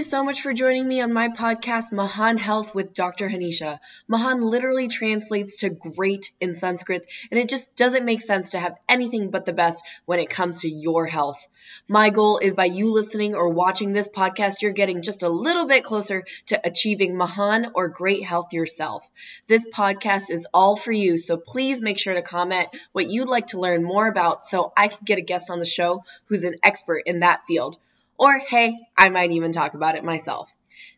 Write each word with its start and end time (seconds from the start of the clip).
You 0.00 0.04
so 0.04 0.24
much 0.24 0.40
for 0.40 0.54
joining 0.54 0.88
me 0.88 1.02
on 1.02 1.12
my 1.12 1.28
podcast, 1.28 1.92
Mahan 1.92 2.38
Health 2.38 2.74
with 2.74 2.94
Dr. 2.94 3.28
Hanisha. 3.28 3.78
Mahan 4.08 4.40
literally 4.40 4.88
translates 4.88 5.60
to 5.60 5.68
great 5.68 6.32
in 6.40 6.54
Sanskrit, 6.54 7.06
and 7.30 7.38
it 7.38 7.50
just 7.50 7.76
doesn't 7.76 8.06
make 8.06 8.22
sense 8.22 8.52
to 8.52 8.58
have 8.58 8.78
anything 8.88 9.28
but 9.28 9.44
the 9.44 9.52
best 9.52 9.84
when 10.06 10.18
it 10.18 10.30
comes 10.30 10.62
to 10.62 10.70
your 10.70 11.04
health. 11.04 11.46
My 11.86 12.08
goal 12.08 12.38
is 12.38 12.54
by 12.54 12.64
you 12.64 12.90
listening 12.90 13.34
or 13.34 13.50
watching 13.50 13.92
this 13.92 14.08
podcast, 14.08 14.62
you're 14.62 14.72
getting 14.72 15.02
just 15.02 15.22
a 15.22 15.28
little 15.28 15.66
bit 15.66 15.84
closer 15.84 16.24
to 16.46 16.58
achieving 16.66 17.14
Mahan 17.14 17.72
or 17.74 17.88
great 17.88 18.24
health 18.24 18.54
yourself. 18.54 19.06
This 19.48 19.68
podcast 19.68 20.30
is 20.30 20.48
all 20.54 20.76
for 20.76 20.92
you, 20.92 21.18
so 21.18 21.36
please 21.36 21.82
make 21.82 21.98
sure 21.98 22.14
to 22.14 22.22
comment 22.22 22.68
what 22.92 23.10
you'd 23.10 23.28
like 23.28 23.48
to 23.48 23.60
learn 23.60 23.84
more 23.84 24.08
about 24.08 24.44
so 24.44 24.72
I 24.74 24.88
can 24.88 25.00
get 25.04 25.18
a 25.18 25.20
guest 25.20 25.50
on 25.50 25.58
the 25.58 25.66
show 25.66 26.04
who's 26.24 26.44
an 26.44 26.54
expert 26.64 27.02
in 27.04 27.20
that 27.20 27.42
field. 27.46 27.76
Or 28.20 28.36
hey, 28.36 28.78
I 28.98 29.08
might 29.08 29.30
even 29.30 29.50
talk 29.50 29.72
about 29.72 29.94
it 29.94 30.04
myself. 30.04 30.52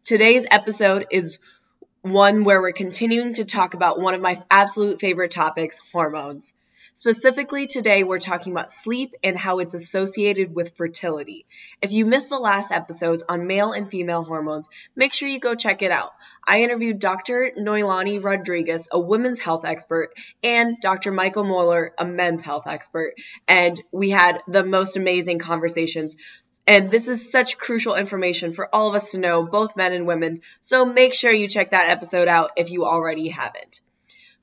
Today's 0.04 0.44
episode 0.50 1.06
is 1.12 1.38
one 2.00 2.42
where 2.42 2.60
we're 2.60 2.72
continuing 2.72 3.34
to 3.34 3.44
talk 3.44 3.74
about 3.74 4.00
one 4.00 4.14
of 4.14 4.20
my 4.20 4.42
absolute 4.50 4.98
favorite 4.98 5.30
topics 5.30 5.80
hormones. 5.92 6.52
Specifically, 6.94 7.68
today 7.68 8.02
we're 8.02 8.18
talking 8.18 8.52
about 8.52 8.72
sleep 8.72 9.14
and 9.22 9.38
how 9.38 9.60
it's 9.60 9.72
associated 9.72 10.52
with 10.52 10.76
fertility. 10.76 11.46
If 11.80 11.92
you 11.92 12.06
missed 12.06 12.28
the 12.28 12.40
last 12.40 12.72
episodes 12.72 13.24
on 13.28 13.46
male 13.46 13.70
and 13.70 13.88
female 13.88 14.24
hormones, 14.24 14.68
make 14.96 15.14
sure 15.14 15.28
you 15.28 15.38
go 15.38 15.54
check 15.54 15.82
it 15.82 15.92
out. 15.92 16.10
I 16.46 16.62
interviewed 16.62 16.98
Dr. 16.98 17.52
Noelani 17.56 18.22
Rodriguez, 18.22 18.88
a 18.90 18.98
women's 18.98 19.38
health 19.38 19.64
expert, 19.64 20.10
and 20.42 20.76
Dr. 20.80 21.12
Michael 21.12 21.44
Moeller, 21.44 21.94
a 21.98 22.04
men's 22.04 22.42
health 22.42 22.66
expert, 22.66 23.14
and 23.46 23.80
we 23.92 24.10
had 24.10 24.40
the 24.48 24.64
most 24.64 24.96
amazing 24.96 25.38
conversations 25.38 26.16
and 26.66 26.90
this 26.90 27.08
is 27.08 27.30
such 27.30 27.58
crucial 27.58 27.94
information 27.94 28.52
for 28.52 28.72
all 28.74 28.88
of 28.88 28.94
us 28.94 29.12
to 29.12 29.18
know, 29.18 29.42
both 29.42 29.76
men 29.76 29.92
and 29.92 30.06
women. 30.06 30.40
So 30.60 30.84
make 30.84 31.14
sure 31.14 31.32
you 31.32 31.48
check 31.48 31.70
that 31.70 31.90
episode 31.90 32.28
out 32.28 32.52
if 32.56 32.70
you 32.70 32.84
already 32.84 33.28
haven't. 33.28 33.80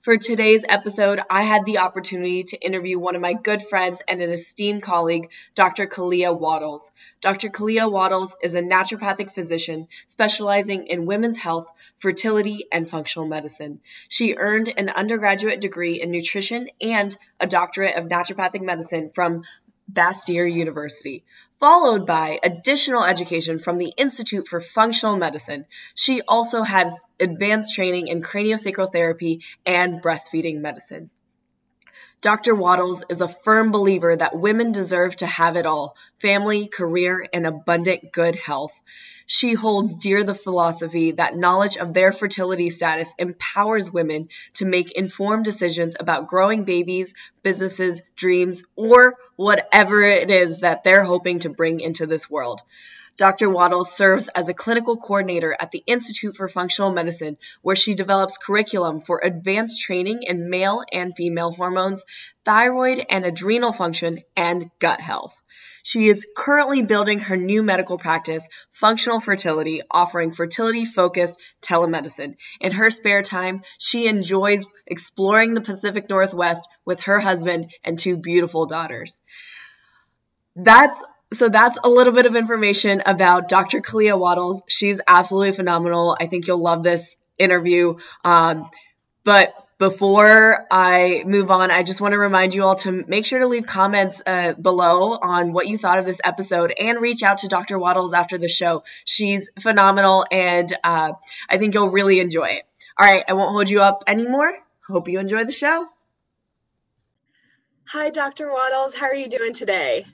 For 0.01 0.15
today's 0.15 0.63
episode, 0.67 1.19
I 1.29 1.41
had 1.41 1.65
the 1.65 1.79
opportunity 1.79 2.43
to 2.43 2.57
interview 2.57 2.97
one 2.97 3.15
of 3.15 3.21
my 3.21 3.33
good 3.33 3.61
friends 3.61 4.01
and 4.07 4.21
an 4.21 4.31
esteemed 4.31 4.81
colleague, 4.81 5.29
Dr. 5.55 5.87
Kalia 5.87 6.37
Waddles. 6.37 6.91
Dr. 7.19 7.49
Kalia 7.49 7.91
Waddles 7.91 8.37
is 8.41 8.55
a 8.55 8.61
naturopathic 8.61 9.33
physician 9.33 9.89
specializing 10.07 10.87
in 10.87 11.05
women's 11.05 11.35
health, 11.37 11.69
fertility, 11.97 12.65
and 12.71 12.89
functional 12.89 13.27
medicine. 13.27 13.81
She 14.07 14.35
earned 14.37 14.73
an 14.77 14.89
undergraduate 14.89 15.59
degree 15.59 16.01
in 16.01 16.11
nutrition 16.11 16.69
and 16.79 17.15
a 17.41 17.47
doctorate 17.47 17.97
of 17.97 18.07
naturopathic 18.07 18.61
medicine 18.61 19.11
from 19.13 19.43
Bastyr 19.91 20.51
University, 20.51 21.23
followed 21.59 22.05
by 22.05 22.39
additional 22.43 23.03
education 23.03 23.59
from 23.59 23.77
the 23.77 23.91
Institute 23.97 24.47
for 24.47 24.61
Functional 24.61 25.17
Medicine. 25.17 25.65
She 25.95 26.21
also 26.21 26.63
has 26.63 27.05
advanced 27.19 27.75
training 27.75 28.07
in 28.07 28.21
craniosacral 28.21 28.91
therapy 28.91 29.41
and 29.65 30.01
breastfeeding 30.01 30.61
medicine. 30.61 31.09
Dr. 32.21 32.53
Waddles 32.53 33.05
is 33.07 33.21
a 33.21 33.29
firm 33.29 33.71
believer 33.71 34.13
that 34.13 34.37
women 34.37 34.73
deserve 34.73 35.15
to 35.17 35.25
have 35.25 35.55
it 35.55 35.65
all 35.65 35.95
family, 36.17 36.67
career, 36.67 37.25
and 37.31 37.47
abundant 37.47 38.11
good 38.11 38.35
health. 38.35 38.73
She 39.25 39.53
holds 39.53 39.95
dear 39.95 40.25
the 40.25 40.35
philosophy 40.35 41.11
that 41.11 41.37
knowledge 41.37 41.77
of 41.77 41.93
their 41.93 42.11
fertility 42.11 42.71
status 42.71 43.15
empowers 43.17 43.93
women 43.93 44.27
to 44.55 44.65
make 44.65 44.91
informed 44.91 45.45
decisions 45.45 45.95
about 45.97 46.27
growing 46.27 46.65
babies, 46.65 47.13
businesses, 47.41 48.01
dreams, 48.17 48.65
or 48.75 49.15
whatever 49.37 50.01
it 50.01 50.29
is 50.29 50.59
that 50.59 50.83
they're 50.83 51.05
hoping 51.05 51.39
to 51.39 51.49
bring 51.49 51.79
into 51.79 52.05
this 52.05 52.29
world. 52.29 52.61
Dr. 53.19 53.49
Waddle 53.49 53.83
serves 53.83 54.29
as 54.29 54.47
a 54.47 54.53
clinical 54.53 54.95
coordinator 54.95 55.53
at 55.59 55.71
the 55.71 55.83
Institute 55.85 56.37
for 56.37 56.47
Functional 56.47 56.93
Medicine, 56.93 57.37
where 57.61 57.75
she 57.75 57.93
develops 57.93 58.37
curriculum 58.37 59.01
for 59.01 59.19
advanced 59.21 59.81
training 59.81 60.23
in 60.23 60.49
male 60.49 60.83
and 60.93 61.13
female 61.17 61.51
hormones, 61.51 62.05
thyroid 62.45 63.05
and 63.09 63.25
adrenal 63.25 63.73
function, 63.73 64.19
and 64.37 64.71
gut 64.79 65.01
health. 65.01 65.41
She 65.83 66.07
is 66.07 66.27
currently 66.33 66.81
building 66.81 67.19
her 67.19 67.35
new 67.35 67.61
medical 67.61 67.97
practice, 67.97 68.47
Functional 68.71 69.19
Fertility, 69.19 69.81
offering 69.91 70.31
fertility 70.31 70.85
focused 70.85 71.41
telemedicine. 71.61 72.37
In 72.61 72.71
her 72.71 72.89
spare 72.89 73.21
time, 73.21 73.63
she 73.77 74.07
enjoys 74.07 74.65
exploring 74.87 75.55
the 75.55 75.61
Pacific 75.61 76.09
Northwest 76.09 76.69
with 76.85 77.01
her 77.01 77.19
husband 77.19 77.73
and 77.83 77.99
two 77.99 78.15
beautiful 78.15 78.65
daughters. 78.65 79.21
That's 80.55 81.03
so 81.31 81.49
that's 81.49 81.77
a 81.83 81.89
little 81.89 82.13
bit 82.13 82.25
of 82.25 82.35
information 82.35 83.03
about 83.05 83.49
Dr. 83.49 83.81
Kalia 83.81 84.17
Waddles. 84.17 84.63
She's 84.67 84.99
absolutely 85.05 85.51
phenomenal. 85.51 86.17
I 86.19 86.27
think 86.27 86.47
you'll 86.47 86.61
love 86.61 86.83
this 86.83 87.17
interview. 87.37 87.97
Um, 88.23 88.69
but 89.23 89.53
before 89.77 90.67
I 90.71 91.23
move 91.25 91.51
on, 91.51 91.71
I 91.71 91.83
just 91.83 92.01
want 92.01 92.11
to 92.13 92.19
remind 92.19 92.53
you 92.53 92.63
all 92.63 92.75
to 92.75 92.91
make 93.07 93.25
sure 93.25 93.39
to 93.39 93.47
leave 93.47 93.65
comments 93.65 94.21
uh, 94.25 94.53
below 94.53 95.13
on 95.13 95.53
what 95.53 95.67
you 95.67 95.77
thought 95.77 95.99
of 95.99 96.05
this 96.05 96.19
episode 96.23 96.73
and 96.77 96.99
reach 96.99 97.23
out 97.23 97.39
to 97.39 97.47
Dr. 97.47 97.77
Waddles 97.77 98.11
after 98.13 98.37
the 98.37 98.49
show. 98.49 98.83
She's 99.05 99.51
phenomenal 99.59 100.25
and 100.31 100.71
uh, 100.83 101.13
I 101.49 101.57
think 101.57 101.75
you'll 101.75 101.91
really 101.91 102.19
enjoy 102.19 102.47
it. 102.47 102.63
All 102.97 103.09
right, 103.09 103.23
I 103.27 103.33
won't 103.33 103.51
hold 103.51 103.69
you 103.69 103.81
up 103.81 104.03
anymore. 104.07 104.51
Hope 104.87 105.07
you 105.07 105.19
enjoy 105.19 105.45
the 105.45 105.51
show. 105.53 105.87
Hi, 107.85 108.09
Dr. 108.09 108.51
Waddles. 108.51 108.95
How 108.95 109.05
are 109.05 109.15
you 109.15 109.29
doing 109.29 109.53
today? 109.53 110.05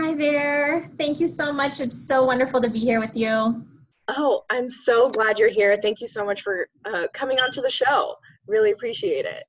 Hi 0.00 0.12
there. 0.12 0.82
Thank 0.98 1.20
you 1.20 1.28
so 1.28 1.52
much. 1.52 1.78
It's 1.78 2.08
so 2.08 2.24
wonderful 2.24 2.60
to 2.60 2.68
be 2.68 2.80
here 2.80 2.98
with 2.98 3.16
you. 3.16 3.64
Oh, 4.08 4.44
I'm 4.50 4.68
so 4.68 5.08
glad 5.08 5.38
you're 5.38 5.48
here. 5.48 5.78
Thank 5.80 6.00
you 6.00 6.08
so 6.08 6.24
much 6.24 6.42
for 6.42 6.68
uh, 6.84 7.06
coming 7.12 7.38
onto 7.38 7.62
the 7.62 7.70
show. 7.70 8.16
Really 8.48 8.72
appreciate 8.72 9.24
it. 9.24 9.44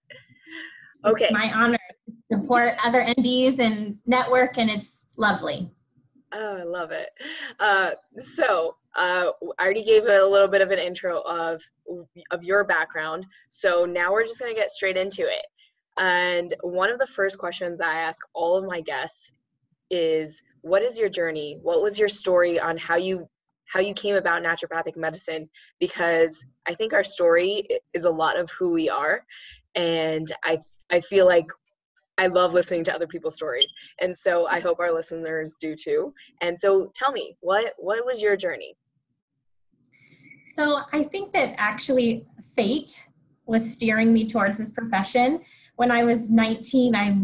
Okay. 1.04 1.26
It's 1.26 1.34
my 1.34 1.52
honor 1.52 1.80
to 2.08 2.38
support 2.38 2.76
other 2.84 3.02
NDs 3.02 3.58
and 3.58 3.98
network, 4.06 4.60
and 4.60 4.70
it's 4.70 5.08
lovely. 5.18 5.72
Oh, 6.32 6.58
I 6.58 6.64
love 6.64 6.92
it. 6.92 7.10
Uh, 7.60 7.92
so, 8.18 8.76
uh, 8.96 9.32
I 9.58 9.64
already 9.64 9.84
gave 9.84 10.04
a 10.04 10.24
little 10.24 10.48
bit 10.48 10.62
of 10.62 10.70
an 10.70 10.80
intro 10.80 11.22
of 11.22 11.64
of 12.30 12.44
your 12.44 12.64
background. 12.64 13.26
So 13.50 13.86
now 13.86 14.12
we're 14.12 14.26
just 14.26 14.40
going 14.40 14.54
to 14.54 14.60
get 14.60 14.70
straight 14.70 14.96
into 14.96 15.24
it. 15.24 15.46
And 15.98 16.54
one 16.62 16.92
of 16.92 17.00
the 17.00 17.08
first 17.08 17.40
questions 17.40 17.82
I 17.82 17.96
ask 17.96 18.20
all 18.34 18.58
of 18.58 18.66
my 18.66 18.82
guests 18.82 19.32
is 19.90 20.42
what 20.62 20.82
is 20.82 20.98
your 20.98 21.10
journey? 21.10 21.60
What 21.62 21.82
was 21.82 22.00
your 22.00 22.10
story 22.10 22.60
on 22.60 22.78
how 22.78 22.96
you 22.96 23.28
how 23.68 23.80
you 23.80 23.94
came 23.94 24.16
about 24.16 24.44
naturopathic 24.44 24.96
medicine 24.96 25.50
because 25.80 26.44
I 26.68 26.74
think 26.76 26.94
our 26.94 27.04
story 27.04 27.68
is 27.94 28.06
a 28.06 28.10
lot 28.10 28.40
of 28.40 28.50
who 28.52 28.70
we 28.70 28.90
are 28.90 29.26
and 29.76 30.28
I 30.44 30.60
I 30.92 31.02
feel 31.02 31.26
like 31.26 31.48
I 32.18 32.28
love 32.28 32.54
listening 32.54 32.84
to 32.86 32.94
other 32.94 33.08
people's 33.08 33.36
stories 33.36 33.72
and 34.00 34.16
so 34.16 34.48
I 34.48 34.60
hope 34.60 34.80
our 34.80 34.94
listeners 34.94 35.56
do 35.60 35.76
too. 35.76 36.14
And 36.42 36.58
so 36.58 36.92
tell 36.96 37.12
me 37.12 37.36
what 37.42 37.74
what 37.78 38.06
was 38.06 38.22
your 38.22 38.36
journey? 38.36 38.76
So 40.54 40.82
I 40.94 41.04
think 41.04 41.32
that 41.34 41.54
actually 41.58 42.26
fate 42.56 43.08
was 43.46 43.70
steering 43.74 44.14
me 44.14 44.28
towards 44.28 44.58
this 44.58 44.72
profession. 44.72 45.42
When 45.76 45.92
I 45.92 46.04
was 46.04 46.32
19, 46.32 46.96
I 46.96 47.16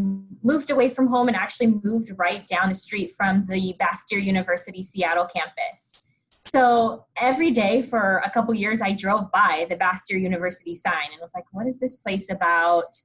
moved 0.43 0.71
away 0.71 0.89
from 0.89 1.07
home 1.07 1.27
and 1.27 1.37
actually 1.37 1.79
moved 1.83 2.11
right 2.17 2.45
down 2.47 2.69
the 2.69 2.75
street 2.75 3.13
from 3.15 3.43
the 3.45 3.75
Bastyr 3.79 4.21
University 4.21 4.83
Seattle 4.83 5.27
campus. 5.33 6.07
So 6.45 7.05
every 7.17 7.51
day 7.51 7.81
for 7.83 8.21
a 8.25 8.29
couple 8.29 8.53
years, 8.53 8.81
I 8.81 8.93
drove 8.93 9.31
by 9.31 9.67
the 9.69 9.77
Bastyr 9.77 10.19
University 10.19 10.73
sign 10.73 11.11
and 11.11 11.21
was 11.21 11.33
like, 11.35 11.45
what 11.51 11.67
is 11.67 11.79
this 11.79 11.97
place 11.97 12.31
about? 12.31 12.95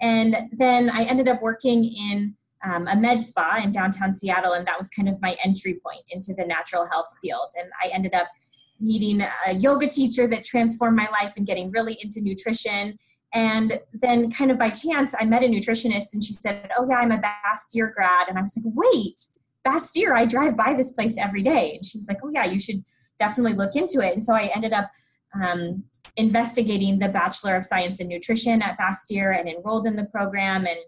And 0.00 0.36
then 0.52 0.90
I 0.90 1.02
ended 1.04 1.28
up 1.28 1.42
working 1.42 1.84
in 1.84 2.34
um, 2.64 2.88
a 2.88 2.96
med 2.96 3.22
spa 3.22 3.60
in 3.62 3.70
downtown 3.70 4.14
Seattle, 4.14 4.54
and 4.54 4.66
that 4.66 4.78
was 4.78 4.88
kind 4.90 5.08
of 5.08 5.20
my 5.20 5.36
entry 5.44 5.80
point 5.84 6.02
into 6.10 6.34
the 6.34 6.44
natural 6.44 6.86
health 6.86 7.06
field. 7.22 7.48
And 7.56 7.70
I 7.82 7.88
ended 7.88 8.14
up 8.14 8.28
meeting 8.80 9.22
a 9.46 9.52
yoga 9.52 9.88
teacher 9.88 10.26
that 10.28 10.44
transformed 10.44 10.96
my 10.96 11.08
life 11.10 11.34
and 11.36 11.46
getting 11.46 11.70
really 11.70 11.98
into 12.02 12.20
nutrition. 12.20 12.98
And 13.34 13.80
then, 13.92 14.30
kind 14.30 14.50
of 14.50 14.58
by 14.58 14.70
chance, 14.70 15.14
I 15.18 15.24
met 15.24 15.42
a 15.42 15.46
nutritionist 15.46 16.14
and 16.14 16.24
she 16.24 16.32
said, 16.32 16.70
Oh, 16.78 16.86
yeah, 16.88 16.96
I'm 16.96 17.12
a 17.12 17.18
Bastyr 17.18 17.92
grad. 17.92 18.28
And 18.28 18.38
I 18.38 18.42
was 18.42 18.56
like, 18.56 18.74
Wait, 18.74 19.20
Bastyr, 19.66 20.16
I 20.16 20.24
drive 20.24 20.56
by 20.56 20.74
this 20.74 20.92
place 20.92 21.18
every 21.18 21.42
day. 21.42 21.74
And 21.76 21.84
she 21.84 21.98
was 21.98 22.08
like, 22.08 22.18
Oh, 22.24 22.30
yeah, 22.32 22.46
you 22.46 22.58
should 22.58 22.82
definitely 23.18 23.52
look 23.52 23.76
into 23.76 24.00
it. 24.00 24.14
And 24.14 24.24
so 24.24 24.34
I 24.34 24.50
ended 24.54 24.72
up 24.72 24.90
um, 25.42 25.84
investigating 26.16 26.98
the 26.98 27.08
Bachelor 27.08 27.56
of 27.56 27.64
Science 27.64 28.00
in 28.00 28.08
Nutrition 28.08 28.62
at 28.62 28.78
Bastyr 28.78 29.38
and 29.38 29.48
enrolled 29.48 29.86
in 29.86 29.96
the 29.96 30.06
program 30.06 30.66
and 30.66 30.78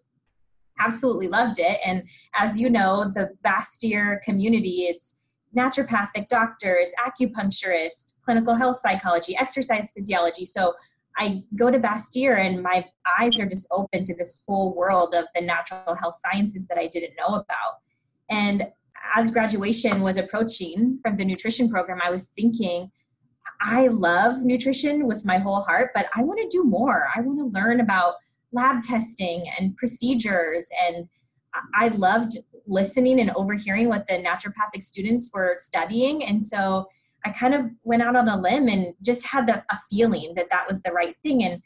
absolutely 0.78 1.28
loved 1.28 1.58
it. 1.58 1.78
And 1.84 2.04
as 2.34 2.58
you 2.58 2.70
know, 2.70 3.10
the 3.14 3.30
Bastyr 3.44 4.20
community, 4.22 4.86
it's 4.88 5.16
naturopathic 5.56 6.28
doctors, 6.28 6.88
acupuncturists, 7.04 8.14
clinical 8.24 8.54
health 8.54 8.76
psychology, 8.76 9.36
exercise 9.36 9.90
physiology. 9.94 10.44
So 10.44 10.74
I 11.16 11.42
go 11.56 11.70
to 11.70 11.78
Bastyr 11.78 12.38
and 12.38 12.62
my 12.62 12.86
eyes 13.18 13.38
are 13.40 13.46
just 13.46 13.66
open 13.70 14.04
to 14.04 14.16
this 14.16 14.40
whole 14.46 14.74
world 14.74 15.14
of 15.14 15.26
the 15.34 15.42
natural 15.42 15.94
health 15.94 16.16
sciences 16.24 16.66
that 16.68 16.78
I 16.78 16.86
didn't 16.86 17.14
know 17.18 17.34
about. 17.34 17.80
And 18.30 18.68
as 19.14 19.30
graduation 19.30 20.02
was 20.02 20.18
approaching 20.18 20.98
from 21.02 21.16
the 21.16 21.24
nutrition 21.24 21.68
program, 21.68 22.00
I 22.02 22.10
was 22.10 22.32
thinking, 22.36 22.90
I 23.60 23.88
love 23.88 24.42
nutrition 24.42 25.06
with 25.06 25.24
my 25.24 25.38
whole 25.38 25.60
heart, 25.60 25.90
but 25.94 26.06
I 26.14 26.22
want 26.22 26.40
to 26.40 26.48
do 26.48 26.64
more. 26.64 27.08
I 27.14 27.20
want 27.20 27.38
to 27.38 27.46
learn 27.46 27.80
about 27.80 28.14
lab 28.52 28.82
testing 28.82 29.44
and 29.58 29.76
procedures. 29.76 30.68
And 30.86 31.08
I 31.74 31.88
loved 31.88 32.38
listening 32.66 33.20
and 33.20 33.30
overhearing 33.32 33.88
what 33.88 34.06
the 34.06 34.14
naturopathic 34.14 34.82
students 34.82 35.30
were 35.32 35.56
studying. 35.58 36.24
And 36.24 36.44
so 36.44 36.86
I 37.24 37.30
kind 37.30 37.54
of 37.54 37.66
went 37.84 38.02
out 38.02 38.16
on 38.16 38.28
a 38.28 38.40
limb 38.40 38.68
and 38.68 38.94
just 39.02 39.26
had 39.26 39.46
the, 39.46 39.64
a 39.70 39.78
feeling 39.90 40.34
that 40.36 40.48
that 40.50 40.68
was 40.68 40.82
the 40.82 40.92
right 40.92 41.16
thing. 41.22 41.44
And 41.44 41.62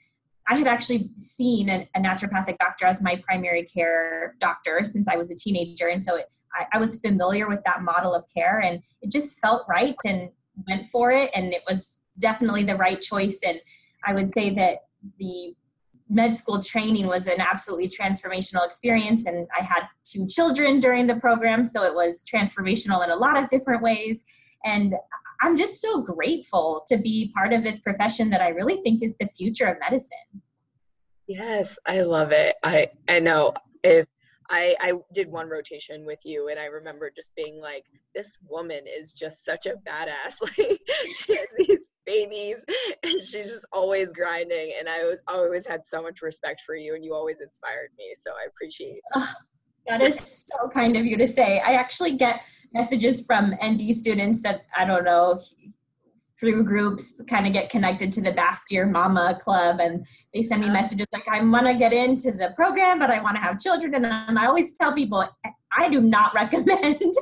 I 0.49 0.57
had 0.57 0.67
actually 0.67 1.11
seen 1.17 1.69
a, 1.69 1.89
a 1.95 2.01
naturopathic 2.01 2.59
doctor 2.59 2.87
as 2.87 3.03
my 3.03 3.23
primary 3.27 3.65
care 3.65 4.35
doctor 4.41 4.81
since 4.85 5.09
I 5.09 5.17
was 5.17 5.31
a 5.31 5.37
teenager. 5.37 5.89
And 5.89 6.03
so 6.03 6.17
it, 6.17 6.27
I, 6.55 6.77
I 6.77 6.79
was 6.79 7.01
familiar 7.01 7.49
with 7.49 7.61
that 7.65 7.83
model 7.83 8.15
of 8.15 8.25
care 8.35 8.61
and 8.61 8.83
it 9.01 9.11
just 9.11 9.39
felt 9.41 9.67
right 9.69 9.97
and 10.05 10.31
went 10.69 10.87
for 10.87 11.11
it. 11.11 11.31
And 11.35 11.53
it 11.53 11.63
was 11.69 12.01
definitely 12.19 12.65
the 12.65 12.77
right 12.77 13.01
choice. 13.01 13.39
And 13.47 13.61
I 14.05 14.15
would 14.15 14.31
say 14.31 14.51
that 14.51 14.79
the 15.19 15.55
med 16.11 16.37
school 16.37 16.61
training 16.61 17.07
was 17.07 17.27
an 17.27 17.41
absolutely 17.41 17.89
transformational 17.89 18.65
experience 18.65 19.25
and 19.27 19.49
i 19.59 19.63
had 19.63 19.89
two 20.05 20.27
children 20.27 20.79
during 20.79 21.07
the 21.07 21.17
program 21.17 21.65
so 21.65 21.83
it 21.83 21.95
was 21.95 22.25
transformational 22.31 23.03
in 23.03 23.11
a 23.11 23.17
lot 23.17 23.43
of 23.43 23.49
different 23.49 23.83
ways 23.83 24.25
and 24.65 24.95
I'm 25.45 25.57
just 25.57 25.83
so 25.83 26.01
grateful 26.01 26.87
to 26.89 26.97
be 26.97 27.31
part 27.37 27.53
of 27.53 27.63
this 27.63 27.79
profession 27.79 28.31
that 28.31 28.41
I 28.41 28.49
really 28.49 28.77
think 28.77 29.03
is 29.03 29.15
the 29.19 29.27
future 29.27 29.67
of 29.67 29.77
medicine. 29.79 30.41
Yes, 31.29 31.79
I 31.87 32.01
love 32.01 32.33
it. 32.33 32.57
I 32.65 32.89
I 33.07 33.21
know 33.21 33.53
if 33.83 34.07
I 34.49 34.75
I 34.81 34.93
did 35.13 35.31
one 35.31 35.51
rotation 35.51 36.07
with 36.07 36.21
you 36.25 36.49
and 36.49 36.59
I 36.59 36.65
remember 36.65 37.11
just 37.15 37.37
being 37.37 37.61
like 37.61 37.85
this 38.15 38.39
woman 38.49 38.85
is 38.87 39.13
just 39.13 39.45
such 39.45 39.67
a 39.67 39.75
badass. 39.87 40.41
Like 40.59 40.81
she 41.15 41.37
has 41.37 41.49
these 41.59 41.91
babies 42.07 42.65
and 43.03 43.21
she's 43.21 43.51
just 43.51 43.67
always 43.71 44.15
grinding 44.15 44.73
and 44.79 44.89
I 44.89 45.05
was 45.05 45.23
always 45.29 45.67
had 45.67 45.85
so 45.85 46.01
much 46.01 46.23
respect 46.23 46.63
for 46.65 46.75
you 46.75 46.95
and 46.95 47.05
you 47.05 47.13
always 47.13 47.43
inspired 47.43 47.91
me. 47.99 48.15
So 48.17 48.31
I 48.31 48.47
appreciate 48.49 49.03
that. 49.15 49.29
That 49.87 50.01
is 50.01 50.47
so 50.47 50.69
kind 50.69 50.97
of 50.97 51.05
you 51.05 51.17
to 51.17 51.27
say. 51.27 51.61
I 51.61 51.75
actually 51.75 52.13
get 52.13 52.43
messages 52.73 53.21
from 53.21 53.55
ND 53.65 53.95
students 53.95 54.41
that 54.43 54.65
I 54.77 54.85
don't 54.85 55.05
know 55.05 55.39
through 56.39 56.65
groups 56.65 57.21
kind 57.29 57.47
of 57.47 57.53
get 57.53 57.71
connected 57.71 58.13
to 58.13 58.21
the 58.21 58.33
Bastyr 58.33 58.91
Mama 58.91 59.39
Club 59.41 59.79
and 59.81 60.05
they 60.33 60.43
send 60.43 60.63
me 60.63 60.69
messages 60.69 61.07
like 61.13 61.27
I 61.29 61.43
want 61.43 61.67
to 61.67 61.75
get 61.75 61.93
into 61.93 62.33
the 62.33 62.53
program 62.57 62.99
but 62.99 63.11
I 63.11 63.23
want 63.23 63.37
to 63.37 63.43
have 63.43 63.61
children 63.61 63.95
and 63.95 64.39
I 64.39 64.47
always 64.47 64.73
tell 64.73 64.93
people 64.93 65.25
I 65.77 65.89
do 65.89 66.01
not 66.01 66.35
recommend 66.35 67.13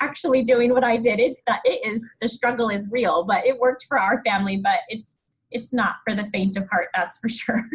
actually 0.00 0.42
doing 0.42 0.72
what 0.72 0.84
I 0.84 0.96
did. 0.96 1.20
It 1.20 1.36
that 1.46 1.60
it 1.64 1.86
is 1.86 2.10
the 2.20 2.28
struggle 2.28 2.70
is 2.70 2.88
real 2.90 3.24
but 3.24 3.46
it 3.46 3.58
worked 3.58 3.84
for 3.88 3.98
our 3.98 4.22
family 4.24 4.56
but 4.56 4.80
it's 4.88 5.18
it's 5.50 5.72
not 5.72 5.96
for 6.04 6.14
the 6.14 6.24
faint 6.26 6.56
of 6.56 6.68
heart 6.68 6.88
that's 6.94 7.18
for 7.18 7.28
sure 7.40 7.68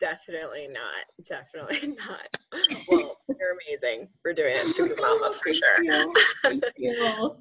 definitely 0.00 0.68
not. 0.68 1.24
Definitely 1.24 1.96
not. 1.98 2.36
Well, 2.90 3.16
you're 3.28 3.56
amazing 3.68 4.08
for 4.22 4.32
doing 4.32 4.56
it, 4.56 4.64
Super 4.74 4.96
Mama, 5.00 5.32
for 5.32 5.54
sure. 5.54 5.84
You. 5.84 6.12
Thank 6.42 6.64
you. 6.76 7.36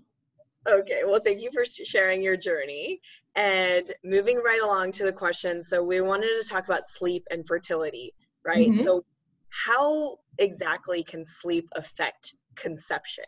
okay, 0.68 1.02
well, 1.06 1.20
thank 1.20 1.42
you 1.42 1.50
for 1.52 1.66
sharing 1.66 2.22
your 2.22 2.38
journey. 2.38 3.00
And 3.36 3.92
moving 4.04 4.38
right 4.38 4.62
along 4.62 4.92
to 4.94 5.06
the 5.06 5.14
question. 5.14 5.64
So, 5.64 5.84
we 5.84 6.02
wanted 6.02 6.30
to 6.40 6.48
talk 6.48 6.66
about 6.66 6.86
sleep 6.86 7.26
and 7.32 7.48
fertility, 7.48 8.14
right? 8.46 8.70
Mm-hmm. 8.70 8.82
So, 8.82 9.04
how 9.50 10.18
exactly 10.38 11.04
can 11.04 11.24
sleep 11.24 11.68
affect 11.76 12.36
conception? 12.56 13.26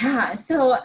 Yeah, 0.00 0.34
so 0.34 0.76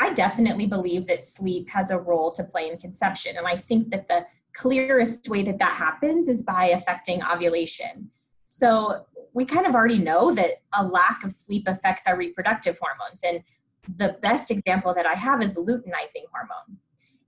I 0.00 0.12
definitely 0.12 0.66
believe 0.66 1.06
that 1.06 1.24
sleep 1.24 1.68
has 1.70 1.90
a 1.90 1.98
role 1.98 2.32
to 2.32 2.44
play 2.44 2.68
in 2.68 2.78
conception. 2.78 3.36
And 3.36 3.46
I 3.46 3.56
think 3.56 3.90
that 3.90 4.08
the 4.08 4.26
clearest 4.54 5.28
way 5.28 5.42
that 5.42 5.58
that 5.58 5.74
happens 5.74 6.28
is 6.28 6.42
by 6.42 6.66
affecting 6.66 7.22
ovulation. 7.22 8.10
So 8.48 9.04
we 9.34 9.44
kind 9.44 9.66
of 9.66 9.74
already 9.74 9.98
know 9.98 10.32
that 10.34 10.62
a 10.72 10.84
lack 10.84 11.24
of 11.24 11.32
sleep 11.32 11.64
affects 11.66 12.06
our 12.06 12.16
reproductive 12.16 12.78
hormones. 12.80 13.22
And 13.24 13.42
the 13.96 14.16
best 14.22 14.50
example 14.50 14.94
that 14.94 15.06
I 15.06 15.14
have 15.14 15.42
is 15.42 15.58
luteinizing 15.58 16.26
hormone. 16.32 16.78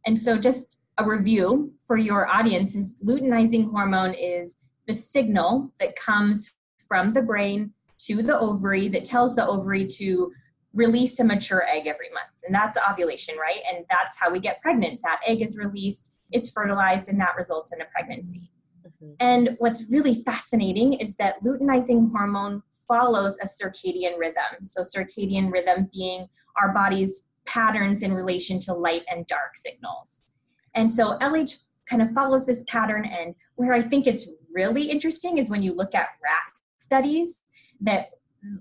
And 0.06 0.18
so 0.18 0.38
just 0.38 0.78
a 0.98 1.04
review 1.04 1.72
for 1.84 1.96
your 1.96 2.28
audience 2.28 2.76
is 2.76 3.02
luteinizing 3.04 3.70
hormone 3.70 4.14
is 4.14 4.56
the 4.86 4.94
signal 4.94 5.72
that 5.80 5.96
comes 5.96 6.54
from 6.88 7.12
the 7.12 7.22
brain 7.22 7.72
to 7.98 8.22
the 8.22 8.38
ovary 8.38 8.88
that 8.88 9.04
tells 9.04 9.34
the 9.34 9.46
ovary 9.46 9.86
to 9.86 10.32
release 10.72 11.18
a 11.18 11.24
mature 11.24 11.64
egg 11.68 11.86
every 11.86 12.10
month. 12.10 12.28
And 12.44 12.54
that's 12.54 12.78
ovulation, 12.88 13.36
right? 13.36 13.60
And 13.72 13.84
that's 13.90 14.18
how 14.18 14.30
we 14.30 14.38
get 14.38 14.60
pregnant. 14.60 15.00
That 15.02 15.20
egg 15.26 15.42
is 15.42 15.56
released 15.56 16.15
it's 16.32 16.50
fertilized 16.50 17.08
and 17.08 17.20
that 17.20 17.36
results 17.36 17.72
in 17.72 17.80
a 17.80 17.84
pregnancy. 17.86 18.50
Mm-hmm. 18.86 19.12
And 19.20 19.56
what's 19.58 19.90
really 19.90 20.22
fascinating 20.22 20.94
is 20.94 21.16
that 21.16 21.42
luteinizing 21.42 22.10
hormone 22.10 22.62
follows 22.88 23.38
a 23.38 23.46
circadian 23.46 24.18
rhythm. 24.18 24.64
So, 24.64 24.82
circadian 24.82 25.52
rhythm 25.52 25.88
being 25.92 26.26
our 26.60 26.72
body's 26.72 27.26
patterns 27.46 28.02
in 28.02 28.12
relation 28.12 28.58
to 28.60 28.72
light 28.72 29.02
and 29.08 29.26
dark 29.26 29.56
signals. 29.56 30.22
And 30.74 30.92
so, 30.92 31.18
LH 31.18 31.64
kind 31.88 32.02
of 32.02 32.10
follows 32.12 32.46
this 32.46 32.64
pattern. 32.68 33.04
And 33.04 33.34
where 33.56 33.72
I 33.72 33.80
think 33.80 34.06
it's 34.06 34.28
really 34.52 34.84
interesting 34.90 35.38
is 35.38 35.50
when 35.50 35.62
you 35.62 35.74
look 35.74 35.94
at 35.94 36.08
rat 36.22 36.52
studies, 36.78 37.40
that 37.80 38.10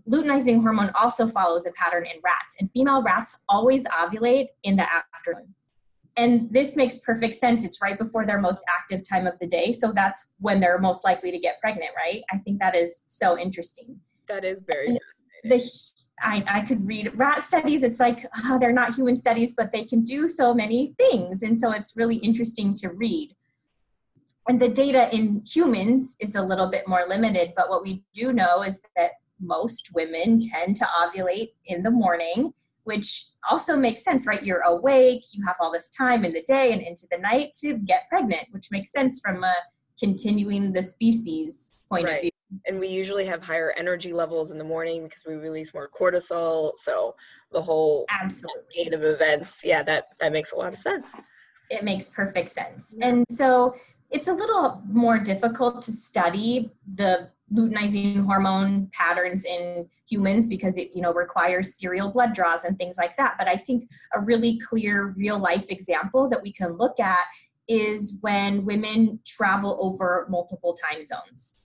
luteinizing 0.10 0.62
hormone 0.62 0.92
also 1.00 1.28
follows 1.28 1.66
a 1.66 1.72
pattern 1.74 2.06
in 2.06 2.20
rats. 2.24 2.56
And 2.60 2.70
female 2.72 3.04
rats 3.04 3.44
always 3.48 3.86
ovulate 3.86 4.48
in 4.64 4.76
the 4.76 4.84
afternoon 4.84 5.54
and 6.18 6.48
this 6.52 6.76
makes 6.76 7.00
perfect 7.00 7.36
sense. 7.36 7.66
It's 7.66 7.82
right 7.82 7.98
before 7.98 8.26
their 8.26 8.40
most 8.40 8.64
active 8.70 9.08
time 9.08 9.28
of 9.28 9.38
the 9.40 9.48
day. 9.48 9.74
So 9.74 9.92
that's 9.92 10.32
when 10.40 10.60
they're 10.60 10.80
most 10.80 11.04
likely 11.04 11.32
to 11.32 11.40
get 11.40 11.60
pregnant 11.60 11.92
right? 11.96 12.22
I 12.32 12.38
think 12.38 12.60
that 12.60 12.76
is 12.76 13.04
so 13.08 13.38
interesting. 13.38 14.00
That 14.28 14.46
is 14.46 14.64
very 14.66 14.88
and 14.88 15.00
fascinating. 15.44 15.68
the, 15.68 16.22
I, 16.22 16.60
I 16.60 16.62
could 16.66 16.88
read 16.88 17.12
rat 17.16 17.44
studies. 17.44 17.84
It's 17.84 18.00
like 18.00 18.26
oh, 18.46 18.58
they're 18.60 18.72
not 18.72 18.96
human 18.96 19.16
studies 19.16 19.54
but 19.56 19.72
they 19.74 19.84
can 19.84 20.04
do 20.04 20.28
so 20.28 20.54
many 20.54 20.96
things. 20.98 21.44
And 21.44 21.60
so 21.60 21.72
it's 21.72 21.98
really 21.98 22.18
interesting 22.18 22.74
to 22.76 22.90
read. 22.90 23.36
And 24.48 24.62
the 24.62 24.70
data 24.70 25.14
in 25.14 25.44
humans 25.46 26.16
is 26.20 26.36
a 26.36 26.42
little 26.42 26.68
bit 26.68 26.88
more 26.88 27.06
limited 27.08 27.54
but 27.58 27.70
what 27.70 27.82
we 27.82 28.04
do 28.14 28.32
know 28.32 28.62
is 28.62 28.82
that 28.96 29.12
most 29.42 29.90
women 29.94 30.40
tend 30.40 30.78
to 30.78 30.86
ovulate 30.86 31.50
in 31.66 31.84
the 31.84 31.92
morning 31.92 32.54
which 32.86 33.26
also 33.50 33.76
makes 33.76 34.04
sense, 34.04 34.26
right? 34.26 34.44
You're 34.44 34.62
awake, 34.62 35.24
you 35.34 35.46
have 35.46 35.56
all 35.60 35.72
this 35.72 35.90
time 35.90 36.24
in 36.24 36.32
the 36.32 36.44
day 36.44 36.72
and 36.72 36.82
into 36.82 37.06
the 37.12 37.18
night 37.18 37.54
to 37.62 37.78
get 37.80 38.08
pregnant, 38.10 38.48
which 38.52 38.72
makes 38.72 38.92
sense 38.92 39.20
from 39.20 39.44
a 39.44 39.54
continuing 40.00 40.72
the 40.72 40.82
species 40.82 41.82
point 41.90 42.06
right. 42.06 42.16
of 42.16 42.22
view. 42.22 42.32
And 42.68 42.80
we 42.80 42.88
usually 42.88 43.26
have 43.26 43.44
higher 43.44 43.74
energy 43.78 44.14
levels 44.14 44.52
in 44.52 44.58
the 44.58 44.64
morning 44.64 45.04
because 45.04 45.24
we 45.26 45.36
release 45.36 45.74
more 45.74 45.90
cortisol. 45.90 46.72
So 46.76 47.16
the 47.52 47.62
whole 47.62 48.06
absolutely 48.10 48.94
of 48.94 49.04
events, 49.04 49.64
yeah, 49.66 49.84
that 49.84 50.10
that 50.20 50.32
makes 50.32 50.52
a 50.52 50.56
lot 50.56 50.74
of 50.74 50.80
sense. 50.80 51.12
It 51.70 51.84
makes 51.84 52.06
perfect 52.06 52.52
sense. 52.52 52.96
And 53.02 53.26
so 53.30 53.76
it's 54.12 54.28
a 54.28 54.34
little 54.34 54.82
more 54.88 55.18
difficult 55.18 55.82
to 55.84 55.92
study 55.92 56.72
the 56.94 57.30
luteinizing 57.54 58.26
hormone 58.26 58.90
patterns 58.92 59.46
in 59.46 59.88
humans 60.10 60.50
because 60.50 60.78
it 60.78 60.90
you 60.94 61.02
know 61.02 61.14
requires 61.14 61.76
serial 61.76 62.12
blood 62.12 62.34
draws 62.34 62.64
and 62.64 62.78
things 62.78 62.98
like 62.98 63.16
that. 63.18 63.36
But 63.38 63.48
i 63.48 63.56
think 63.56 63.90
a 64.14 64.20
really 64.20 64.60
clear 64.60 65.14
real 65.18 65.38
life 65.38 65.70
example 65.70 66.28
that 66.30 66.42
we 66.42 66.52
can 66.52 66.78
look 66.78 67.00
at 67.00 67.26
is 67.68 68.18
when 68.22 68.66
women 68.66 69.20
travel 69.26 69.78
over 69.82 70.28
multiple 70.30 70.78
time 70.90 71.06
zones. 71.06 71.58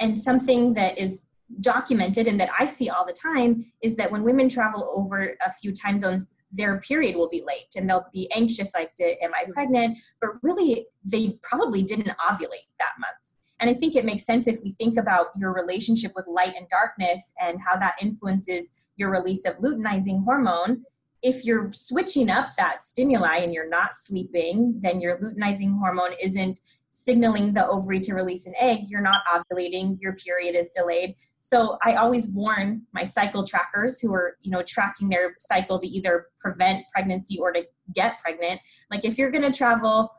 And 0.00 0.20
something 0.20 0.74
that 0.74 0.98
is 0.98 1.26
documented 1.60 2.26
and 2.26 2.40
that 2.40 2.50
i 2.58 2.66
see 2.66 2.88
all 2.88 3.06
the 3.06 3.12
time 3.12 3.64
is 3.80 3.94
that 3.94 4.10
when 4.10 4.24
women 4.24 4.48
travel 4.48 4.92
over 4.96 5.36
a 5.46 5.52
few 5.52 5.72
time 5.72 5.96
zones 5.96 6.26
their 6.50 6.80
period 6.80 7.14
will 7.14 7.28
be 7.28 7.40
late 7.46 7.68
and 7.76 7.88
they'll 7.88 8.06
be 8.12 8.30
anxious 8.32 8.74
like 8.74 8.90
am 9.00 9.30
i 9.34 9.48
pregnant? 9.52 9.98
But 10.20 10.30
really 10.42 10.86
they 11.04 11.38
probably 11.42 11.82
didn't 11.82 12.08
ovulate 12.18 12.68
that 12.78 12.94
month 12.98 13.25
and 13.60 13.70
I 13.70 13.74
think 13.74 13.96
it 13.96 14.04
makes 14.04 14.24
sense 14.24 14.46
if 14.46 14.62
we 14.62 14.72
think 14.72 14.98
about 14.98 15.28
your 15.36 15.52
relationship 15.52 16.12
with 16.14 16.26
light 16.26 16.54
and 16.56 16.68
darkness 16.68 17.32
and 17.40 17.58
how 17.66 17.78
that 17.78 17.96
influences 18.00 18.72
your 18.96 19.10
release 19.10 19.46
of 19.46 19.56
luteinizing 19.56 20.24
hormone. 20.24 20.82
If 21.22 21.44
you're 21.44 21.72
switching 21.72 22.28
up 22.28 22.50
that 22.58 22.84
stimuli 22.84 23.38
and 23.38 23.54
you're 23.54 23.68
not 23.68 23.96
sleeping, 23.96 24.78
then 24.82 25.00
your 25.00 25.18
luteinizing 25.18 25.78
hormone 25.78 26.12
isn't 26.22 26.60
signaling 26.90 27.52
the 27.52 27.66
ovary 27.66 28.00
to 28.00 28.14
release 28.14 28.46
an 28.46 28.54
egg. 28.58 28.80
You're 28.88 29.00
not 29.00 29.22
ovulating, 29.26 29.98
your 30.00 30.14
period 30.14 30.54
is 30.54 30.70
delayed. 30.70 31.14
So 31.40 31.78
I 31.84 31.94
always 31.94 32.28
warn 32.28 32.82
my 32.92 33.04
cycle 33.04 33.46
trackers 33.46 34.00
who 34.00 34.12
are, 34.14 34.36
you 34.40 34.50
know, 34.50 34.62
tracking 34.62 35.08
their 35.08 35.36
cycle 35.38 35.78
to 35.78 35.86
either 35.86 36.26
prevent 36.38 36.84
pregnancy 36.92 37.38
or 37.38 37.52
to 37.52 37.66
get 37.94 38.20
pregnant. 38.20 38.60
Like 38.90 39.04
if 39.04 39.16
you're 39.16 39.30
going 39.30 39.50
to 39.50 39.56
travel 39.56 40.10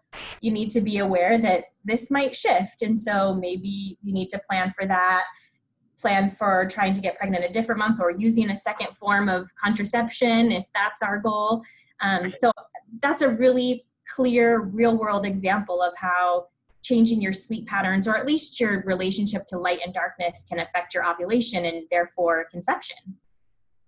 you 0.41 0.51
need 0.51 0.71
to 0.71 0.81
be 0.81 0.97
aware 0.99 1.37
that 1.37 1.65
this 1.85 2.11
might 2.11 2.35
shift. 2.35 2.81
And 2.81 2.99
so 2.99 3.35
maybe 3.35 3.97
you 4.01 4.13
need 4.13 4.29
to 4.29 4.41
plan 4.49 4.71
for 4.71 4.85
that. 4.85 5.23
plan 5.99 6.29
for 6.29 6.67
trying 6.69 6.93
to 6.93 7.01
get 7.01 7.15
pregnant 7.17 7.43
a 7.43 7.49
different 7.49 7.79
month 7.79 7.99
or 7.99 8.11
using 8.11 8.51
a 8.51 8.55
second 8.55 8.95
form 8.95 9.27
of 9.27 9.49
contraception 9.55 10.51
if 10.51 10.65
that's 10.75 11.01
our 11.01 11.19
goal. 11.19 11.63
Um, 12.01 12.31
so 12.31 12.51
that's 13.01 13.23
a 13.23 13.29
really 13.29 13.83
clear 14.15 14.59
real 14.61 14.97
world 14.97 15.25
example 15.25 15.81
of 15.81 15.93
how 15.97 16.47
changing 16.83 17.19
your 17.19 17.33
sleep 17.33 17.67
patterns 17.67 18.07
or 18.07 18.15
at 18.15 18.25
least 18.25 18.59
your 18.59 18.83
relationship 18.83 19.45
to 19.47 19.57
light 19.57 19.79
and 19.83 19.93
darkness 19.93 20.45
can 20.47 20.59
affect 20.59 20.93
your 20.93 21.05
ovulation 21.05 21.65
and 21.65 21.83
therefore 21.91 22.45
conception. 22.51 22.97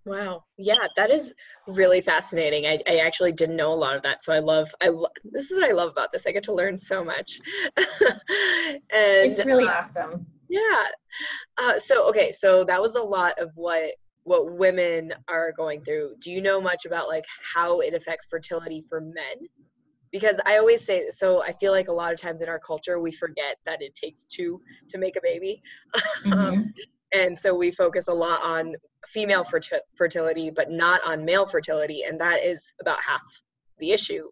Wow. 0.06 0.44
Yeah, 0.56 0.86
that 0.96 1.10
is 1.10 1.34
really 1.66 2.00
fascinating. 2.00 2.66
I, 2.66 2.78
I 2.88 2.98
actually 2.98 3.32
didn't 3.32 3.56
know 3.56 3.72
a 3.72 3.74
lot 3.74 3.96
of 3.96 4.02
that. 4.02 4.22
So 4.22 4.32
I 4.32 4.38
love, 4.38 4.70
I 4.80 4.88
lo- 4.88 5.08
this 5.24 5.50
is 5.50 5.56
what 5.56 5.68
I 5.68 5.72
love 5.72 5.90
about 5.90 6.10
this. 6.12 6.26
I 6.26 6.32
get 6.32 6.44
to 6.44 6.54
learn 6.54 6.78
so 6.78 7.04
much. 7.04 7.38
and 7.76 8.80
it's 8.90 9.44
really 9.44 9.66
uh, 9.66 9.72
awesome. 9.72 10.26
Yeah. 10.48 10.84
Uh, 11.58 11.78
so, 11.78 12.08
okay. 12.08 12.32
So 12.32 12.64
that 12.64 12.80
was 12.80 12.96
a 12.96 13.02
lot 13.02 13.38
of 13.38 13.50
what, 13.54 13.90
what 14.24 14.52
women 14.54 15.12
are 15.28 15.52
going 15.52 15.82
through. 15.82 16.14
Do 16.20 16.30
you 16.30 16.40
know 16.40 16.60
much 16.60 16.86
about 16.86 17.08
like 17.08 17.24
how 17.54 17.80
it 17.80 17.94
affects 17.94 18.26
fertility 18.30 18.82
for 18.88 19.00
men? 19.00 19.48
Because 20.10 20.40
I 20.44 20.56
always 20.56 20.84
say, 20.84 21.10
so 21.10 21.42
I 21.42 21.52
feel 21.52 21.72
like 21.72 21.88
a 21.88 21.92
lot 21.92 22.12
of 22.12 22.20
times 22.20 22.40
in 22.40 22.48
our 22.48 22.58
culture, 22.58 22.98
we 22.98 23.12
forget 23.12 23.56
that 23.66 23.80
it 23.80 23.94
takes 23.94 24.24
two 24.24 24.60
to 24.88 24.98
make 24.98 25.16
a 25.16 25.20
baby. 25.22 25.62
Mm-hmm. 26.24 26.32
um, 26.32 26.74
and 27.12 27.36
so 27.36 27.54
we 27.54 27.70
focus 27.70 28.08
a 28.08 28.12
lot 28.12 28.42
on 28.42 28.74
female 29.06 29.44
fertility 29.96 30.50
but 30.50 30.70
not 30.70 31.00
on 31.04 31.24
male 31.24 31.46
fertility 31.46 32.02
and 32.02 32.20
that 32.20 32.44
is 32.44 32.74
about 32.80 32.98
half 33.00 33.22
the 33.78 33.92
issue. 33.92 34.28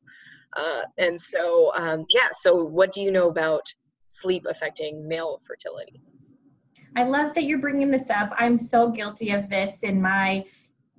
Uh, 0.57 0.83
and 0.97 1.21
so 1.21 1.73
um, 1.77 2.05
yeah 2.11 2.29
so 2.33 2.65
what 2.65 2.93
do 2.93 3.03
you 3.03 3.11
know 3.11 3.29
about 3.29 3.63
sleep 4.09 4.47
affecting 4.49 5.07
male 5.07 5.39
fertility? 5.47 6.01
I 6.97 7.05
love 7.05 7.35
that 7.35 7.45
you're 7.45 7.59
bringing 7.59 7.91
this 7.91 8.11
up. 8.11 8.33
I'm 8.37 8.59
so 8.59 8.91
guilty 8.91 9.31
of 9.31 9.49
this 9.49 9.83
in 9.83 10.01
my 10.01 10.45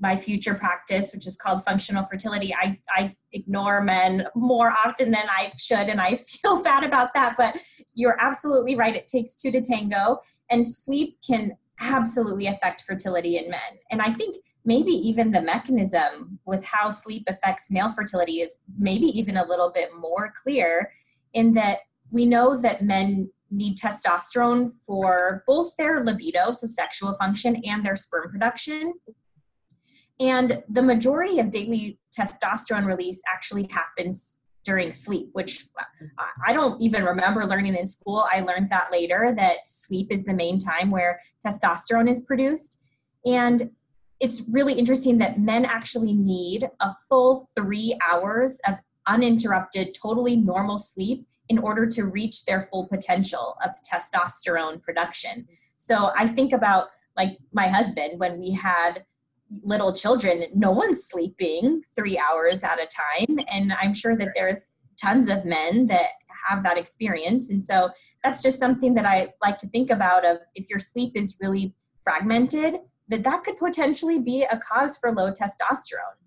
my 0.01 0.15
future 0.15 0.53
practice 0.53 1.11
which 1.11 1.27
is 1.27 1.35
called 1.35 1.63
functional 1.63 2.05
fertility. 2.05 2.53
I 2.53 2.79
i 2.95 3.15
ignore 3.31 3.81
men 3.81 4.27
more 4.33 4.73
often 4.83 5.11
than 5.11 5.27
i 5.29 5.51
should 5.57 5.87
and 5.87 6.01
i 6.01 6.15
feel 6.27 6.63
bad 6.63 6.83
about 6.83 7.13
that 7.13 7.35
but 7.37 7.55
you're 7.99 8.17
absolutely 8.19 8.75
right. 8.75 8.95
It 8.95 9.07
takes 9.07 9.35
two 9.35 9.51
to 9.51 9.61
tango 9.61 10.19
and 10.49 10.65
sleep 10.65 11.17
can 11.25 11.57
absolutely 11.79 12.47
affect 12.47 12.81
fertility 12.81 13.37
in 13.37 13.49
men. 13.49 13.59
And 13.91 14.01
I 14.01 14.11
think 14.11 14.37
maybe 14.65 14.91
even 14.91 15.31
the 15.31 15.41
mechanism 15.41 16.39
with 16.45 16.63
how 16.63 16.89
sleep 16.89 17.23
affects 17.27 17.71
male 17.71 17.91
fertility 17.91 18.41
is 18.41 18.61
maybe 18.77 19.05
even 19.05 19.37
a 19.37 19.47
little 19.47 19.71
bit 19.73 19.89
more 19.97 20.33
clear 20.43 20.91
in 21.33 21.53
that 21.53 21.79
we 22.11 22.25
know 22.25 22.59
that 22.59 22.83
men 22.83 23.29
need 23.51 23.77
testosterone 23.77 24.69
for 24.85 25.43
both 25.47 25.75
their 25.77 26.03
libido, 26.03 26.51
so 26.51 26.67
sexual 26.67 27.15
function, 27.15 27.61
and 27.65 27.83
their 27.83 27.95
sperm 27.95 28.29
production. 28.29 28.93
And 30.19 30.61
the 30.67 30.81
majority 30.81 31.39
of 31.39 31.49
daily 31.49 31.97
testosterone 32.17 32.85
release 32.85 33.21
actually 33.31 33.69
happens 33.71 34.38
during 34.63 34.91
sleep, 34.91 35.29
which 35.33 35.65
uh, 35.79 36.23
I 36.45 36.53
don't 36.53 36.79
even 36.81 37.03
remember 37.03 37.45
learning 37.45 37.75
in 37.75 37.85
school. 37.85 38.25
I 38.31 38.41
learned 38.41 38.69
that 38.71 38.91
later 38.91 39.33
that 39.37 39.57
sleep 39.67 40.07
is 40.11 40.25
the 40.25 40.33
main 40.33 40.59
time 40.59 40.91
where 40.91 41.19
testosterone 41.45 42.09
is 42.09 42.21
produced. 42.21 42.79
And 43.25 43.71
it's 44.19 44.43
really 44.49 44.73
interesting 44.73 45.17
that 45.19 45.39
men 45.39 45.65
actually 45.65 46.13
need 46.13 46.69
a 46.81 46.93
full 47.07 47.47
three 47.55 47.97
hours 48.11 48.59
of 48.67 48.75
uninterrupted, 49.07 49.95
totally 49.99 50.35
normal 50.35 50.77
sleep 50.77 51.25
in 51.47 51.57
order 51.57 51.87
to 51.87 52.03
reach 52.03 52.45
their 52.45 52.61
full 52.61 52.85
potential 52.87 53.57
of 53.63 53.71
testosterone 53.81 54.81
production. 54.81 55.47
So 55.77 56.11
I 56.17 56.27
think 56.27 56.53
about 56.53 56.89
like 57.17 57.37
my 57.53 57.67
husband 57.67 58.19
when 58.19 58.37
we 58.37 58.51
had 58.51 59.03
little 59.63 59.93
children, 59.93 60.43
no 60.53 60.71
one's 60.71 61.05
sleeping 61.05 61.81
three 61.95 62.19
hours 62.19 62.63
at 62.63 62.79
a 62.79 62.87
time. 62.87 63.39
And 63.51 63.73
I'm 63.73 63.93
sure 63.93 64.15
that 64.15 64.29
there's 64.35 64.73
tons 65.01 65.29
of 65.29 65.45
men 65.45 65.87
that 65.87 66.07
have 66.47 66.63
that 66.63 66.77
experience. 66.77 67.49
And 67.49 67.63
so 67.63 67.89
that's 68.23 68.41
just 68.41 68.59
something 68.59 68.93
that 68.95 69.05
I 69.05 69.29
like 69.41 69.57
to 69.59 69.67
think 69.67 69.89
about 69.89 70.25
of 70.25 70.37
if 70.55 70.69
your 70.69 70.79
sleep 70.79 71.13
is 71.15 71.37
really 71.41 71.73
fragmented, 72.03 72.77
that 73.09 73.23
that 73.23 73.43
could 73.43 73.57
potentially 73.57 74.19
be 74.19 74.43
a 74.43 74.59
cause 74.59 74.97
for 74.97 75.11
low 75.11 75.31
testosterone. 75.31 76.19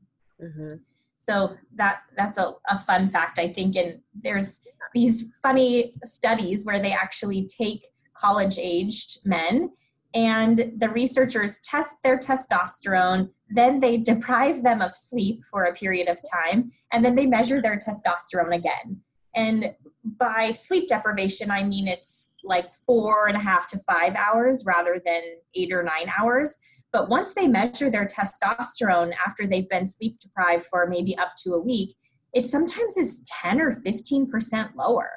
Mm-hmm. 0.42 0.76
So 1.16 1.54
that 1.76 2.00
that's 2.16 2.38
a, 2.38 2.54
a 2.68 2.78
fun 2.78 3.10
fact, 3.10 3.38
I 3.38 3.48
think. 3.48 3.76
And 3.76 4.00
there's 4.12 4.60
these 4.92 5.26
funny 5.40 5.94
studies 6.04 6.66
where 6.66 6.80
they 6.80 6.92
actually 6.92 7.46
take 7.46 7.86
college 8.14 8.58
aged 8.60 9.18
men 9.24 9.70
and 10.14 10.72
the 10.78 10.90
researchers 10.90 11.60
test 11.60 11.96
their 12.02 12.18
testosterone 12.18 13.30
then 13.50 13.80
they 13.80 13.96
deprive 13.96 14.62
them 14.62 14.80
of 14.80 14.94
sleep 14.94 15.42
for 15.44 15.64
a 15.64 15.74
period 15.74 16.08
of 16.08 16.18
time 16.30 16.70
and 16.92 17.04
then 17.04 17.14
they 17.14 17.26
measure 17.26 17.60
their 17.60 17.78
testosterone 17.78 18.54
again 18.54 19.00
and 19.34 19.74
by 20.18 20.50
sleep 20.50 20.88
deprivation 20.88 21.50
i 21.50 21.62
mean 21.62 21.88
it's 21.88 22.34
like 22.44 22.74
four 22.74 23.28
and 23.28 23.36
a 23.36 23.40
half 23.40 23.66
to 23.66 23.78
five 23.80 24.14
hours 24.14 24.64
rather 24.66 25.00
than 25.04 25.22
eight 25.54 25.72
or 25.72 25.82
nine 25.82 26.12
hours 26.18 26.58
but 26.92 27.08
once 27.08 27.32
they 27.32 27.48
measure 27.48 27.90
their 27.90 28.06
testosterone 28.06 29.12
after 29.26 29.46
they've 29.46 29.68
been 29.70 29.86
sleep 29.86 30.18
deprived 30.20 30.66
for 30.66 30.86
maybe 30.86 31.16
up 31.18 31.32
to 31.38 31.54
a 31.54 31.60
week 31.60 31.96
it 32.34 32.46
sometimes 32.46 32.96
is 32.96 33.22
10 33.26 33.60
or 33.60 33.72
15% 33.72 34.74
lower 34.74 34.96
wow. 34.96 35.08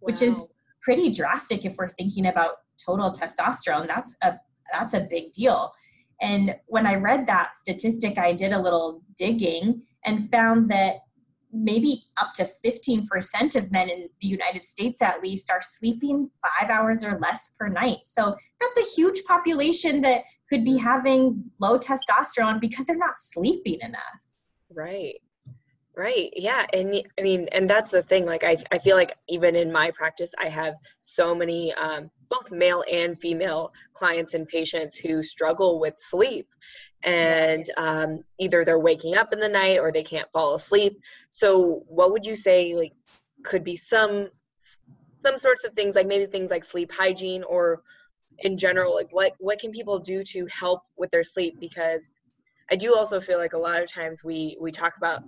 which 0.00 0.22
is 0.22 0.52
pretty 0.82 1.10
drastic 1.10 1.64
if 1.64 1.76
we're 1.76 1.88
thinking 1.88 2.26
about 2.26 2.56
total 2.84 3.12
testosterone 3.12 3.86
that's 3.86 4.16
a 4.22 4.34
that's 4.72 4.94
a 4.94 5.06
big 5.10 5.32
deal 5.32 5.72
and 6.20 6.54
when 6.66 6.86
i 6.86 6.94
read 6.94 7.26
that 7.26 7.54
statistic 7.54 8.18
i 8.18 8.32
did 8.32 8.52
a 8.52 8.60
little 8.60 9.02
digging 9.16 9.82
and 10.04 10.28
found 10.30 10.70
that 10.70 10.96
maybe 11.56 12.02
up 12.16 12.32
to 12.34 12.48
15% 12.64 13.54
of 13.54 13.70
men 13.70 13.88
in 13.88 14.08
the 14.20 14.26
united 14.26 14.66
states 14.66 15.00
at 15.00 15.22
least 15.22 15.50
are 15.50 15.62
sleeping 15.62 16.30
five 16.42 16.68
hours 16.68 17.04
or 17.04 17.18
less 17.18 17.54
per 17.58 17.68
night 17.68 17.98
so 18.06 18.34
that's 18.60 18.78
a 18.78 18.94
huge 18.96 19.22
population 19.24 20.00
that 20.00 20.22
could 20.50 20.64
be 20.64 20.76
having 20.76 21.44
low 21.60 21.78
testosterone 21.78 22.60
because 22.60 22.84
they're 22.86 22.96
not 22.96 23.16
sleeping 23.16 23.78
enough 23.82 24.20
right 24.70 25.16
Right. 25.96 26.32
Yeah. 26.34 26.66
And 26.72 27.02
I 27.18 27.22
mean, 27.22 27.48
and 27.52 27.70
that's 27.70 27.92
the 27.92 28.02
thing. 28.02 28.26
Like, 28.26 28.42
I, 28.42 28.56
I 28.72 28.78
feel 28.78 28.96
like 28.96 29.12
even 29.28 29.54
in 29.54 29.70
my 29.70 29.92
practice, 29.92 30.32
I 30.38 30.48
have 30.48 30.74
so 31.00 31.34
many, 31.34 31.72
um, 31.74 32.10
both 32.28 32.50
male 32.50 32.84
and 32.90 33.20
female 33.20 33.72
clients 33.92 34.34
and 34.34 34.46
patients 34.48 34.96
who 34.96 35.22
struggle 35.22 35.80
with 35.80 35.94
sleep. 35.96 36.48
And 37.02 37.68
um, 37.76 38.24
either 38.38 38.64
they're 38.64 38.78
waking 38.78 39.16
up 39.16 39.32
in 39.32 39.40
the 39.40 39.48
night 39.48 39.78
or 39.78 39.92
they 39.92 40.02
can't 40.02 40.30
fall 40.32 40.54
asleep. 40.54 40.94
So, 41.28 41.84
what 41.86 42.12
would 42.12 42.24
you 42.24 42.34
say, 42.34 42.74
like, 42.74 42.92
could 43.42 43.62
be 43.62 43.76
some 43.76 44.28
some 45.18 45.38
sorts 45.38 45.64
of 45.64 45.72
things, 45.72 45.94
like 45.94 46.06
maybe 46.06 46.26
things 46.26 46.50
like 46.50 46.64
sleep 46.64 46.92
hygiene, 46.92 47.44
or 47.44 47.82
in 48.38 48.56
general, 48.56 48.94
like 48.94 49.08
what 49.10 49.34
what 49.38 49.58
can 49.58 49.70
people 49.70 49.98
do 49.98 50.22
to 50.22 50.46
help 50.46 50.82
with 50.96 51.10
their 51.10 51.24
sleep? 51.24 51.60
Because 51.60 52.10
I 52.70 52.76
do 52.76 52.96
also 52.96 53.20
feel 53.20 53.38
like 53.38 53.52
a 53.52 53.58
lot 53.58 53.82
of 53.82 53.92
times 53.92 54.24
we 54.24 54.56
we 54.58 54.70
talk 54.70 54.96
about 54.96 55.22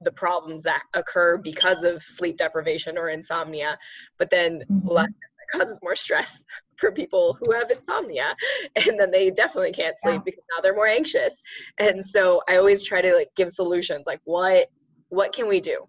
the 0.00 0.12
problems 0.12 0.62
that 0.64 0.82
occur 0.94 1.36
because 1.36 1.82
of 1.82 2.02
sleep 2.02 2.36
deprivation 2.36 2.98
or 2.98 3.08
insomnia 3.08 3.78
but 4.18 4.30
then 4.30 4.62
mm-hmm. 4.70 4.88
a 4.88 4.92
lot 4.92 5.08
that 5.52 5.58
causes 5.58 5.80
more 5.82 5.96
stress 5.96 6.44
for 6.76 6.90
people 6.90 7.38
who 7.40 7.52
have 7.52 7.70
insomnia 7.70 8.34
and 8.76 8.98
then 8.98 9.10
they 9.10 9.30
definitely 9.30 9.72
can't 9.72 9.98
sleep 9.98 10.16
yeah. 10.16 10.22
because 10.24 10.42
now 10.54 10.60
they're 10.60 10.74
more 10.74 10.88
anxious 10.88 11.42
and 11.78 12.04
so 12.04 12.42
i 12.48 12.56
always 12.56 12.84
try 12.84 13.00
to 13.00 13.14
like 13.14 13.28
give 13.36 13.48
solutions 13.48 14.04
like 14.06 14.20
what 14.24 14.68
what 15.08 15.32
can 15.32 15.46
we 15.46 15.60
do 15.60 15.86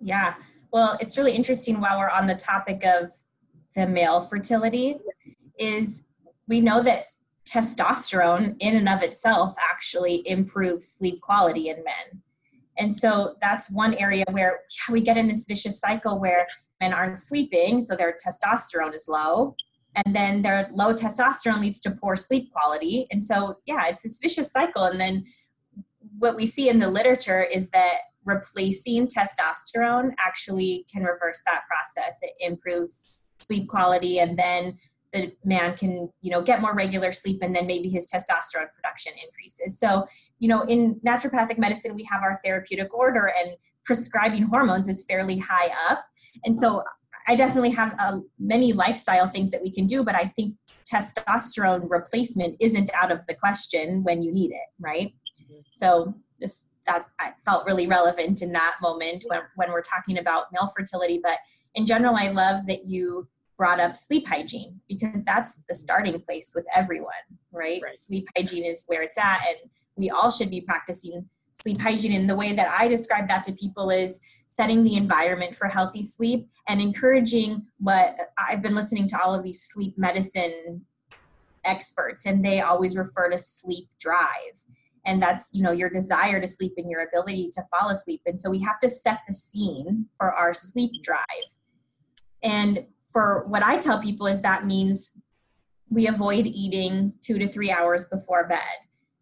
yeah 0.00 0.34
well 0.72 0.96
it's 1.00 1.18
really 1.18 1.32
interesting 1.32 1.80
while 1.80 1.98
we're 1.98 2.08
on 2.08 2.26
the 2.26 2.34
topic 2.34 2.82
of 2.84 3.12
the 3.74 3.86
male 3.86 4.22
fertility 4.22 4.96
is 5.58 6.06
we 6.48 6.60
know 6.60 6.82
that 6.82 7.06
testosterone 7.46 8.56
in 8.60 8.76
and 8.76 8.88
of 8.88 9.02
itself 9.02 9.54
actually 9.60 10.26
improves 10.28 10.88
sleep 10.88 11.20
quality 11.20 11.68
in 11.68 11.76
men. 11.76 12.22
And 12.78 12.94
so 12.94 13.36
that's 13.40 13.70
one 13.70 13.94
area 13.94 14.24
where 14.30 14.60
we 14.90 15.00
get 15.00 15.16
in 15.16 15.28
this 15.28 15.46
vicious 15.46 15.78
cycle 15.78 16.20
where 16.20 16.46
men 16.80 16.92
aren't 16.92 17.18
sleeping, 17.18 17.80
so 17.80 17.96
their 17.96 18.16
testosterone 18.24 18.94
is 18.94 19.06
low. 19.08 19.54
And 19.94 20.14
then 20.14 20.42
their 20.42 20.68
low 20.72 20.92
testosterone 20.92 21.60
leads 21.60 21.80
to 21.82 21.92
poor 21.92 22.16
sleep 22.16 22.52
quality. 22.52 23.06
And 23.10 23.22
so, 23.22 23.58
yeah, 23.64 23.86
it's 23.86 24.02
this 24.02 24.18
vicious 24.20 24.50
cycle. 24.50 24.84
And 24.84 25.00
then 25.00 25.24
what 26.18 26.36
we 26.36 26.46
see 26.46 26.68
in 26.68 26.80
the 26.80 26.88
literature 26.88 27.42
is 27.42 27.68
that 27.70 27.98
replacing 28.24 29.06
testosterone 29.06 30.12
actually 30.18 30.86
can 30.92 31.04
reverse 31.04 31.42
that 31.46 31.62
process. 31.68 32.18
It 32.22 32.32
improves 32.40 33.18
sleep 33.38 33.68
quality 33.68 34.18
and 34.18 34.38
then 34.38 34.78
the 35.12 35.32
man 35.44 35.76
can 35.76 36.10
you 36.20 36.30
know 36.30 36.42
get 36.42 36.60
more 36.60 36.74
regular 36.74 37.12
sleep 37.12 37.38
and 37.42 37.54
then 37.54 37.66
maybe 37.66 37.88
his 37.88 38.10
testosterone 38.10 38.68
production 38.74 39.12
increases 39.24 39.78
so 39.78 40.06
you 40.38 40.48
know 40.48 40.62
in 40.62 41.00
naturopathic 41.06 41.58
medicine 41.58 41.94
we 41.94 42.04
have 42.04 42.22
our 42.22 42.36
therapeutic 42.44 42.92
order 42.94 43.32
and 43.38 43.56
prescribing 43.84 44.42
hormones 44.42 44.88
is 44.88 45.04
fairly 45.08 45.38
high 45.38 45.70
up 45.88 46.04
and 46.44 46.56
so 46.56 46.82
i 47.28 47.36
definitely 47.36 47.70
have 47.70 47.94
uh, 47.98 48.18
many 48.38 48.72
lifestyle 48.72 49.28
things 49.28 49.50
that 49.50 49.62
we 49.62 49.70
can 49.70 49.86
do 49.86 50.02
but 50.02 50.14
i 50.14 50.24
think 50.24 50.54
testosterone 50.90 51.88
replacement 51.88 52.56
isn't 52.60 52.90
out 52.94 53.10
of 53.10 53.26
the 53.26 53.34
question 53.34 54.02
when 54.02 54.22
you 54.22 54.32
need 54.32 54.52
it, 54.52 54.68
right? 54.78 55.12
Mm-hmm. 55.42 55.60
So 55.70 56.14
this 56.40 56.68
that 56.86 57.06
I 57.18 57.32
felt 57.42 57.64
really 57.64 57.86
relevant 57.86 58.42
in 58.42 58.52
that 58.52 58.74
moment 58.82 59.24
when, 59.28 59.40
when 59.56 59.72
we're 59.72 59.80
talking 59.80 60.18
about 60.18 60.48
male 60.52 60.70
fertility. 60.76 61.18
But 61.22 61.38
in 61.74 61.86
general, 61.86 62.14
I 62.14 62.28
love 62.28 62.66
that 62.66 62.84
you 62.84 63.26
brought 63.56 63.80
up 63.80 63.96
sleep 63.96 64.28
hygiene 64.28 64.78
because 64.86 65.24
that's 65.24 65.62
the 65.66 65.74
starting 65.74 66.20
place 66.20 66.52
with 66.54 66.66
everyone, 66.74 67.14
right? 67.52 67.80
right? 67.82 67.92
Sleep 67.94 68.26
hygiene 68.36 68.64
is 68.64 68.84
where 68.86 69.00
it's 69.00 69.16
at, 69.16 69.40
and 69.48 69.70
we 69.96 70.10
all 70.10 70.30
should 70.30 70.50
be 70.50 70.60
practicing 70.60 71.26
sleep 71.54 71.80
hygiene. 71.80 72.12
And 72.12 72.28
the 72.28 72.36
way 72.36 72.52
that 72.52 72.68
I 72.68 72.88
describe 72.88 73.28
that 73.28 73.44
to 73.44 73.52
people 73.52 73.90
is 73.90 74.20
setting 74.46 74.84
the 74.84 74.96
environment 74.96 75.56
for 75.56 75.68
healthy 75.68 76.02
sleep 76.02 76.48
and 76.68 76.80
encouraging 76.80 77.66
what 77.78 78.16
I've 78.38 78.62
been 78.62 78.74
listening 78.74 79.08
to 79.08 79.20
all 79.20 79.34
of 79.34 79.42
these 79.42 79.62
sleep 79.62 79.94
medicine 79.96 80.84
experts, 81.64 82.26
and 82.26 82.44
they 82.44 82.60
always 82.60 82.96
refer 82.96 83.30
to 83.30 83.38
sleep 83.38 83.88
drive. 83.98 84.64
And 85.06 85.20
that's, 85.20 85.50
you 85.52 85.62
know, 85.62 85.72
your 85.72 85.90
desire 85.90 86.40
to 86.40 86.46
sleep 86.46 86.74
and 86.76 86.90
your 86.90 87.02
ability 87.02 87.50
to 87.52 87.62
fall 87.70 87.90
asleep. 87.90 88.22
And 88.26 88.40
so 88.40 88.50
we 88.50 88.60
have 88.62 88.78
to 88.80 88.88
set 88.88 89.20
the 89.28 89.34
scene 89.34 90.06
for 90.18 90.32
our 90.32 90.54
sleep 90.54 90.92
drive. 91.02 91.24
And 92.42 92.86
for 93.12 93.44
what 93.48 93.62
I 93.62 93.76
tell 93.78 94.00
people 94.00 94.26
is 94.26 94.40
that 94.42 94.66
means 94.66 95.18
we 95.90 96.08
avoid 96.08 96.46
eating 96.46 97.12
two 97.20 97.38
to 97.38 97.46
three 97.46 97.70
hours 97.70 98.06
before 98.06 98.48
bed. 98.48 98.60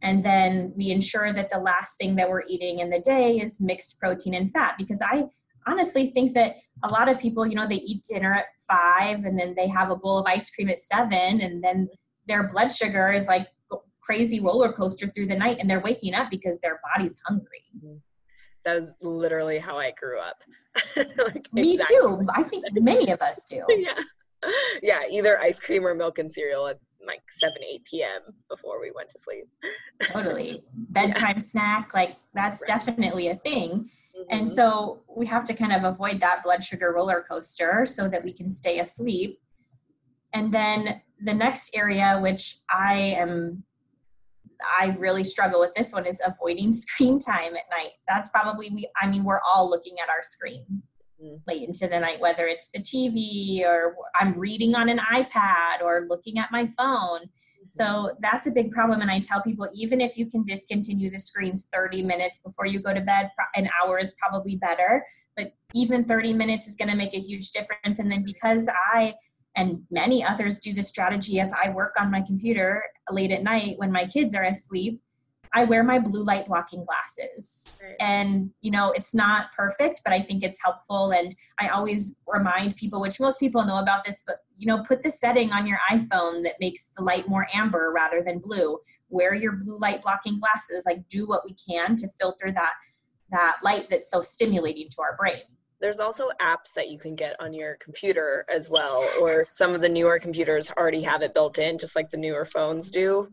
And 0.02 0.24
then 0.24 0.72
we 0.76 0.90
ensure 0.90 1.32
that 1.32 1.50
the 1.50 1.58
last 1.58 1.96
thing 1.96 2.16
that 2.16 2.28
we're 2.28 2.42
eating 2.48 2.80
in 2.80 2.90
the 2.90 2.98
day 2.98 3.38
is 3.38 3.60
mixed 3.60 3.98
protein 4.00 4.34
and 4.34 4.52
fat 4.52 4.74
because 4.76 5.00
I 5.00 5.26
honestly 5.66 6.10
think 6.10 6.34
that 6.34 6.56
a 6.82 6.92
lot 6.92 7.08
of 7.08 7.20
people, 7.20 7.46
you 7.46 7.54
know, 7.54 7.68
they 7.68 7.76
eat 7.76 8.04
dinner 8.04 8.34
at 8.34 8.46
five 8.68 9.24
and 9.24 9.38
then 9.38 9.54
they 9.56 9.68
have 9.68 9.90
a 9.90 9.96
bowl 9.96 10.18
of 10.18 10.26
ice 10.26 10.50
cream 10.50 10.68
at 10.68 10.80
seven 10.80 11.40
and 11.40 11.62
then 11.62 11.88
their 12.26 12.48
blood 12.48 12.74
sugar 12.74 13.10
is 13.10 13.28
like 13.28 13.46
crazy 14.00 14.40
roller 14.40 14.72
coaster 14.72 15.06
through 15.06 15.26
the 15.26 15.36
night 15.36 15.58
and 15.60 15.70
they're 15.70 15.80
waking 15.80 16.14
up 16.14 16.28
because 16.30 16.58
their 16.58 16.80
body's 16.92 17.18
hungry. 17.26 17.62
Mm-hmm. 17.76 17.96
That 18.64 18.74
was 18.74 18.94
literally 19.02 19.58
how 19.58 19.78
I 19.78 19.92
grew 19.92 20.18
up. 20.18 20.36
like, 20.96 21.48
Me 21.52 21.74
exactly. 21.74 21.96
too. 21.96 22.26
I 22.34 22.42
think 22.42 22.64
many 22.72 23.10
of 23.10 23.20
us 23.22 23.44
do. 23.44 23.64
yeah. 23.68 23.94
Yeah, 24.82 25.02
either 25.08 25.40
ice 25.40 25.60
cream 25.60 25.86
or 25.86 25.94
milk 25.94 26.18
and 26.18 26.30
cereal 26.30 26.66
at 26.66 26.80
like 27.06 27.22
7 27.30 27.56
8 27.62 27.84
p.m 27.84 28.20
before 28.48 28.80
we 28.80 28.90
went 28.94 29.08
to 29.10 29.18
sleep 29.18 29.48
totally 30.02 30.62
bedtime 30.74 31.36
yeah. 31.36 31.42
snack 31.42 31.90
like 31.94 32.16
that's 32.34 32.62
right. 32.62 32.66
definitely 32.66 33.28
a 33.28 33.36
thing 33.36 33.70
mm-hmm. 33.70 34.22
and 34.30 34.50
so 34.50 35.02
we 35.16 35.26
have 35.26 35.44
to 35.44 35.54
kind 35.54 35.72
of 35.72 35.84
avoid 35.84 36.20
that 36.20 36.42
blood 36.42 36.62
sugar 36.62 36.92
roller 36.92 37.24
coaster 37.28 37.84
so 37.86 38.08
that 38.08 38.22
we 38.22 38.32
can 38.32 38.50
stay 38.50 38.78
asleep 38.80 39.38
and 40.32 40.52
then 40.52 41.00
the 41.20 41.34
next 41.34 41.74
area 41.76 42.18
which 42.22 42.56
i 42.70 42.94
am 42.94 43.62
i 44.80 44.94
really 44.98 45.24
struggle 45.24 45.60
with 45.60 45.74
this 45.74 45.92
one 45.92 46.06
is 46.06 46.20
avoiding 46.24 46.72
screen 46.84 47.18
time 47.18 47.54
at 47.54 47.68
night 47.70 47.92
that's 48.08 48.28
probably 48.28 48.70
we 48.70 48.88
i 49.00 49.06
mean 49.08 49.24
we're 49.24 49.40
all 49.40 49.68
looking 49.68 49.94
at 50.02 50.08
our 50.08 50.22
screen. 50.22 50.82
Late 51.46 51.66
into 51.66 51.86
the 51.88 52.00
night, 52.00 52.20
whether 52.20 52.46
it's 52.46 52.68
the 52.72 52.80
TV 52.80 53.64
or 53.64 53.94
I'm 54.18 54.38
reading 54.38 54.74
on 54.74 54.88
an 54.88 54.98
iPad 54.98 55.82
or 55.82 56.06
looking 56.08 56.38
at 56.38 56.50
my 56.52 56.66
phone. 56.66 57.20
Mm-hmm. 57.22 57.68
So 57.68 58.12
that's 58.20 58.46
a 58.46 58.50
big 58.50 58.72
problem. 58.72 59.00
And 59.00 59.10
I 59.10 59.20
tell 59.20 59.42
people, 59.42 59.68
even 59.74 60.00
if 60.00 60.16
you 60.16 60.26
can 60.26 60.44
discontinue 60.44 61.10
the 61.10 61.18
screens 61.18 61.68
30 61.72 62.02
minutes 62.02 62.40
before 62.40 62.66
you 62.66 62.80
go 62.80 62.92
to 62.94 63.00
bed, 63.00 63.30
an 63.54 63.68
hour 63.82 63.98
is 63.98 64.14
probably 64.18 64.56
better. 64.56 65.04
But 65.36 65.54
even 65.74 66.04
30 66.04 66.34
minutes 66.34 66.66
is 66.66 66.76
going 66.76 66.90
to 66.90 66.96
make 66.96 67.14
a 67.14 67.20
huge 67.20 67.52
difference. 67.52 67.98
And 67.98 68.10
then 68.10 68.24
because 68.24 68.68
I 68.92 69.14
and 69.54 69.82
many 69.90 70.24
others 70.24 70.58
do 70.58 70.72
the 70.72 70.82
strategy 70.82 71.38
of 71.38 71.52
I 71.52 71.70
work 71.70 71.94
on 71.98 72.10
my 72.10 72.22
computer 72.22 72.82
late 73.10 73.30
at 73.30 73.42
night 73.42 73.74
when 73.76 73.92
my 73.92 74.06
kids 74.06 74.34
are 74.34 74.44
asleep, 74.44 75.02
I 75.54 75.64
wear 75.64 75.84
my 75.84 75.98
blue 75.98 76.24
light 76.24 76.46
blocking 76.46 76.84
glasses. 76.84 77.80
Right. 77.82 77.94
And, 78.00 78.50
you 78.60 78.70
know, 78.70 78.92
it's 78.92 79.14
not 79.14 79.52
perfect, 79.56 80.00
but 80.04 80.12
I 80.12 80.20
think 80.20 80.42
it's 80.42 80.62
helpful. 80.62 81.12
And 81.12 81.34
I 81.60 81.68
always 81.68 82.14
remind 82.26 82.76
people, 82.76 83.00
which 83.00 83.20
most 83.20 83.38
people 83.38 83.64
know 83.64 83.78
about 83.78 84.04
this, 84.04 84.22
but, 84.26 84.36
you 84.54 84.66
know, 84.66 84.82
put 84.82 85.02
the 85.02 85.10
setting 85.10 85.50
on 85.50 85.66
your 85.66 85.78
iPhone 85.90 86.42
that 86.44 86.54
makes 86.60 86.90
the 86.96 87.02
light 87.02 87.28
more 87.28 87.46
amber 87.52 87.92
rather 87.94 88.22
than 88.22 88.38
blue. 88.38 88.78
Wear 89.10 89.34
your 89.34 89.52
blue 89.52 89.78
light 89.78 90.02
blocking 90.02 90.40
glasses. 90.40 90.84
Like, 90.86 91.06
do 91.08 91.26
what 91.26 91.42
we 91.44 91.54
can 91.54 91.96
to 91.96 92.08
filter 92.18 92.50
that 92.52 92.72
that 93.30 93.56
light 93.62 93.88
that's 93.90 94.10
so 94.10 94.20
stimulating 94.20 94.88
to 94.90 95.00
our 95.00 95.16
brain 95.16 95.42
there's 95.82 95.98
also 95.98 96.30
apps 96.40 96.72
that 96.76 96.88
you 96.88 96.98
can 96.98 97.16
get 97.16 97.34
on 97.40 97.52
your 97.52 97.76
computer 97.80 98.46
as 98.48 98.70
well 98.70 99.04
or 99.20 99.44
some 99.44 99.74
of 99.74 99.80
the 99.80 99.88
newer 99.88 100.18
computers 100.18 100.70
already 100.78 101.02
have 101.02 101.22
it 101.22 101.34
built 101.34 101.58
in 101.58 101.76
just 101.76 101.96
like 101.96 102.08
the 102.10 102.16
newer 102.16 102.44
phones 102.44 102.90
do 102.90 103.28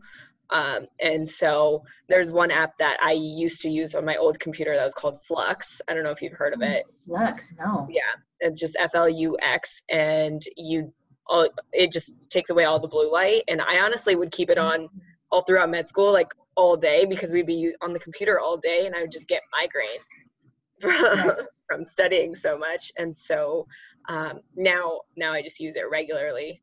um, 0.50 0.86
and 1.00 1.28
so 1.28 1.82
there's 2.08 2.32
one 2.32 2.50
app 2.50 2.76
that 2.78 2.98
I 3.00 3.12
used 3.12 3.62
to 3.62 3.70
use 3.70 3.94
on 3.94 4.04
my 4.04 4.16
old 4.16 4.40
computer 4.40 4.74
that 4.74 4.84
was 4.84 4.94
called 4.94 5.22
Flux. 5.22 5.80
I 5.88 5.94
don't 5.94 6.02
know 6.02 6.10
if 6.10 6.22
you've 6.22 6.32
heard 6.32 6.54
of 6.54 6.62
it. 6.62 6.84
Flux, 7.04 7.54
no. 7.58 7.86
Yeah, 7.90 8.02
it's 8.40 8.60
just 8.60 8.76
F 8.78 8.94
L 8.94 9.08
U 9.08 9.36
X, 9.40 9.82
and 9.88 10.42
you, 10.56 10.92
all, 11.26 11.48
it 11.72 11.92
just 11.92 12.14
takes 12.28 12.50
away 12.50 12.64
all 12.64 12.80
the 12.80 12.88
blue 12.88 13.10
light. 13.12 13.42
And 13.48 13.60
I 13.60 13.80
honestly 13.80 14.16
would 14.16 14.32
keep 14.32 14.50
it 14.50 14.58
on 14.58 14.88
all 15.30 15.42
throughout 15.42 15.70
med 15.70 15.88
school, 15.88 16.12
like 16.12 16.32
all 16.56 16.76
day, 16.76 17.04
because 17.04 17.30
we'd 17.30 17.46
be 17.46 17.72
on 17.80 17.92
the 17.92 18.00
computer 18.00 18.40
all 18.40 18.56
day, 18.56 18.86
and 18.86 18.94
I 18.94 19.02
would 19.02 19.12
just 19.12 19.28
get 19.28 19.42
migraines 19.54 20.08
from, 20.80 20.90
yes. 20.92 21.62
from 21.68 21.84
studying 21.84 22.34
so 22.34 22.58
much. 22.58 22.90
And 22.98 23.16
so 23.16 23.66
um, 24.08 24.40
now, 24.56 25.02
now 25.16 25.32
I 25.32 25.42
just 25.42 25.60
use 25.60 25.76
it 25.76 25.84
regularly 25.90 26.60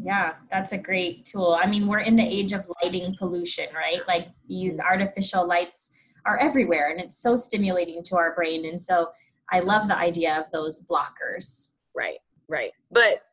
yeah, 0.00 0.34
that's 0.50 0.72
a 0.72 0.78
great 0.78 1.24
tool. 1.24 1.58
I 1.60 1.66
mean, 1.66 1.86
we're 1.86 2.00
in 2.00 2.16
the 2.16 2.22
age 2.22 2.52
of 2.52 2.70
lighting 2.82 3.14
pollution, 3.18 3.66
right? 3.74 4.00
Like 4.08 4.28
these 4.48 4.80
artificial 4.80 5.46
lights 5.46 5.90
are 6.24 6.38
everywhere 6.38 6.90
and 6.90 7.00
it's 7.00 7.18
so 7.18 7.36
stimulating 7.36 8.02
to 8.04 8.16
our 8.16 8.34
brain. 8.34 8.64
And 8.66 8.80
so 8.80 9.10
I 9.50 9.60
love 9.60 9.88
the 9.88 9.96
idea 9.96 10.36
of 10.36 10.50
those 10.52 10.84
blockers. 10.84 11.72
Right, 11.94 12.18
right. 12.48 12.72
But 12.90 13.24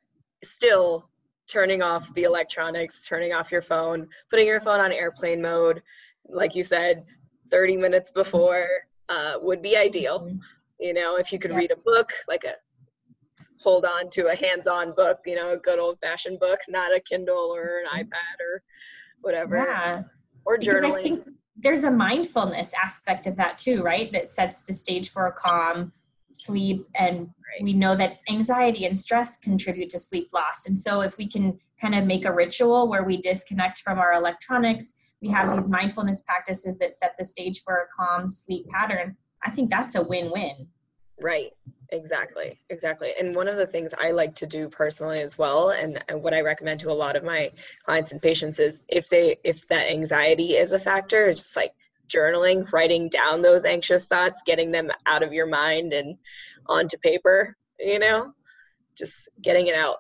still 0.43 1.09
turning 1.47 1.81
off 1.81 2.13
the 2.13 2.23
electronics, 2.23 3.07
turning 3.07 3.33
off 3.33 3.51
your 3.51 3.61
phone, 3.61 4.07
putting 4.29 4.47
your 4.47 4.59
phone 4.59 4.79
on 4.79 4.91
airplane 4.91 5.41
mode, 5.41 5.81
like 6.27 6.55
you 6.55 6.63
said, 6.63 7.03
30 7.51 7.77
minutes 7.77 8.11
before 8.11 8.67
uh, 9.09 9.33
would 9.41 9.61
be 9.61 9.75
ideal. 9.75 10.21
Mm-hmm. 10.21 10.37
You 10.79 10.93
know, 10.93 11.17
if 11.17 11.33
you 11.33 11.39
could 11.39 11.51
yeah. 11.51 11.57
read 11.57 11.71
a 11.71 11.77
book, 11.77 12.11
like 12.27 12.43
a 12.43 12.53
hold 13.61 13.85
on 13.85 14.09
to 14.09 14.27
a 14.27 14.35
hands-on 14.35 14.93
book, 14.95 15.19
you 15.25 15.35
know, 15.35 15.51
a 15.51 15.57
good 15.57 15.79
old-fashioned 15.79 16.39
book, 16.39 16.59
not 16.67 16.95
a 16.95 16.99
Kindle 16.99 17.53
or 17.53 17.79
an 17.79 17.85
mm-hmm. 17.87 17.99
iPad 17.99 18.39
or 18.39 18.63
whatever. 19.21 19.57
Yeah. 19.57 20.03
Or 20.45 20.57
journaling. 20.57 20.99
I 20.99 21.03
think 21.03 21.27
there's 21.57 21.83
a 21.83 21.91
mindfulness 21.91 22.71
aspect 22.81 23.27
of 23.27 23.35
that 23.35 23.57
too, 23.57 23.83
right? 23.83 24.11
That 24.11 24.29
sets 24.29 24.63
the 24.63 24.73
stage 24.73 25.11
for 25.11 25.27
a 25.27 25.33
calm 25.33 25.91
sleep 26.31 26.87
and 26.95 27.19
right. 27.19 27.63
we 27.63 27.73
know 27.73 27.95
that 27.95 28.19
anxiety 28.29 28.85
and 28.85 28.97
stress 28.97 29.37
contribute 29.37 29.89
to 29.89 29.99
sleep 29.99 30.29
loss. 30.33 30.65
And 30.67 30.77
so 30.77 31.01
if 31.01 31.17
we 31.17 31.27
can 31.27 31.59
kind 31.81 31.95
of 31.95 32.05
make 32.05 32.25
a 32.25 32.33
ritual 32.33 32.89
where 32.89 33.03
we 33.03 33.17
disconnect 33.17 33.79
from 33.79 33.99
our 33.99 34.13
electronics, 34.13 34.93
we 35.21 35.27
have 35.29 35.53
these 35.53 35.69
mindfulness 35.69 36.21
practices 36.21 36.77
that 36.77 36.93
set 36.93 37.15
the 37.19 37.25
stage 37.25 37.61
for 37.63 37.75
a 37.75 37.87
calm 37.93 38.31
sleep 38.31 38.67
pattern. 38.69 39.17
I 39.43 39.51
think 39.51 39.69
that's 39.69 39.95
a 39.95 40.03
win-win. 40.03 40.67
Right 41.21 41.51
exactly 41.91 42.59
exactly 42.69 43.13
and 43.19 43.35
one 43.35 43.47
of 43.47 43.57
the 43.57 43.65
things 43.65 43.93
i 43.97 44.11
like 44.11 44.35
to 44.35 44.45
do 44.45 44.69
personally 44.69 45.21
as 45.21 45.37
well 45.37 45.71
and, 45.71 46.03
and 46.07 46.21
what 46.21 46.33
i 46.33 46.41
recommend 46.41 46.79
to 46.79 46.91
a 46.91 46.93
lot 46.93 47.15
of 47.15 47.23
my 47.23 47.51
clients 47.83 48.11
and 48.11 48.21
patients 48.21 48.59
is 48.59 48.85
if 48.87 49.09
they 49.09 49.37
if 49.43 49.67
that 49.67 49.89
anxiety 49.89 50.55
is 50.55 50.71
a 50.71 50.79
factor 50.79 51.31
just 51.33 51.55
like 51.55 51.73
journaling 52.07 52.71
writing 52.71 53.09
down 53.09 53.41
those 53.41 53.65
anxious 53.65 54.05
thoughts 54.05 54.43
getting 54.45 54.71
them 54.71 54.91
out 55.05 55.23
of 55.23 55.33
your 55.33 55.45
mind 55.45 55.93
and 55.93 56.17
onto 56.67 56.97
paper 56.97 57.55
you 57.79 57.99
know 57.99 58.33
just 58.99 59.29
getting 59.41 59.67
it 59.67 59.75
out. 59.75 59.97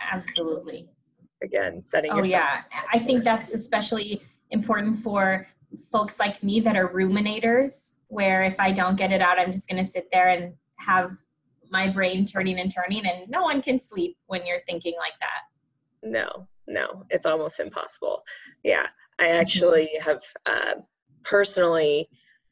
Absolutely. 0.00 0.88
Again 1.42 1.84
setting 1.84 2.10
oh, 2.12 2.16
yourself 2.16 2.42
oh 2.42 2.66
yeah 2.72 2.80
i 2.94 2.98
think 2.98 3.22
that's 3.22 3.52
especially 3.52 4.22
important 4.50 4.96
for 4.96 5.46
folks 5.92 6.18
like 6.18 6.42
me 6.42 6.60
that 6.60 6.76
are 6.76 6.88
ruminators 6.88 7.96
where 8.08 8.42
if 8.42 8.58
i 8.58 8.72
don't 8.72 8.96
get 8.96 9.12
it 9.12 9.20
out 9.20 9.38
i'm 9.38 9.52
just 9.52 9.68
going 9.68 9.76
to 9.76 9.88
sit 9.88 10.08
there 10.10 10.28
and 10.28 10.54
have 10.78 11.12
my 11.70 11.90
brain 11.90 12.24
turning 12.24 12.58
and 12.60 12.72
turning 12.72 13.04
and 13.06 13.28
no 13.28 13.42
one 13.42 13.60
can 13.60 13.78
sleep 13.78 14.16
when 14.26 14.46
you're 14.46 14.60
thinking 14.60 14.94
like 14.98 15.18
that. 15.20 16.08
No 16.08 16.46
no 16.68 17.04
it's 17.10 17.26
almost 17.26 17.60
impossible. 17.60 18.22
Yeah 18.62 18.86
i 19.18 19.24
mm-hmm. 19.24 19.40
actually 19.40 19.90
have 20.00 20.22
uh, 20.44 20.74
personally 21.22 22.08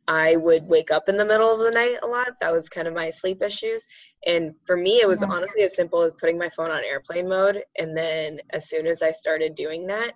i 0.08 0.36
would 0.36 0.64
wake 0.64 0.90
up 0.90 1.08
in 1.08 1.16
the 1.16 1.24
middle 1.24 1.52
of 1.52 1.60
the 1.60 1.70
night 1.70 1.98
a 2.02 2.06
lot. 2.06 2.40
That 2.40 2.52
was 2.52 2.68
kind 2.68 2.88
of 2.88 2.94
my 2.94 3.10
sleep 3.10 3.42
issues. 3.42 3.86
And 4.26 4.54
for 4.66 4.76
me 4.76 5.00
it 5.00 5.08
was 5.08 5.22
yeah. 5.22 5.28
honestly 5.28 5.62
as 5.62 5.76
simple 5.76 6.02
as 6.02 6.14
putting 6.14 6.38
my 6.38 6.48
phone 6.48 6.70
on 6.70 6.82
airplane 6.84 7.28
mode 7.28 7.62
and 7.78 7.96
then 7.96 8.40
as 8.50 8.68
soon 8.68 8.86
as 8.86 9.02
i 9.02 9.10
started 9.10 9.54
doing 9.54 9.86
that 9.88 10.12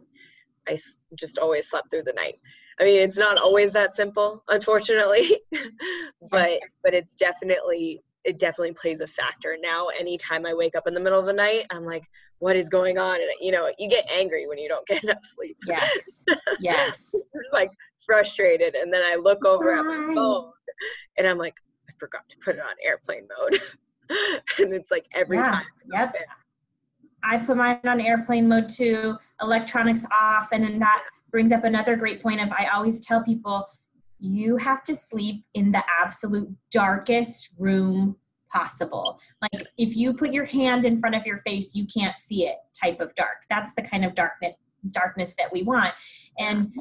i 0.68 0.76
just 1.14 1.38
always 1.38 1.68
slept 1.68 1.90
through 1.90 2.04
the 2.04 2.12
night 2.12 2.40
I 2.80 2.84
mean, 2.84 3.00
it's 3.00 3.18
not 3.18 3.38
always 3.38 3.72
that 3.72 3.94
simple, 3.94 4.42
unfortunately, 4.48 5.40
but 6.30 6.60
but 6.82 6.94
it's 6.94 7.14
definitely 7.16 8.02
it 8.24 8.38
definitely 8.38 8.74
plays 8.74 9.00
a 9.00 9.06
factor. 9.06 9.56
Now 9.60 9.88
anytime 9.98 10.44
i 10.46 10.52
wake 10.54 10.74
up 10.76 10.86
in 10.86 10.94
the 10.94 11.00
middle 11.00 11.18
of 11.20 11.26
the 11.26 11.32
night 11.32 11.64
i'm 11.70 11.84
like 11.84 12.04
what 12.40 12.54
is 12.54 12.68
going 12.68 12.98
on? 12.98 13.16
And 13.16 13.30
you 13.40 13.50
know 13.52 13.70
you 13.78 13.88
get 13.88 14.04
angry 14.12 14.46
when 14.46 14.58
you 14.58 14.68
don't 14.68 14.86
get 14.92 15.02
enough 15.02 15.22
sleep. 15.22 15.56
Yes. 15.66 16.24
Yes. 16.60 17.14
I'm 17.14 17.42
just 17.42 17.52
like 17.52 17.70
frustrated 18.06 18.74
and 18.74 18.92
then 18.92 19.02
i 19.02 19.16
look 19.16 19.44
over 19.44 19.72
at 19.72 19.84
my 19.84 20.14
phone 20.14 20.52
and 21.16 21.26
i'm 21.26 21.36
like 21.38 21.56
i 21.88 21.92
forgot 21.98 22.28
to 22.28 22.36
put 22.44 22.56
it 22.56 22.62
on 22.62 22.72
airplane 22.84 23.26
mode. 23.38 23.60
And 24.58 24.72
it's 24.72 24.90
like 24.90 25.04
every 25.14 25.36
Yeah, 25.38 25.42
time. 25.50 25.66
Yep. 25.92 26.16
I 27.22 27.38
put 27.38 27.56
mine 27.56 27.80
on 27.84 28.00
airplane 28.00 28.48
mode 28.48 28.68
too, 28.68 29.16
electronics 29.42 30.06
off, 30.12 30.48
and 30.52 30.62
then 30.64 30.78
that 30.78 31.02
brings 31.30 31.52
up 31.52 31.64
another 31.64 31.96
great 31.96 32.22
point 32.22 32.40
of 32.40 32.50
I 32.52 32.68
always 32.72 33.00
tell 33.00 33.22
people 33.22 33.66
you 34.18 34.56
have 34.56 34.82
to 34.84 34.94
sleep 34.94 35.44
in 35.54 35.72
the 35.72 35.84
absolute 36.02 36.48
darkest 36.70 37.50
room 37.58 38.16
possible. 38.50 39.20
Like 39.42 39.66
if 39.76 39.96
you 39.96 40.14
put 40.14 40.32
your 40.32 40.46
hand 40.46 40.84
in 40.84 41.00
front 41.00 41.14
of 41.14 41.26
your 41.26 41.38
face, 41.38 41.74
you 41.74 41.86
can't 41.86 42.18
see 42.18 42.46
it 42.46 42.56
type 42.80 43.00
of 43.00 43.14
dark. 43.14 43.44
That's 43.50 43.74
the 43.74 43.82
kind 43.82 44.04
of 44.04 44.14
darkness 44.14 44.54
darkness 44.90 45.34
that 45.38 45.52
we 45.52 45.62
want. 45.64 45.92
And 46.38 46.72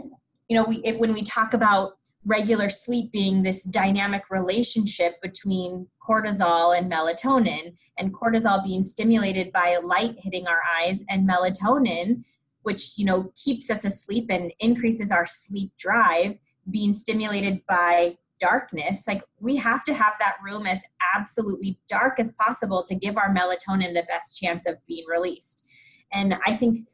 you 0.47 0.55
know, 0.55 0.63
we 0.63 0.77
if 0.77 0.97
when 0.97 1.13
we 1.13 1.23
talk 1.23 1.53
about 1.53 1.93
regular 2.25 2.69
sleep 2.69 3.11
being 3.11 3.41
this 3.41 3.63
dynamic 3.63 4.29
relationship 4.29 5.21
between 5.21 5.87
cortisol 6.07 6.77
and 6.77 6.91
melatonin 6.91 7.75
and 7.97 8.13
cortisol 8.13 8.63
being 8.63 8.83
stimulated 8.83 9.51
by 9.51 9.77
light 9.81 10.15
hitting 10.19 10.45
our 10.45 10.59
eyes 10.79 11.03
and 11.09 11.27
melatonin 11.27 12.23
which 12.67 12.97
you 12.97 13.05
know 13.05 13.31
keeps 13.41 13.69
us 13.69 13.85
asleep 13.85 14.25
and 14.29 14.53
increases 14.59 15.09
our 15.09 15.25
sleep 15.25 15.71
drive 15.79 16.37
being 16.69 16.91
stimulated 16.91 17.61
by 17.65 18.17
darkness 18.41 19.07
like 19.07 19.23
we 19.39 19.55
have 19.55 19.85
to 19.85 19.93
have 19.93 20.13
that 20.19 20.35
room 20.43 20.67
as 20.67 20.81
absolutely 21.15 21.79
dark 21.87 22.19
as 22.19 22.33
possible 22.33 22.83
to 22.83 22.93
give 22.93 23.15
our 23.15 23.33
melatonin 23.33 23.93
the 23.93 24.03
best 24.09 24.37
chance 24.37 24.67
of 24.67 24.75
being 24.85 25.05
released. 25.09 25.65
And 26.11 26.35
i 26.45 26.57
think 26.57 26.89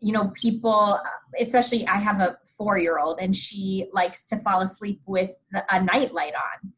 you 0.00 0.12
know 0.14 0.32
people 0.34 0.98
especially 1.38 1.86
i 1.86 1.98
have 1.98 2.20
a 2.20 2.38
four 2.56 2.78
year 2.78 2.98
old 2.98 3.20
and 3.20 3.36
she 3.36 3.86
likes 3.92 4.26
to 4.28 4.36
fall 4.38 4.62
asleep 4.62 5.02
with 5.06 5.32
a 5.68 5.78
night 5.78 6.14
light 6.14 6.34
on. 6.34 6.72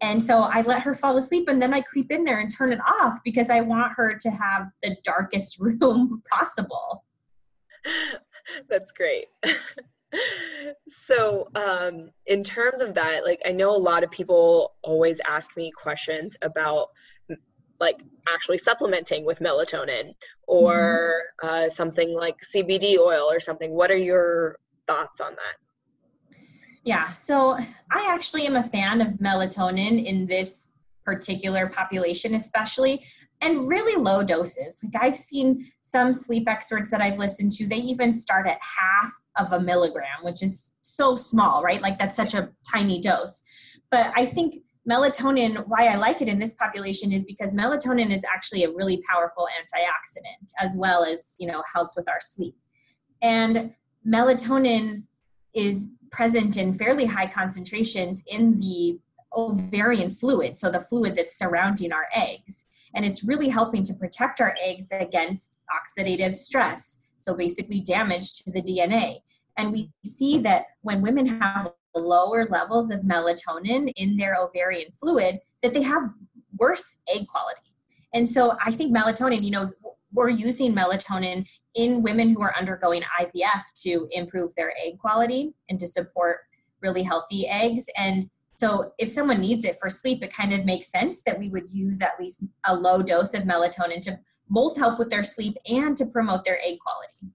And 0.00 0.24
so 0.24 0.42
i 0.42 0.62
let 0.62 0.82
her 0.82 0.94
fall 0.94 1.16
asleep 1.16 1.48
and 1.48 1.60
then 1.60 1.74
i 1.74 1.80
creep 1.80 2.12
in 2.12 2.22
there 2.22 2.38
and 2.38 2.56
turn 2.56 2.72
it 2.72 2.80
off 3.00 3.18
because 3.24 3.50
i 3.50 3.60
want 3.60 3.94
her 3.96 4.16
to 4.16 4.30
have 4.30 4.68
the 4.84 4.96
darkest 5.02 5.58
room 5.64 6.22
possible 6.30 7.04
That's 8.68 8.92
great. 8.92 9.26
so, 10.86 11.48
um, 11.54 12.10
in 12.26 12.42
terms 12.42 12.80
of 12.80 12.94
that, 12.94 13.24
like 13.24 13.40
I 13.46 13.52
know 13.52 13.74
a 13.74 13.78
lot 13.78 14.02
of 14.02 14.10
people 14.10 14.74
always 14.82 15.20
ask 15.26 15.56
me 15.56 15.70
questions 15.70 16.36
about 16.42 16.88
like 17.80 17.98
actually 18.32 18.58
supplementing 18.58 19.24
with 19.24 19.40
melatonin 19.40 20.14
or 20.46 21.22
uh, 21.42 21.68
something 21.68 22.14
like 22.14 22.36
CBD 22.42 22.98
oil 22.98 23.26
or 23.30 23.40
something. 23.40 23.72
What 23.72 23.90
are 23.90 23.96
your 23.96 24.58
thoughts 24.86 25.20
on 25.20 25.32
that? 25.32 26.36
Yeah, 26.84 27.10
so 27.12 27.56
I 27.90 28.08
actually 28.10 28.46
am 28.46 28.56
a 28.56 28.62
fan 28.62 29.00
of 29.00 29.08
melatonin 29.14 30.04
in 30.04 30.26
this 30.26 30.68
particular 31.04 31.68
population, 31.68 32.34
especially, 32.34 33.04
and 33.40 33.68
really 33.68 34.00
low 34.00 34.22
doses. 34.22 34.80
Like 34.82 35.02
I've 35.02 35.16
seen 35.16 35.66
some 35.82 36.12
sleep 36.12 36.48
experts 36.48 36.90
that 36.90 37.00
I've 37.00 37.18
listened 37.18 37.52
to, 37.52 37.66
they 37.66 37.76
even 37.76 38.12
start 38.12 38.46
at 38.46 38.58
half 38.60 39.12
of 39.38 39.52
a 39.52 39.60
milligram, 39.60 40.22
which 40.22 40.42
is 40.42 40.74
so 40.82 41.16
small, 41.16 41.62
right? 41.62 41.80
Like 41.80 41.98
that's 41.98 42.16
such 42.16 42.34
a 42.34 42.50
tiny 42.70 43.00
dose. 43.00 43.42
But 43.90 44.12
I 44.16 44.26
think 44.26 44.62
melatonin, 44.88 45.66
why 45.66 45.86
I 45.86 45.96
like 45.96 46.20
it 46.20 46.28
in 46.28 46.38
this 46.38 46.54
population 46.54 47.12
is 47.12 47.24
because 47.24 47.54
melatonin 47.54 48.10
is 48.10 48.24
actually 48.24 48.64
a 48.64 48.70
really 48.70 49.02
powerful 49.10 49.46
antioxidant 49.60 50.52
as 50.58 50.76
well 50.76 51.04
as, 51.04 51.36
you 51.38 51.46
know, 51.46 51.62
helps 51.72 51.96
with 51.96 52.08
our 52.08 52.20
sleep. 52.20 52.56
And 53.22 53.74
melatonin 54.06 55.04
is 55.54 55.88
present 56.10 56.56
in 56.56 56.74
fairly 56.74 57.06
high 57.06 57.26
concentrations 57.26 58.22
in 58.26 58.58
the 58.58 58.98
ovarian 59.36 60.10
fluid, 60.10 60.58
so 60.58 60.70
the 60.70 60.80
fluid 60.80 61.16
that's 61.16 61.38
surrounding 61.38 61.92
our 61.92 62.06
eggs. 62.14 62.66
And 62.94 63.04
it's 63.04 63.24
really 63.24 63.48
helping 63.48 63.82
to 63.84 63.94
protect 63.94 64.40
our 64.40 64.56
eggs 64.62 64.88
against 64.92 65.54
oxidative 65.70 66.34
stress, 66.34 67.00
so 67.16 67.36
basically 67.36 67.80
damage 67.80 68.34
to 68.42 68.50
the 68.50 68.62
DNA. 68.62 69.20
And 69.56 69.72
we 69.72 69.90
see 70.04 70.38
that 70.38 70.64
when 70.82 71.02
women 71.02 71.26
have 71.26 71.72
lower 71.94 72.46
levels 72.48 72.90
of 72.90 73.00
melatonin 73.00 73.92
in 73.96 74.16
their 74.16 74.36
ovarian 74.36 74.90
fluid, 74.92 75.40
that 75.62 75.74
they 75.74 75.82
have 75.82 76.10
worse 76.58 76.98
egg 77.14 77.26
quality. 77.28 77.60
And 78.14 78.28
so 78.28 78.56
I 78.64 78.70
think 78.70 78.94
melatonin, 78.94 79.42
you 79.42 79.50
know, 79.50 79.70
we're 80.12 80.28
using 80.28 80.74
melatonin 80.74 81.48
in 81.74 82.02
women 82.02 82.30
who 82.30 82.42
are 82.42 82.56
undergoing 82.56 83.02
IVF 83.20 83.62
to 83.82 84.08
improve 84.10 84.54
their 84.56 84.72
egg 84.84 84.98
quality 84.98 85.52
and 85.68 85.78
to 85.78 85.86
support 85.86 86.38
really 86.80 87.02
healthy 87.02 87.46
eggs. 87.46 87.86
And 87.96 88.28
so 88.60 88.92
if 88.98 89.08
someone 89.08 89.40
needs 89.40 89.64
it 89.64 89.78
for 89.80 89.88
sleep, 89.88 90.22
it 90.22 90.34
kind 90.34 90.52
of 90.52 90.66
makes 90.66 90.88
sense 90.88 91.22
that 91.22 91.38
we 91.38 91.48
would 91.48 91.70
use 91.70 92.02
at 92.02 92.20
least 92.20 92.44
a 92.66 92.74
low 92.74 93.00
dose 93.00 93.32
of 93.32 93.44
melatonin 93.44 94.02
to 94.02 94.20
both 94.50 94.76
help 94.76 94.98
with 94.98 95.08
their 95.08 95.24
sleep 95.24 95.56
and 95.64 95.96
to 95.96 96.04
promote 96.04 96.44
their 96.44 96.58
egg 96.62 96.76
quality. 96.78 97.34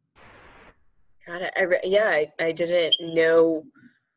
Got 1.26 1.42
it. 1.42 1.54
I 1.58 1.64
re- 1.64 1.80
yeah, 1.84 2.10
I, 2.10 2.32
I 2.40 2.52
didn't 2.52 2.94
know 3.00 3.64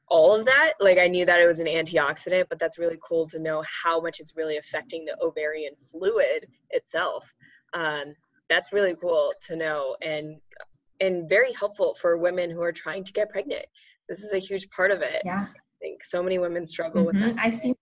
all 0.09 0.35
of 0.35 0.44
that. 0.44 0.75
Like 0.81 0.99
I 0.99 1.09
knew 1.09 1.25
that 1.25 1.40
it 1.40 1.47
was 1.47 1.61
an 1.61 1.66
antioxidant, 1.66 2.44
but 2.51 2.59
that's 2.59 2.79
really 2.79 2.99
cool 3.03 3.27
to 3.29 3.38
know 3.38 3.64
how 3.83 4.03
much 4.03 4.21
it's 4.21 4.37
really 4.37 4.59
affecting 4.59 5.07
the 5.07 5.16
ovarian 5.23 5.77
fluid 5.77 6.47
itself. 6.73 7.33
Um, 7.73 8.12
that's 8.51 8.71
really 8.71 8.94
cool 8.97 9.33
to 9.47 9.57
know 9.57 9.97
and 10.03 10.37
and 11.01 11.27
very 11.27 11.55
helpful 11.55 11.97
for 11.99 12.18
women 12.18 12.51
who 12.51 12.61
are 12.61 12.73
trying 12.73 13.05
to 13.05 13.12
get 13.14 13.31
pregnant. 13.31 13.64
This 14.11 14.25
is 14.25 14.35
a 14.35 14.38
huge 14.38 14.68
part 14.68 14.90
of 14.90 15.01
it. 15.01 15.23
Yeah. 15.25 15.47
I 15.80 15.84
think 15.84 16.04
so 16.04 16.22
many 16.22 16.38
women 16.38 16.66
struggle 16.66 17.04
with 17.04 17.16
Mhm. 17.16 17.36
that. 17.36 17.44
I've 17.44 17.54
seen 17.54 17.74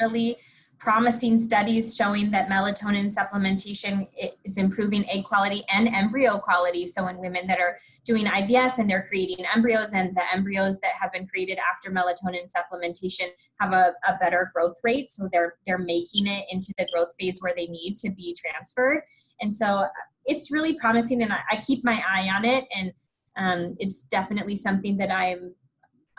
really 0.00 0.36
promising 0.78 1.38
studies 1.38 1.94
showing 1.94 2.30
that 2.30 2.48
melatonin 2.48 3.12
supplementation 3.12 4.08
is 4.44 4.56
improving 4.56 5.06
egg 5.10 5.24
quality 5.24 5.62
and 5.70 5.86
embryo 5.88 6.38
quality. 6.38 6.86
So 6.86 7.06
in 7.08 7.18
women 7.18 7.46
that 7.48 7.60
are 7.60 7.76
doing 8.06 8.26
IVF 8.26 8.78
and 8.78 8.88
they're 8.88 9.02
creating 9.06 9.44
embryos 9.54 9.92
and 9.92 10.16
the 10.16 10.22
embryos 10.32 10.80
that 10.80 10.92
have 10.92 11.12
been 11.12 11.26
created 11.26 11.58
after 11.70 11.90
melatonin 11.90 12.50
supplementation 12.50 13.28
have 13.60 13.74
a, 13.74 13.92
a 14.08 14.16
better 14.18 14.50
growth 14.54 14.80
rate. 14.82 15.10
So 15.10 15.28
they're 15.30 15.56
they're 15.66 15.76
making 15.76 16.26
it 16.26 16.46
into 16.50 16.72
the 16.78 16.88
growth 16.94 17.12
phase 17.20 17.40
where 17.42 17.52
they 17.54 17.66
need 17.66 17.98
to 17.98 18.10
be 18.10 18.34
transferred. 18.34 19.02
And 19.42 19.52
so 19.52 19.84
it's 20.24 20.50
really 20.50 20.78
promising 20.78 21.22
and 21.22 21.32
I, 21.32 21.40
I 21.50 21.56
keep 21.56 21.84
my 21.84 22.02
eye 22.08 22.30
on 22.34 22.46
it 22.46 22.66
and 22.74 22.92
um, 23.36 23.76
it's 23.78 24.06
definitely 24.06 24.56
something 24.56 24.96
that 24.96 25.10
I'm 25.10 25.54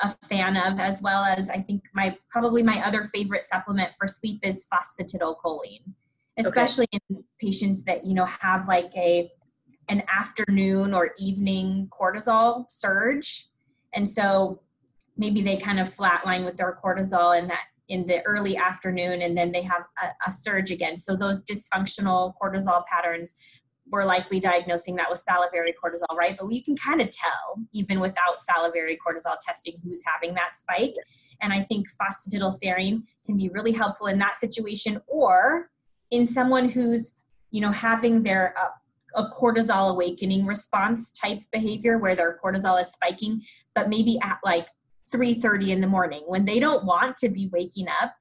a 0.01 0.15
fan 0.27 0.57
of 0.57 0.79
as 0.79 1.01
well 1.01 1.23
as 1.23 1.49
I 1.49 1.59
think 1.59 1.83
my 1.93 2.17
probably 2.29 2.63
my 2.63 2.85
other 2.85 3.05
favorite 3.05 3.43
supplement 3.43 3.91
for 3.97 4.07
sleep 4.07 4.39
is 4.43 4.67
phosphatidylcholine, 4.71 5.93
especially 6.37 6.87
in 6.91 7.23
patients 7.39 7.83
that 7.85 8.05
you 8.05 8.13
know 8.13 8.25
have 8.25 8.67
like 8.67 8.91
a 8.95 9.29
an 9.89 10.03
afternoon 10.11 10.93
or 10.93 11.11
evening 11.17 11.89
cortisol 11.91 12.65
surge, 12.69 13.47
and 13.93 14.09
so 14.09 14.61
maybe 15.17 15.41
they 15.41 15.57
kind 15.57 15.79
of 15.79 15.93
flatline 15.93 16.45
with 16.45 16.57
their 16.57 16.79
cortisol 16.83 17.37
in 17.37 17.47
that 17.47 17.65
in 17.89 18.07
the 18.07 18.21
early 18.23 18.55
afternoon 18.55 19.21
and 19.21 19.37
then 19.37 19.51
they 19.51 19.61
have 19.61 19.83
a, 20.01 20.07
a 20.29 20.31
surge 20.31 20.71
again. 20.71 20.97
So 20.97 21.15
those 21.15 21.43
dysfunctional 21.43 22.33
cortisol 22.41 22.85
patterns 22.85 23.35
we're 23.89 24.05
likely 24.05 24.39
diagnosing 24.39 24.95
that 24.95 25.09
with 25.09 25.19
salivary 25.19 25.73
cortisol, 25.73 26.15
right? 26.15 26.35
But 26.37 26.47
we 26.47 26.61
can 26.61 26.75
kind 26.77 27.01
of 27.01 27.11
tell, 27.11 27.59
even 27.73 27.99
without 27.99 28.39
salivary 28.39 28.97
cortisol 29.05 29.35
testing, 29.41 29.75
who's 29.83 30.01
having 30.05 30.33
that 30.35 30.55
spike. 30.55 30.95
And 31.41 31.51
I 31.51 31.63
think 31.63 31.87
phosphatidylserine 31.89 33.03
can 33.25 33.37
be 33.37 33.49
really 33.49 33.71
helpful 33.71 34.07
in 34.07 34.19
that 34.19 34.37
situation, 34.37 35.01
or 35.07 35.69
in 36.11 36.25
someone 36.25 36.69
who's, 36.69 37.15
you 37.49 37.61
know, 37.61 37.71
having 37.71 38.23
their 38.23 38.53
uh, 38.57 38.69
a 39.15 39.29
cortisol 39.29 39.91
awakening 39.91 40.45
response 40.45 41.11
type 41.11 41.39
behavior 41.51 41.97
where 41.97 42.15
their 42.15 42.39
cortisol 42.43 42.79
is 42.81 42.89
spiking, 42.89 43.41
but 43.75 43.89
maybe 43.89 44.17
at 44.23 44.37
like 44.43 44.67
3:30 45.13 45.69
in 45.69 45.81
the 45.81 45.87
morning 45.87 46.23
when 46.27 46.45
they 46.45 46.59
don't 46.59 46.85
want 46.85 47.17
to 47.17 47.29
be 47.29 47.49
waking 47.51 47.87
up 48.01 48.13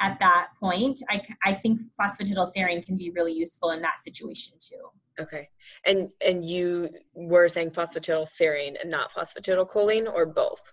at 0.00 0.18
that 0.18 0.48
point. 0.58 1.00
I, 1.08 1.22
I 1.44 1.54
think 1.54 1.80
phosphatidylserine 2.00 2.84
can 2.84 2.96
be 2.96 3.10
really 3.10 3.32
useful 3.32 3.70
in 3.70 3.82
that 3.82 4.00
situation 4.00 4.54
too. 4.58 5.22
Okay. 5.22 5.48
And 5.84 6.10
and 6.26 6.44
you 6.44 6.88
were 7.14 7.48
saying 7.48 7.70
phosphatidylserine 7.70 8.80
and 8.80 8.90
not 8.90 9.12
phosphatidylcholine 9.12 10.12
or 10.12 10.26
both? 10.26 10.72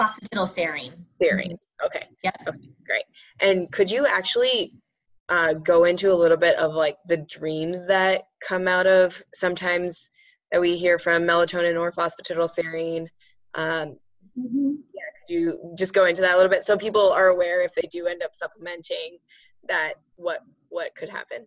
Phosphatidylserine. 0.00 0.92
Serine. 1.20 1.56
Okay. 1.84 2.06
Yeah. 2.22 2.30
Okay, 2.46 2.68
great. 2.86 3.04
And 3.40 3.70
could 3.72 3.90
you 3.90 4.06
actually 4.06 4.74
uh, 5.28 5.54
go 5.54 5.84
into 5.84 6.12
a 6.12 6.14
little 6.14 6.36
bit 6.36 6.58
of 6.58 6.74
like 6.74 6.96
the 7.06 7.16
dreams 7.16 7.86
that 7.86 8.24
come 8.46 8.68
out 8.68 8.86
of 8.86 9.20
sometimes 9.34 10.10
that 10.50 10.60
we 10.60 10.76
hear 10.76 10.98
from 10.98 11.22
melatonin 11.22 11.80
or 11.80 11.90
phosphatidylserine? 11.92 13.06
Um, 13.54 13.96
Mm-hmm. 14.38 14.74
You 15.28 15.74
just 15.76 15.94
go 15.94 16.06
into 16.06 16.20
that 16.20 16.34
a 16.34 16.36
little 16.36 16.50
bit. 16.50 16.64
So 16.64 16.76
people 16.76 17.10
are 17.12 17.28
aware 17.28 17.62
if 17.62 17.74
they 17.74 17.88
do 17.90 18.06
end 18.06 18.22
up 18.22 18.34
supplementing 18.34 19.18
that 19.68 19.94
what 20.16 20.40
what 20.68 20.94
could 20.94 21.08
happen. 21.08 21.46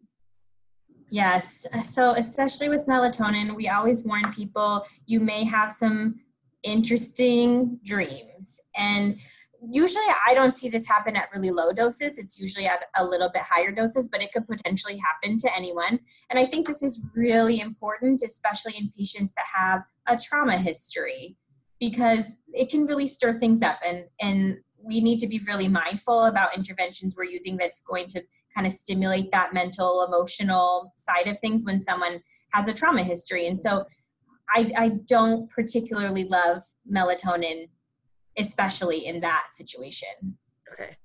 Yes. 1.10 1.66
So 1.84 2.12
especially 2.12 2.70
with 2.70 2.86
melatonin 2.88 3.56
we 3.56 3.70
always 3.70 4.04
warn 4.04 4.32
people 4.34 4.86
you 5.06 5.20
may 5.20 5.44
have 5.44 5.72
some 5.72 6.20
interesting 6.64 7.80
dreams. 7.84 8.60
And 8.76 9.18
usually 9.62 10.04
I 10.28 10.34
don't 10.34 10.58
see 10.58 10.70
this 10.70 10.88
happen 10.88 11.16
at 11.16 11.30
really 11.34 11.52
low 11.52 11.72
doses. 11.72 12.18
It's 12.18 12.40
usually 12.40 12.68
at 12.68 12.86
a 12.96 13.06
little 13.06 13.30
bit 13.32 13.44
higher 13.44 13.72
doses, 13.72 14.08
but 14.08 14.22
it 14.22 14.32
could 14.34 14.46
potentially 14.48 14.98
happen 14.98 15.38
to 15.40 15.56
anyone. 15.56 16.00
And 16.30 16.40
I 16.40 16.46
think 16.46 16.68
this 16.68 16.84
is 16.84 17.02
really 17.16 17.60
important, 17.60 18.22
especially 18.24 18.74
in 18.78 18.92
patients 18.98 19.34
that 19.36 19.46
have 19.54 19.84
a 20.08 20.18
trauma 20.18 20.58
history, 20.58 21.38
because 21.80 22.36
it 22.54 22.70
can 22.70 22.86
really 22.86 23.08
stir 23.08 23.34
things 23.34 23.62
up. 23.62 23.80
And, 23.86 24.06
and 24.22 24.58
we 24.82 25.02
need 25.02 25.20
to 25.20 25.28
be 25.28 25.42
really 25.48 25.68
mindful 25.68 26.26
about 26.26 26.56
interventions 26.56 27.16
we're 27.18 27.26
using 27.26 27.58
that's 27.58 27.82
going 27.82 28.08
to 28.10 28.22
kind 28.54 28.66
of 28.66 28.74
stimulate 28.74 29.32
that 29.32 29.54
mental, 29.54 30.06
emotional 30.08 30.94
side 30.96 31.28
of 31.28 31.38
things 31.40 31.66
when 31.66 31.80
someone 31.80 32.22
has 32.54 32.68
a 32.68 32.74
trauma 32.74 33.04
history. 33.04 33.48
And 33.48 33.58
so 33.58 33.86
I, 34.50 34.72
I 34.78 34.90
don't 35.08 35.50
particularly 35.50 36.26
love 36.26 36.64
melatonin 36.90 37.68
especially 38.38 39.06
in 39.06 39.20
that 39.22 39.48
situation. 39.52 40.38
Okay. 40.74 40.98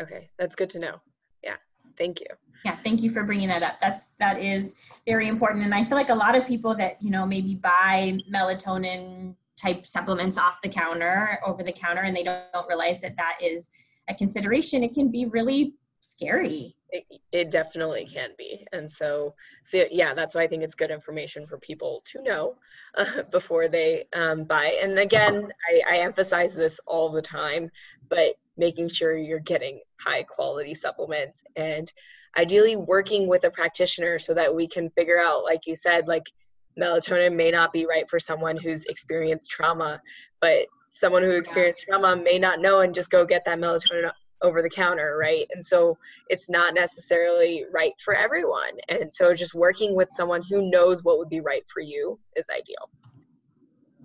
Okay, 0.00 0.30
that's 0.38 0.54
good 0.54 0.70
to 0.70 0.78
know. 0.78 1.00
Yeah, 1.42 1.56
thank 1.98 2.20
you. 2.20 2.26
Yeah, 2.64 2.76
thank 2.84 3.02
you 3.02 3.10
for 3.10 3.24
bringing 3.24 3.48
that 3.48 3.62
up. 3.62 3.80
That's 3.80 4.10
that 4.18 4.40
is 4.40 4.76
very 5.06 5.28
important, 5.28 5.64
and 5.64 5.74
I 5.74 5.84
feel 5.84 5.96
like 5.96 6.08
a 6.08 6.14
lot 6.14 6.36
of 6.36 6.46
people 6.46 6.74
that 6.76 7.00
you 7.02 7.10
know 7.10 7.26
maybe 7.26 7.54
buy 7.54 8.18
melatonin 8.32 9.34
type 9.60 9.86
supplements 9.86 10.38
off 10.38 10.62
the 10.62 10.68
counter, 10.68 11.38
over 11.44 11.62
the 11.62 11.72
counter, 11.72 12.02
and 12.02 12.16
they 12.16 12.22
don't, 12.22 12.40
realize 12.68 13.00
that 13.00 13.16
that 13.16 13.36
is 13.42 13.70
a 14.08 14.14
consideration. 14.14 14.82
It 14.82 14.94
can 14.94 15.10
be 15.10 15.26
really 15.26 15.74
scary. 16.00 16.76
It, 16.90 17.04
it, 17.30 17.50
definitely 17.52 18.04
can 18.04 18.30
be 18.36 18.66
and 18.72 18.90
so 18.90 19.34
so 19.62 19.84
yeah 19.92 20.12
that's 20.12 20.34
why 20.34 20.42
i 20.42 20.48
think 20.48 20.64
it's 20.64 20.74
good 20.74 20.90
information 20.90 21.46
for 21.46 21.56
people 21.58 22.02
to 22.06 22.20
know 22.20 22.56
uh, 22.96 23.22
before 23.30 23.68
they 23.68 24.06
um, 24.12 24.42
buy 24.42 24.76
and 24.82 24.98
again 24.98 25.52
I, 25.70 25.98
I 25.98 25.98
emphasize 26.00 26.56
this 26.56 26.80
all 26.86 27.08
the 27.10 27.22
time 27.22 27.70
but 28.08 28.34
making 28.56 28.88
sure 28.88 29.16
you're 29.16 29.38
getting 29.38 29.78
high 30.00 30.24
quality 30.24 30.74
supplements 30.74 31.44
and 31.54 31.92
ideally 32.36 32.74
working 32.74 33.28
with 33.28 33.44
a 33.44 33.50
practitioner 33.50 34.18
so 34.18 34.34
that 34.34 34.52
we 34.52 34.66
can 34.66 34.90
figure 34.90 35.20
out 35.20 35.44
like 35.44 35.68
you 35.68 35.76
said 35.76 36.08
like 36.08 36.32
melatonin 36.78 37.34
may 37.34 37.50
not 37.50 37.72
be 37.72 37.86
right 37.86 38.08
for 38.08 38.18
someone 38.18 38.56
who's 38.56 38.84
experienced 38.86 39.50
trauma 39.50 40.00
but 40.40 40.66
someone 40.88 41.22
who 41.22 41.30
experienced 41.30 41.82
trauma 41.82 42.16
may 42.16 42.38
not 42.38 42.60
know 42.60 42.80
and 42.80 42.94
just 42.94 43.10
go 43.10 43.24
get 43.24 43.44
that 43.44 43.58
melatonin 43.58 44.10
over 44.42 44.62
the 44.62 44.70
counter, 44.70 45.16
right? 45.18 45.46
And 45.52 45.62
so 45.62 45.96
it's 46.28 46.48
not 46.48 46.74
necessarily 46.74 47.64
right 47.72 47.92
for 48.02 48.14
everyone. 48.14 48.78
And 48.88 49.12
so 49.12 49.34
just 49.34 49.54
working 49.54 49.94
with 49.94 50.08
someone 50.10 50.42
who 50.48 50.70
knows 50.70 51.04
what 51.04 51.18
would 51.18 51.28
be 51.28 51.40
right 51.40 51.62
for 51.72 51.80
you 51.80 52.18
is 52.36 52.48
ideal. 52.50 52.90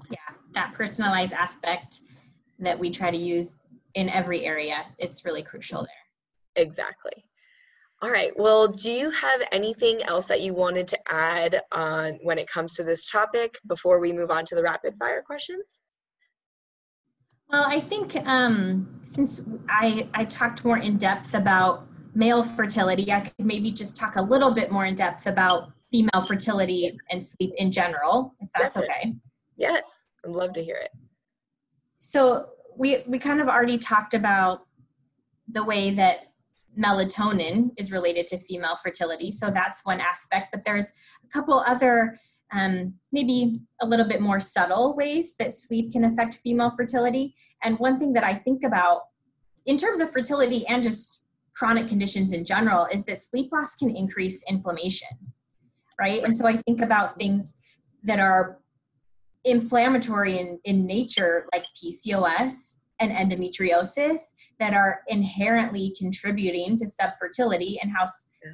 Yeah, 0.09 0.35
that 0.53 0.73
personalized 0.73 1.33
aspect 1.33 2.01
that 2.59 2.77
we 2.77 2.91
try 2.91 3.11
to 3.11 3.17
use 3.17 3.57
in 3.95 4.09
every 4.09 4.45
area, 4.45 4.85
it's 4.97 5.25
really 5.25 5.41
crucial 5.41 5.81
there. 5.81 6.63
Exactly. 6.63 7.25
All 8.05 8.11
right. 8.11 8.31
Well, 8.37 8.67
do 8.67 8.91
you 8.91 9.09
have 9.09 9.41
anything 9.51 10.03
else 10.03 10.27
that 10.27 10.41
you 10.41 10.53
wanted 10.53 10.85
to 10.89 10.99
add 11.11 11.59
on 11.71 12.19
when 12.21 12.37
it 12.37 12.47
comes 12.47 12.75
to 12.75 12.83
this 12.83 13.07
topic 13.07 13.57
before 13.65 13.99
we 13.99 14.13
move 14.13 14.29
on 14.29 14.45
to 14.45 14.53
the 14.53 14.61
rapid 14.61 14.93
fire 14.99 15.23
questions? 15.23 15.79
Well, 17.49 17.65
I 17.67 17.79
think 17.79 18.15
um, 18.27 18.99
since 19.05 19.41
I, 19.67 20.07
I 20.13 20.25
talked 20.25 20.63
more 20.63 20.77
in 20.77 20.97
depth 20.97 21.33
about 21.33 21.87
male 22.13 22.43
fertility, 22.43 23.11
I 23.11 23.21
could 23.21 23.43
maybe 23.43 23.71
just 23.71 23.97
talk 23.97 24.17
a 24.17 24.21
little 24.21 24.53
bit 24.53 24.71
more 24.71 24.85
in 24.85 24.93
depth 24.93 25.25
about 25.25 25.71
female 25.89 26.21
fertility 26.27 26.95
and 27.09 27.25
sleep 27.25 27.53
in 27.57 27.71
general, 27.71 28.35
if 28.39 28.49
that's 28.55 28.77
okay. 28.77 29.15
Yes, 29.57 30.03
I'd 30.23 30.29
love 30.29 30.53
to 30.53 30.63
hear 30.63 30.77
it. 30.77 30.91
So 31.97 32.49
we 32.77 33.01
we 33.07 33.17
kind 33.17 33.41
of 33.41 33.47
already 33.47 33.79
talked 33.79 34.13
about 34.13 34.67
the 35.47 35.63
way 35.63 35.89
that 35.95 36.34
melatonin 36.77 37.71
is 37.77 37.91
related 37.91 38.27
to 38.27 38.37
female 38.37 38.75
fertility. 38.75 39.31
So 39.31 39.49
that's 39.49 39.85
one 39.85 39.99
aspect, 39.99 40.49
but 40.51 40.63
there's 40.63 40.91
a 41.23 41.27
couple 41.31 41.59
other 41.59 42.17
um, 42.51 42.93
maybe 43.11 43.59
a 43.81 43.87
little 43.87 44.07
bit 44.07 44.21
more 44.21 44.39
subtle 44.39 44.95
ways 44.95 45.35
that 45.39 45.55
sleep 45.55 45.91
can 45.91 46.05
affect 46.05 46.35
female 46.35 46.71
fertility. 46.75 47.35
And 47.63 47.79
one 47.79 47.99
thing 47.99 48.13
that 48.13 48.23
I 48.23 48.33
think 48.33 48.63
about 48.63 49.01
in 49.65 49.77
terms 49.77 49.99
of 49.99 50.11
fertility 50.11 50.65
and 50.67 50.83
just 50.83 51.23
chronic 51.55 51.87
conditions 51.87 52.33
in 52.33 52.45
general 52.45 52.85
is 52.85 53.03
that 53.05 53.17
sleep 53.17 53.51
loss 53.51 53.75
can 53.75 53.95
increase 53.95 54.43
inflammation, 54.47 55.07
right? 55.99 56.23
And 56.23 56.35
so 56.35 56.45
I 56.45 56.57
think 56.57 56.81
about 56.81 57.17
things 57.17 57.57
that 58.03 58.19
are 58.19 58.59
inflammatory 59.43 60.37
in, 60.37 60.59
in 60.65 60.85
nature, 60.85 61.47
like 61.53 61.65
PCOS 61.75 62.77
and 62.99 63.11
endometriosis, 63.11 64.19
that 64.59 64.73
are 64.73 65.01
inherently 65.07 65.93
contributing 65.97 66.77
to 66.77 66.85
subfertility, 66.85 67.75
and 67.81 67.91
how 67.95 68.05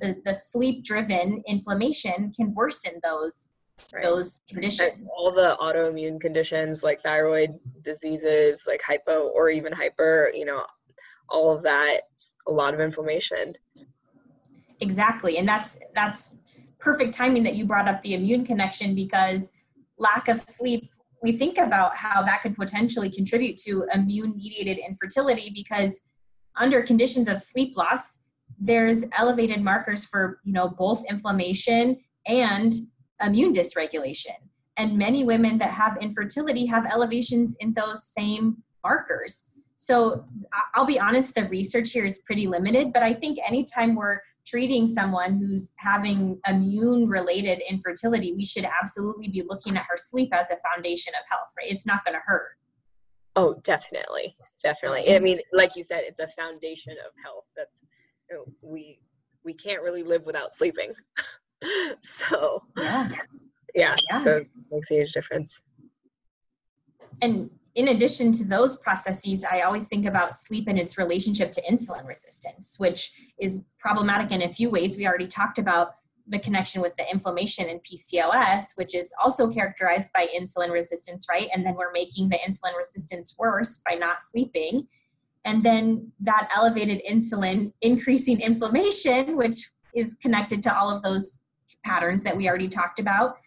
the, 0.02 0.22
the 0.26 0.34
sleep 0.34 0.84
driven 0.84 1.44
inflammation 1.48 2.32
can 2.36 2.54
worsen 2.54 3.00
those 3.04 3.50
right. 3.94 4.04
those 4.04 4.42
conditions. 4.50 4.92
And 4.94 5.08
all 5.18 5.32
the 5.32 5.58
autoimmune 5.60 6.20
conditions 6.20 6.84
like 6.84 7.02
thyroid 7.02 7.52
diseases, 7.84 8.66
like 8.68 8.82
hypo 8.86 9.28
or 9.30 9.50
even 9.50 9.74
hyper, 9.74 10.32
you 10.34 10.46
know, 10.46 10.66
all 11.30 11.56
of 11.56 11.64
that, 11.64 12.02
a 12.48 12.52
lot 12.52 12.74
of 12.74 12.80
inflammation. 12.80 13.54
Exactly. 14.80 15.38
And 15.38 15.48
that's 15.48 15.78
that's 15.96 16.36
perfect 16.80 17.14
timing 17.14 17.44
that 17.44 17.56
you 17.56 17.66
brought 17.66 17.88
up 17.88 18.02
the 18.02 18.16
immune 18.16 18.46
connection 18.46 18.96
because 18.96 19.52
lack 19.98 20.28
of 20.28 20.40
sleep 20.40 20.90
we 21.22 21.32
think 21.32 21.58
about 21.58 21.96
how 21.96 22.24
that 22.24 22.42
could 22.42 22.56
potentially 22.56 23.10
contribute 23.10 23.58
to 23.60 23.86
immune 23.94 24.36
mediated 24.36 24.78
infertility 24.78 25.52
because 25.54 26.02
under 26.56 26.82
conditions 26.82 27.30
of 27.30 27.42
sleep 27.42 27.78
loss 27.78 28.20
there's 28.60 29.04
elevated 29.18 29.62
markers 29.62 30.06
for 30.06 30.40
you 30.44 30.54
know 30.54 30.70
both 30.70 31.04
inflammation 31.10 31.98
and 32.28 32.74
immune 33.24 33.54
dysregulation. 33.54 34.36
And 34.78 34.98
many 34.98 35.24
women 35.24 35.58
that 35.58 35.72
have 35.72 35.98
infertility 36.02 36.66
have 36.68 36.86
elevations 36.86 37.56
in 37.60 37.74
those 37.74 38.04
same 38.06 38.64
markers. 38.84 39.46
So 39.78 40.26
I'll 40.76 40.86
be 40.86 41.00
honest, 41.00 41.36
the 41.36 41.48
research 41.50 41.92
here 41.92 42.06
is 42.06 42.20
pretty 42.20 42.48
limited, 42.48 42.94
but 42.94 43.04
I 43.04 43.14
think 43.14 43.40
anytime 43.46 43.96
we're 43.96 44.20
treating 44.52 44.86
someone 44.86 45.38
who's 45.38 45.72
having 45.78 46.40
immune 46.48 47.08
related 47.08 47.62
infertility, 47.70 48.34
we 48.34 48.44
should 48.44 48.66
absolutely 48.66 49.30
be 49.30 49.44
looking 49.48 49.78
at 49.78 49.86
her 49.90 49.96
sleep 49.96 50.30
as 50.34 50.50
a 50.52 50.58
foundation 50.70 51.14
of 51.16 51.24
health, 51.30 51.52
right? 51.58 51.72
It's 51.72 51.86
not 51.86 52.04
going 52.04 52.16
to 52.16 52.22
hurt. 52.26 52.58
Oh, 53.38 53.56
definitely. 53.64 54.36
Definitely. 54.62 55.16
I 55.16 55.20
mean, 55.20 55.40
like 55.54 55.78
you 55.78 55.84
said, 55.86 56.04
it's 56.06 56.20
a 56.20 56.28
foundation 56.28 56.94
of 56.94 57.14
health. 57.24 57.46
That's 57.56 57.82
you 58.30 58.36
know, 58.36 58.46
we 58.62 59.00
we 59.46 59.54
can't 59.54 59.82
really 59.82 60.04
live 60.04 60.26
without 60.26 60.54
sleeping. 60.54 60.92
so 62.02 62.62
yeah. 62.78 63.08
yeah, 63.74 63.96
yeah. 64.10 64.18
So 64.18 64.38
it 64.38 64.48
makes 64.70 64.92
a 64.92 64.96
huge 64.96 65.14
difference. 65.14 65.62
And 67.22 67.50
in 67.76 67.90
addition 67.90 68.32
to 68.34 68.44
those 68.44 68.78
processes, 68.78 69.46
I 69.50 69.62
always 69.62 69.88
think 69.88 70.06
about 70.06 70.36
sleep 70.36 70.68
and 70.68 70.78
its 70.78 70.98
relationship 70.98 71.52
to 71.54 71.62
insulin 71.70 72.06
resistance, 72.06 72.76
which 72.78 73.12
is 73.40 73.64
problematic 73.80 74.32
in 74.32 74.42
a 74.42 74.50
few 74.50 74.70
ways. 74.70 74.98
We 74.98 75.08
already 75.08 75.28
talked 75.28 75.58
about 75.58 75.96
the 76.28 76.40
connection 76.40 76.82
with 76.82 76.96
the 76.98 77.10
inflammation 77.12 77.68
in 77.68 77.80
PCOS, 77.80 78.76
which 78.76 78.94
is 78.94 79.14
also 79.24 79.50
characterized 79.50 80.12
by 80.14 80.28
insulin 80.38 80.72
resistance, 80.72 81.28
right? 81.30 81.50
And 81.54 81.66
then 81.66 81.76
we're 81.76 81.92
making 81.92 82.30
the 82.30 82.38
insulin 82.38 82.78
resistance 82.78 83.36
worse 83.38 83.82
by 83.88 83.96
not 83.96 84.22
sleeping. 84.22 84.88
And 85.46 85.64
then 85.64 86.12
that 86.20 86.50
elevated 86.56 87.02
insulin 87.10 87.74
increasing 87.82 88.40
inflammation, 88.40 89.36
which 89.36 89.72
is 89.96 90.16
connected 90.22 90.62
to 90.64 90.78
all 90.78 90.90
of 90.90 91.02
those 91.04 91.40
patterns 91.84 92.24
that 92.24 92.38
we 92.38 92.48
already 92.48 92.68
talked 92.68 93.00
about. 93.00 93.38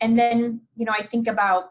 And 0.00 0.18
then, 0.18 0.62
you 0.76 0.84
know, 0.84 0.92
I 0.96 1.02
think 1.02 1.28
about 1.28 1.70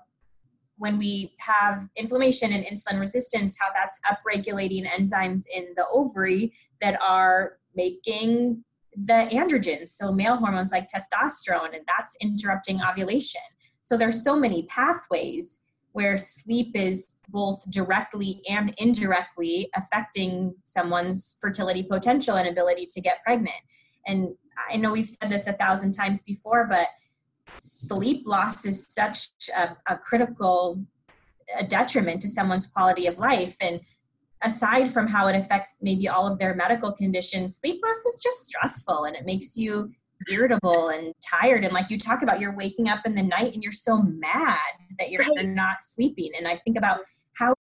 when 0.78 0.98
we 0.98 1.34
have 1.40 1.88
inflammation 1.96 2.52
and 2.52 2.66
insulin 2.66 3.00
resistance, 3.00 3.58
how 3.60 3.68
that's 3.74 4.00
upregulating 4.06 4.86
enzymes 4.88 5.46
in 5.54 5.74
the 5.76 5.86
ovary 5.92 6.54
that 6.82 7.00
are 7.02 7.58
making 7.76 8.64
the 8.96 9.28
androgens, 9.32 9.90
so 9.90 10.12
male 10.12 10.38
hormones 10.38 10.72
like 10.72 10.88
testosterone, 10.88 11.76
and 11.76 11.86
that's 11.88 12.16
interrupting 12.22 12.82
ovulation. 12.82 13.42
So 13.84 13.98
there's 13.98 14.24
so 14.24 14.36
many 14.36 14.64
pathways 14.64 15.62
where 15.92 16.18
sleep 16.18 16.76
is 16.76 17.16
both 17.30 17.70
directly 17.72 18.42
and 18.50 18.74
indirectly 18.78 19.70
affecting 19.76 20.54
someone's 20.64 21.38
fertility 21.40 21.84
potential 21.84 22.36
and 22.36 22.48
ability 22.48 22.88
to 22.92 23.02
get 23.02 23.24
pregnant. 23.24 23.56
And 24.06 24.36
I 24.70 24.78
know 24.78 24.92
we've 24.92 25.08
said 25.08 25.30
this 25.30 25.48
a 25.48 25.54
thousand 25.54 25.94
times 25.94 26.22
before, 26.22 26.68
but 26.70 26.88
sleep 27.60 28.24
loss 28.26 28.66
is 28.66 28.88
such 28.90 29.30
a, 29.56 29.76
a 29.88 29.98
critical 29.98 30.84
a 31.60 31.66
detriment 31.66 32.22
to 32.22 32.28
someone's 32.28 32.68
quality 32.68 33.08
of 33.08 33.18
life. 33.18 33.56
And 33.62 33.80
aside 34.42 34.92
from 34.92 35.08
how 35.08 35.28
it 35.28 35.36
affects 35.36 35.80
maybe 35.82 36.08
all 36.08 36.32
of 36.32 36.40
their 36.40 36.56
medical 36.56 36.92
conditions 36.92 37.58
sleep 37.58 37.82
loss 37.84 37.98
is 38.06 38.20
just 38.22 38.46
stressful 38.46 39.06
and 39.06 39.16
it 39.16 39.26
makes 39.26 39.56
you 39.56 39.92
irritable 40.32 40.90
and 40.90 41.14
tired. 41.22 41.64
And 41.64 41.74
like 41.74 41.90
you 41.90 42.00
talk 42.00 42.22
about 42.22 42.40
you're 42.40 42.56
waking 42.56 42.90
up 42.90 43.06
in 43.06 43.16
the 43.16 43.24
night 43.24 43.54
and 43.54 43.62
you're 43.62 43.72
so 43.72 44.02
mad 44.02 44.58
that 44.98 45.12
you're 45.12 45.22
right. 45.22 45.48
not 45.48 45.78
sleeping. 45.84 46.32
And 46.38 46.48
i 46.48 46.56
think 46.56 46.78
about 46.78 47.02
how 47.38 47.54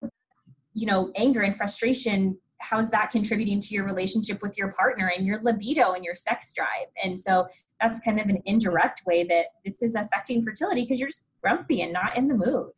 you 0.73 0.85
know 0.85 1.11
anger 1.15 1.41
and 1.41 1.55
frustration 1.55 2.37
how's 2.59 2.89
that 2.89 3.11
contributing 3.11 3.59
to 3.59 3.73
your 3.73 3.85
relationship 3.85 4.41
with 4.41 4.57
your 4.57 4.69
partner 4.73 5.11
and 5.15 5.25
your 5.25 5.41
libido 5.43 5.93
and 5.93 6.03
your 6.03 6.15
sex 6.15 6.53
drive? 6.53 6.87
And 7.03 7.19
so 7.19 7.47
that's 7.81 7.99
kind 7.99 8.19
of 8.19 8.27
an 8.27 8.41
indirect 8.45 9.03
way 9.05 9.23
that 9.23 9.45
this 9.63 9.81
is 9.81 9.95
affecting 9.95 10.43
fertility 10.43 10.83
because 10.83 10.99
you're 10.99 11.09
just 11.09 11.29
grumpy 11.41 11.81
and 11.81 11.93
not 11.93 12.17
in 12.17 12.27
the 12.27 12.33
mood. 12.33 12.71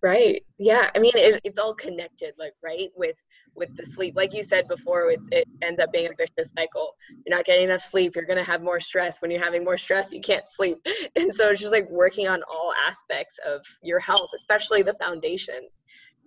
Right. 0.00 0.44
Yeah 0.58 0.90
i 0.94 1.00
mean 1.00 1.12
it, 1.16 1.40
it's 1.42 1.58
all 1.58 1.74
connected 1.74 2.34
like 2.38 2.52
right 2.62 2.88
with 2.96 3.16
with 3.56 3.76
the 3.76 3.84
sleep. 3.84 4.14
Like 4.14 4.32
you 4.32 4.44
said 4.44 4.68
before 4.68 5.10
it, 5.10 5.18
it 5.32 5.48
ends 5.60 5.80
up 5.80 5.92
being 5.92 6.06
a 6.06 6.14
vicious 6.16 6.52
cycle. 6.56 6.94
You're 7.26 7.36
not 7.36 7.44
getting 7.44 7.64
enough 7.64 7.80
sleep 7.80 8.14
you're 8.14 8.24
going 8.24 8.38
to 8.38 8.44
have 8.44 8.62
more 8.62 8.78
stress. 8.78 9.20
When 9.20 9.32
you're 9.32 9.42
having 9.42 9.64
more 9.64 9.76
stress 9.76 10.12
you 10.12 10.20
can't 10.20 10.48
sleep. 10.48 10.78
And 11.16 11.34
so 11.34 11.48
it's 11.48 11.60
just 11.60 11.72
like 11.72 11.90
working 11.90 12.28
on 12.28 12.42
all 12.44 12.72
aspects 12.86 13.40
of 13.44 13.64
your 13.82 13.98
health 13.98 14.30
especially 14.36 14.82
the 14.82 14.94
foundations 14.94 15.82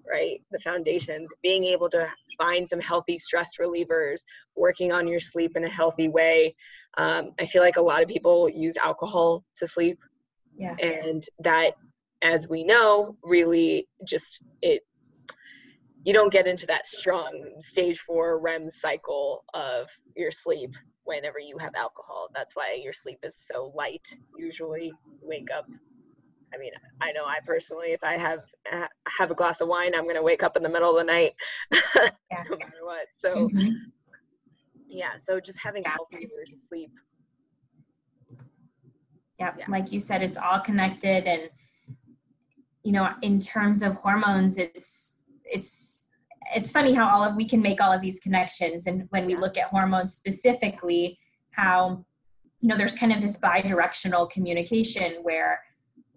right 0.09 0.41
the 0.51 0.59
foundations 0.59 1.33
being 1.41 1.63
able 1.63 1.89
to 1.89 2.07
find 2.37 2.67
some 2.67 2.79
healthy 2.79 3.17
stress 3.17 3.51
relievers 3.59 4.21
working 4.55 4.91
on 4.91 5.07
your 5.07 5.19
sleep 5.19 5.55
in 5.55 5.63
a 5.63 5.69
healthy 5.69 6.09
way 6.09 6.55
um, 6.97 7.31
i 7.39 7.45
feel 7.45 7.61
like 7.61 7.77
a 7.77 7.81
lot 7.81 8.01
of 8.01 8.07
people 8.07 8.49
use 8.49 8.77
alcohol 8.77 9.43
to 9.55 9.67
sleep 9.67 9.99
yeah 10.57 10.75
and 10.81 11.23
that 11.39 11.71
as 12.21 12.47
we 12.49 12.63
know 12.63 13.15
really 13.23 13.87
just 14.05 14.41
it 14.61 14.83
you 16.03 16.13
don't 16.13 16.31
get 16.31 16.47
into 16.47 16.65
that 16.65 16.85
strong 16.85 17.51
stage 17.59 17.99
four 17.99 18.39
REM 18.39 18.69
cycle 18.69 19.43
of 19.53 19.89
your 20.15 20.31
sleep 20.31 20.71
whenever 21.03 21.39
you 21.39 21.57
have 21.59 21.75
alcohol. 21.75 22.29
That's 22.33 22.55
why 22.55 22.79
your 22.81 22.93
sleep 22.93 23.19
is 23.23 23.35
so 23.35 23.71
light. 23.75 24.07
Usually, 24.37 24.91
wake 25.21 25.49
up. 25.51 25.67
I 26.53 26.57
mean, 26.57 26.71
I 26.99 27.11
know 27.11 27.25
I 27.25 27.37
personally, 27.45 27.93
if 27.93 28.03
I 28.03 28.13
have 28.13 28.41
have 29.17 29.31
a 29.31 29.35
glass 29.35 29.61
of 29.61 29.67
wine, 29.67 29.95
I'm 29.95 30.07
gonna 30.07 30.21
wake 30.21 30.43
up 30.43 30.57
in 30.57 30.63
the 30.63 30.69
middle 30.69 30.89
of 30.89 30.97
the 30.97 31.03
night, 31.03 31.33
yeah. 31.71 32.43
no 32.49 32.57
matter 32.57 32.83
what. 32.83 33.07
So, 33.13 33.47
mm-hmm. 33.47 33.69
yeah. 34.87 35.15
So 35.17 35.39
just 35.39 35.61
having 35.61 35.83
healthier 35.83 36.27
sleep. 36.45 36.91
Yep. 39.39 39.55
Yeah, 39.59 39.65
like 39.69 39.91
you 39.91 39.99
said, 39.99 40.21
it's 40.21 40.37
all 40.37 40.59
connected, 40.59 41.25
and 41.25 41.49
you 42.83 42.91
know, 42.91 43.09
in 43.21 43.39
terms 43.39 43.81
of 43.81 43.95
hormones, 43.95 44.57
it's 44.57 45.15
it's 45.45 46.01
it's 46.53 46.71
funny 46.71 46.93
how 46.93 47.07
all 47.07 47.23
of 47.23 47.35
we 47.35 47.45
can 47.45 47.61
make 47.61 47.81
all 47.81 47.91
of 47.91 48.01
these 48.01 48.19
connections 48.19 48.87
and 48.87 49.05
when 49.09 49.25
we 49.25 49.35
look 49.35 49.57
at 49.57 49.65
hormones 49.65 50.13
specifically 50.13 51.19
how 51.51 52.03
you 52.59 52.67
know 52.67 52.75
there's 52.75 52.95
kind 52.95 53.11
of 53.11 53.21
this 53.21 53.37
bi-directional 53.37 54.27
communication 54.27 55.13
where 55.21 55.59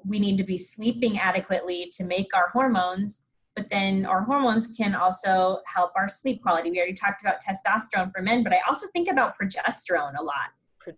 we 0.06 0.18
need 0.18 0.36
to 0.36 0.44
be 0.44 0.58
sleeping 0.58 1.18
adequately 1.18 1.90
to 1.94 2.04
make 2.04 2.28
our 2.34 2.48
hormones 2.48 3.24
but 3.56 3.70
then 3.70 4.04
our 4.04 4.22
hormones 4.22 4.66
can 4.66 4.96
also 4.96 5.60
help 5.66 5.92
our 5.96 6.08
sleep 6.08 6.42
quality 6.42 6.70
we 6.70 6.78
already 6.78 6.92
talked 6.92 7.22
about 7.22 7.36
testosterone 7.42 8.12
for 8.12 8.22
men 8.22 8.42
but 8.42 8.52
i 8.52 8.60
also 8.68 8.86
think 8.92 9.08
about 9.10 9.34
progesterone 9.40 10.18
a 10.18 10.22
lot 10.22 10.50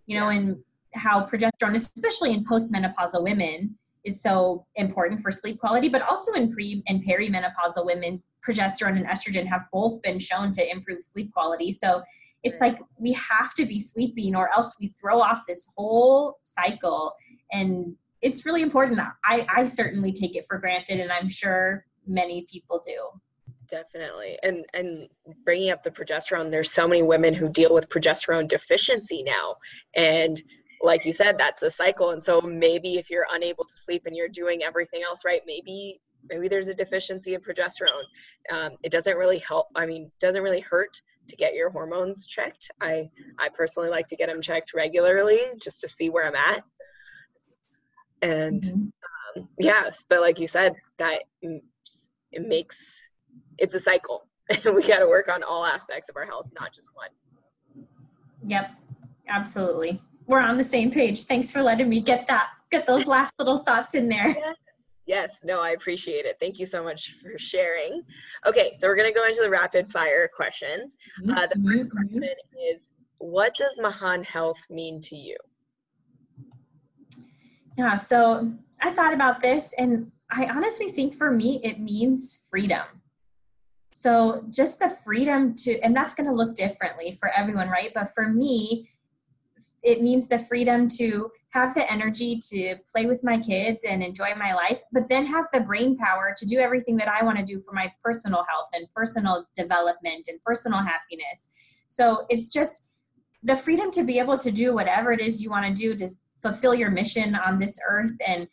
you 0.05 0.19
know 0.19 0.29
and 0.29 0.57
how 0.93 1.25
progesterone 1.25 1.75
especially 1.75 2.33
in 2.33 2.43
postmenopausal 2.45 3.23
women 3.23 3.77
is 4.07 4.21
so 4.21 4.65
important 4.75 5.21
for 5.21 5.31
sleep 5.31 5.59
quality, 5.59 5.89
but 5.89 6.01
also 6.01 6.31
in 6.33 6.51
pre 6.51 6.81
and 6.87 7.03
perimenopausal 7.03 7.85
women, 7.85 8.23
progesterone 8.47 8.95
and 8.95 9.05
estrogen 9.05 9.45
have 9.45 9.65
both 9.71 10.01
been 10.01 10.17
shown 10.17 10.51
to 10.53 10.71
improve 10.71 11.03
sleep 11.03 11.31
quality. 11.33 11.71
So 11.71 12.01
it's 12.43 12.61
like 12.61 12.79
we 12.97 13.11
have 13.13 13.53
to 13.55 13.65
be 13.65 13.79
sleeping 13.79 14.35
or 14.35 14.49
else 14.53 14.75
we 14.79 14.87
throw 14.87 15.19
off 15.19 15.43
this 15.47 15.69
whole 15.75 16.37
cycle. 16.43 17.13
And 17.51 17.95
it's 18.21 18.45
really 18.45 18.61
important. 18.61 18.99
I, 19.25 19.45
I 19.53 19.65
certainly 19.65 20.11
take 20.11 20.35
it 20.35 20.45
for 20.47 20.57
granted, 20.57 20.99
and 20.99 21.11
I'm 21.11 21.29
sure 21.29 21.85
many 22.07 22.47
people 22.49 22.81
do. 22.85 23.19
Definitely. 23.69 24.39
And 24.43 24.65
and 24.73 25.07
bringing 25.43 25.71
up 25.71 25.83
the 25.83 25.91
progesterone 25.91 26.51
there's 26.51 26.71
so 26.71 26.87
many 26.87 27.03
women 27.03 27.33
who 27.33 27.49
deal 27.49 27.73
with 27.73 27.89
progesterone 27.89 28.47
deficiency 28.47 29.23
now. 29.23 29.55
And 29.95 30.41
like 30.81 31.05
you 31.05 31.13
said 31.13 31.37
that's 31.37 31.63
a 31.63 31.69
cycle. 31.69 32.11
And 32.11 32.23
so 32.23 32.41
maybe 32.41 32.95
if 32.95 33.09
you're 33.09 33.27
unable 33.31 33.65
to 33.65 33.73
sleep 33.73 34.03
and 34.05 34.15
you're 34.15 34.29
doing 34.29 34.63
everything 34.63 35.03
else 35.03 35.25
right 35.25 35.41
maybe 35.45 35.99
maybe 36.29 36.47
there's 36.47 36.67
a 36.67 36.73
deficiency 36.73 37.33
in 37.33 37.41
progesterone. 37.41 38.03
Um, 38.51 38.71
it 38.83 38.91
doesn't 38.91 39.17
really 39.17 39.39
help 39.39 39.67
i 39.75 39.85
mean 39.85 40.11
doesn't 40.19 40.43
really 40.43 40.61
hurt 40.61 41.01
to 41.27 41.35
get 41.35 41.53
your 41.53 41.69
hormones 41.69 42.25
checked. 42.25 42.71
I 42.81 43.09
i 43.37 43.49
personally 43.49 43.89
like 43.89 44.07
to 44.07 44.15
get 44.15 44.29
them 44.29 44.41
checked 44.41 44.73
regularly 44.73 45.39
just 45.61 45.81
to 45.81 45.89
see 45.89 46.09
where 46.09 46.25
i'm 46.25 46.35
at 46.35 46.63
and 48.21 48.63
mm-hmm. 48.63 49.39
um, 49.39 49.49
yes 49.59 50.05
but 50.09 50.21
like 50.21 50.39
you 50.39 50.47
said 50.47 50.75
that 50.97 51.23
it 51.41 52.47
makes 52.47 53.01
it's 53.57 53.73
a 53.73 53.79
cycle 53.79 54.25
and 54.49 54.75
we 54.75 54.85
got 54.85 54.99
to 54.99 55.07
work 55.07 55.29
on 55.29 55.43
all 55.43 55.65
aspects 55.65 56.09
of 56.09 56.15
our 56.15 56.25
health 56.25 56.47
not 56.59 56.73
just 56.73 56.89
one 56.95 57.09
yep 58.45 58.71
absolutely 59.27 60.01
we're 60.27 60.41
on 60.41 60.57
the 60.57 60.63
same 60.63 60.91
page. 60.91 61.23
Thanks 61.23 61.51
for 61.51 61.63
letting 61.63 61.89
me 61.89 62.01
get 62.01 62.27
that 62.27 62.49
get 62.69 62.85
those 62.85 63.07
last 63.07 63.33
little 63.39 63.59
thoughts 63.59 63.95
in 63.95 64.07
there. 64.07 64.35
Yes, 65.05 65.41
no, 65.45 65.61
I 65.61 65.69
appreciate 65.69 66.25
it. 66.25 66.35
Thank 66.39 66.59
you 66.59 66.65
so 66.65 66.83
much 66.83 67.13
for 67.13 67.39
sharing. 67.39 68.03
Okay, 68.45 68.71
so 68.73 68.87
we're 68.87 68.97
going 68.97 69.07
to 69.07 69.17
go 69.17 69.25
into 69.25 69.41
the 69.41 69.49
rapid 69.49 69.89
fire 69.89 70.29
questions. 70.35 70.97
Uh, 71.29 71.47
the 71.47 71.61
first 71.65 71.85
mm-hmm. 71.85 71.97
question 71.97 72.23
is 72.69 72.89
What 73.19 73.55
does 73.55 73.73
Mahan 73.79 74.23
Health 74.23 74.59
mean 74.69 74.99
to 75.01 75.15
you? 75.15 75.37
Yeah, 77.77 77.95
so 77.95 78.51
I 78.81 78.91
thought 78.91 79.13
about 79.13 79.39
this, 79.39 79.73
and 79.77 80.11
I 80.31 80.47
honestly 80.47 80.91
think 80.91 81.13
for 81.13 81.31
me, 81.31 81.61
it 81.63 81.79
means 81.79 82.39
freedom. 82.49 82.83
So 83.93 84.43
just 84.49 84.79
the 84.79 84.89
freedom 84.89 85.53
to, 85.55 85.79
and 85.81 85.95
that's 85.95 86.15
going 86.15 86.27
to 86.27 86.35
look 86.35 86.55
differently 86.55 87.17
for 87.19 87.29
everyone, 87.29 87.69
right? 87.69 87.91
But 87.93 88.13
for 88.13 88.27
me, 88.27 88.89
it 89.83 90.01
means 90.01 90.27
the 90.27 90.39
freedom 90.39 90.87
to 90.89 91.29
have 91.51 91.73
the 91.73 91.89
energy 91.91 92.41
to 92.49 92.75
play 92.91 93.05
with 93.05 93.23
my 93.23 93.39
kids 93.39 93.83
and 93.83 94.03
enjoy 94.03 94.33
my 94.35 94.53
life, 94.53 94.81
but 94.91 95.07
then 95.07 95.25
have 95.25 95.45
the 95.53 95.61
brain 95.61 95.97
power 95.97 96.35
to 96.37 96.45
do 96.45 96.59
everything 96.59 96.97
that 96.97 97.07
I 97.07 97.23
want 97.23 97.37
to 97.37 97.45
do 97.45 97.59
for 97.59 97.73
my 97.73 97.91
personal 98.03 98.43
health 98.49 98.67
and 98.73 98.85
personal 98.93 99.45
development 99.55 100.27
and 100.29 100.43
personal 100.43 100.79
happiness. 100.79 101.51
So 101.89 102.25
it's 102.29 102.49
just 102.49 102.85
the 103.43 103.55
freedom 103.55 103.91
to 103.91 104.03
be 104.03 104.19
able 104.19 104.37
to 104.39 104.51
do 104.51 104.73
whatever 104.73 105.11
it 105.11 105.21
is 105.21 105.41
you 105.41 105.49
want 105.49 105.65
to 105.65 105.73
do 105.73 105.95
to 105.95 106.09
fulfill 106.41 106.75
your 106.75 106.91
mission 106.91 107.35
on 107.35 107.59
this 107.59 107.79
earth 107.87 108.15
and 108.25 108.47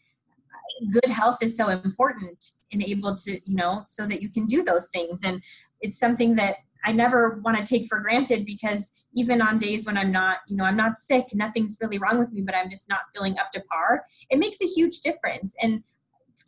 good 0.91 1.11
health 1.11 1.39
is 1.41 1.57
so 1.57 1.69
important 1.69 2.53
and 2.73 2.83
able 2.83 3.15
to 3.15 3.33
you 3.45 3.55
know 3.55 3.85
so 3.87 4.07
that 4.07 4.21
you 4.21 4.29
can 4.29 4.45
do 4.47 4.63
those 4.63 4.89
things 4.89 5.21
and 5.25 5.43
it's 5.81 5.99
something 5.99 6.35
that 6.35 6.57
I 6.85 6.93
never 6.93 7.41
want 7.43 7.57
to 7.57 7.65
take 7.65 7.89
for 7.89 7.99
granted 8.01 8.45
because 8.45 9.07
even 9.15 9.41
on 9.41 9.57
days 9.57 9.87
when 9.87 9.97
I'm 9.97 10.13
not, 10.13 10.39
you 10.47 10.57
know, 10.57 10.65
I'm 10.65 10.77
not 10.77 10.99
sick, 10.99 11.29
nothing's 11.33 11.79
really 11.81 11.97
wrong 11.99 12.19
with 12.19 12.31
me, 12.33 12.43
but 12.43 12.55
I'm 12.55 12.69
just 12.69 12.91
not 12.91 13.01
feeling 13.15 13.39
up 13.39 13.51
to 13.53 13.63
par, 13.73 14.05
it 14.29 14.39
makes 14.39 14.61
a 14.61 14.67
huge 14.67 15.01
difference. 15.01 15.57
And 15.63 15.83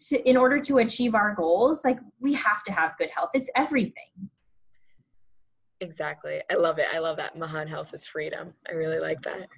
to, 0.08 0.28
in 0.28 0.36
order 0.36 0.60
to 0.60 0.78
achieve 0.78 1.14
our 1.14 1.34
goals, 1.34 1.84
like 1.84 1.98
we 2.20 2.34
have 2.34 2.62
to 2.64 2.72
have 2.72 2.98
good 2.98 3.08
health. 3.10 3.30
It's 3.34 3.50
everything. 3.56 4.28
Exactly. 5.80 6.42
I 6.50 6.54
love 6.54 6.78
it. 6.78 6.86
I 6.92 6.98
love 6.98 7.16
that. 7.18 7.36
Mahan 7.36 7.66
Health 7.66 7.92
is 7.94 8.06
freedom. 8.06 8.52
I 8.68 8.72
really 8.72 8.98
like 8.98 9.22
that. 9.22 9.48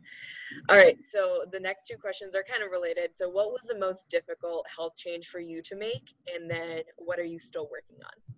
All 0.69 0.77
right. 0.77 0.99
So 1.07 1.45
the 1.53 1.61
next 1.61 1.87
two 1.87 1.97
questions 1.97 2.35
are 2.35 2.45
kind 2.51 2.63
of 2.63 2.71
related. 2.71 3.11
So, 3.15 3.29
what 3.29 3.53
was 3.53 3.63
the 3.63 3.79
most 3.79 4.11
difficult 4.11 4.67
health 4.75 4.97
change 4.97 5.29
for 5.29 5.41
you 5.41 5.63
to 5.63 5.77
make? 5.77 6.15
And 6.35 6.51
then, 6.51 6.83
what 6.97 7.19
are 7.19 7.25
you 7.25 7.39
still 7.39 7.69
working 7.71 7.99
on? 8.05 8.37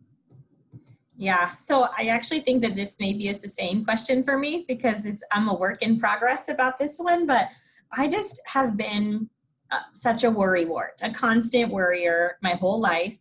Yeah, 1.16 1.54
so 1.56 1.88
I 1.98 2.06
actually 2.06 2.40
think 2.40 2.62
that 2.62 2.74
this 2.74 2.96
maybe 2.98 3.28
is 3.28 3.40
the 3.40 3.48
same 3.48 3.84
question 3.84 4.24
for 4.24 4.38
me 4.38 4.64
because 4.66 5.04
it's 5.04 5.22
I'm 5.30 5.48
a 5.48 5.54
work 5.54 5.82
in 5.82 6.00
progress 6.00 6.48
about 6.48 6.78
this 6.78 6.98
one, 6.98 7.26
but 7.26 7.50
I 7.92 8.08
just 8.08 8.40
have 8.46 8.74
been 8.74 9.28
uh, 9.70 9.80
such 9.92 10.24
a 10.24 10.30
worry 10.30 10.64
wart, 10.64 10.98
a 11.02 11.12
constant 11.12 11.70
worrier 11.70 12.38
my 12.42 12.52
whole 12.52 12.80
life. 12.80 13.18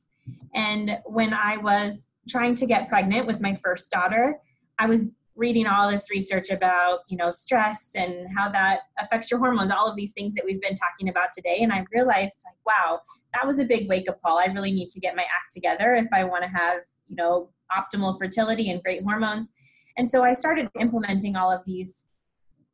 And 0.55 0.97
when 1.05 1.34
I 1.34 1.57
was 1.57 2.11
trying 2.30 2.55
to 2.55 2.66
get 2.66 2.88
pregnant 2.88 3.28
with 3.28 3.41
my 3.41 3.55
first 3.55 3.91
daughter, 3.91 4.39
I 4.78 4.86
was 4.88 5.16
reading 5.40 5.66
all 5.66 5.90
this 5.90 6.12
research 6.12 6.50
about, 6.50 7.00
you 7.08 7.16
know, 7.16 7.32
stress 7.32 7.96
and 7.96 8.28
how 8.38 8.50
that 8.52 8.82
affects 9.00 9.32
your 9.32 9.40
hormones, 9.40 9.72
all 9.72 9.90
of 9.90 9.96
these 9.96 10.12
things 10.12 10.36
that 10.36 10.44
we've 10.46 10.62
been 10.62 10.76
talking 10.76 11.08
about 11.08 11.30
today. 11.34 11.60
And 11.62 11.72
I 11.72 11.86
realized 11.94 12.44
like, 12.46 12.58
wow, 12.66 13.00
that 13.34 13.48
was 13.48 13.58
a 13.60 13.66
big 13.66 13.88
wake 13.88 14.10
up 14.10 14.22
call. 14.22 14.38
I 14.38 14.48
really 14.48 14.74
need 14.74 14.90
to 14.90 15.00
get 15.00 15.16
my 15.16 15.24
act 15.24 15.54
together 15.54 15.94
if 15.94 16.10
I 16.12 16.26
want 16.26 16.44
to 16.44 16.50
have, 16.50 16.82
you 17.06 17.16
know, 17.16 17.50
optimal 17.72 18.18
fertility 18.18 18.70
and 18.70 18.84
great 18.84 19.02
hormones. 19.04 19.54
And 19.98 20.10
so 20.10 20.24
I 20.24 20.34
started 20.34 20.70
implementing 20.80 21.36
all 21.36 21.52
of 21.52 21.62
these 21.66 22.10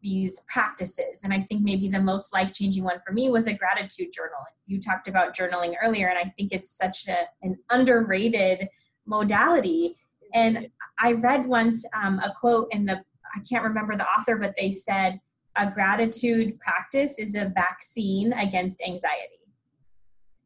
these 0.01 0.43
practices. 0.47 1.22
And 1.24 1.34
I 1.34 1.39
think 1.39 1.63
maybe 1.63 1.89
the 1.89 1.99
most 1.99 2.32
life 2.32 2.53
changing 2.53 2.84
one 2.84 2.99
for 3.03 3.11
me 3.11 3.30
was 3.30 3.47
a 3.47 3.53
gratitude 3.53 4.13
journal. 4.13 4.38
You 4.68 4.80
talked 4.80 5.07
about 5.07 5.36
journaling 5.36 5.74
earlier, 5.84 6.07
and 6.07 6.18
I 6.18 6.32
think 6.38 6.51
it's 6.51 6.78
such 6.78 7.07
a, 7.07 7.28
an 7.41 7.57
underrated 7.72 8.70
modality. 9.07 9.95
And 10.36 10.67
I 10.99 11.13
read 11.13 11.47
once 11.47 11.86
um, 11.95 12.19
a 12.19 12.31
quote 12.39 12.67
in 12.71 12.86
the, 12.86 13.01
I 13.36 13.39
can't 13.49 13.63
remember 13.63 13.95
the 13.95 14.05
author, 14.05 14.36
but 14.36 14.53
they 14.57 14.71
said, 14.71 15.19
a 15.55 15.71
gratitude 15.71 16.59
practice 16.59 17.17
is 17.17 17.36
a 17.36 17.51
vaccine 17.55 18.33
against 18.33 18.81
anxiety. 18.86 19.39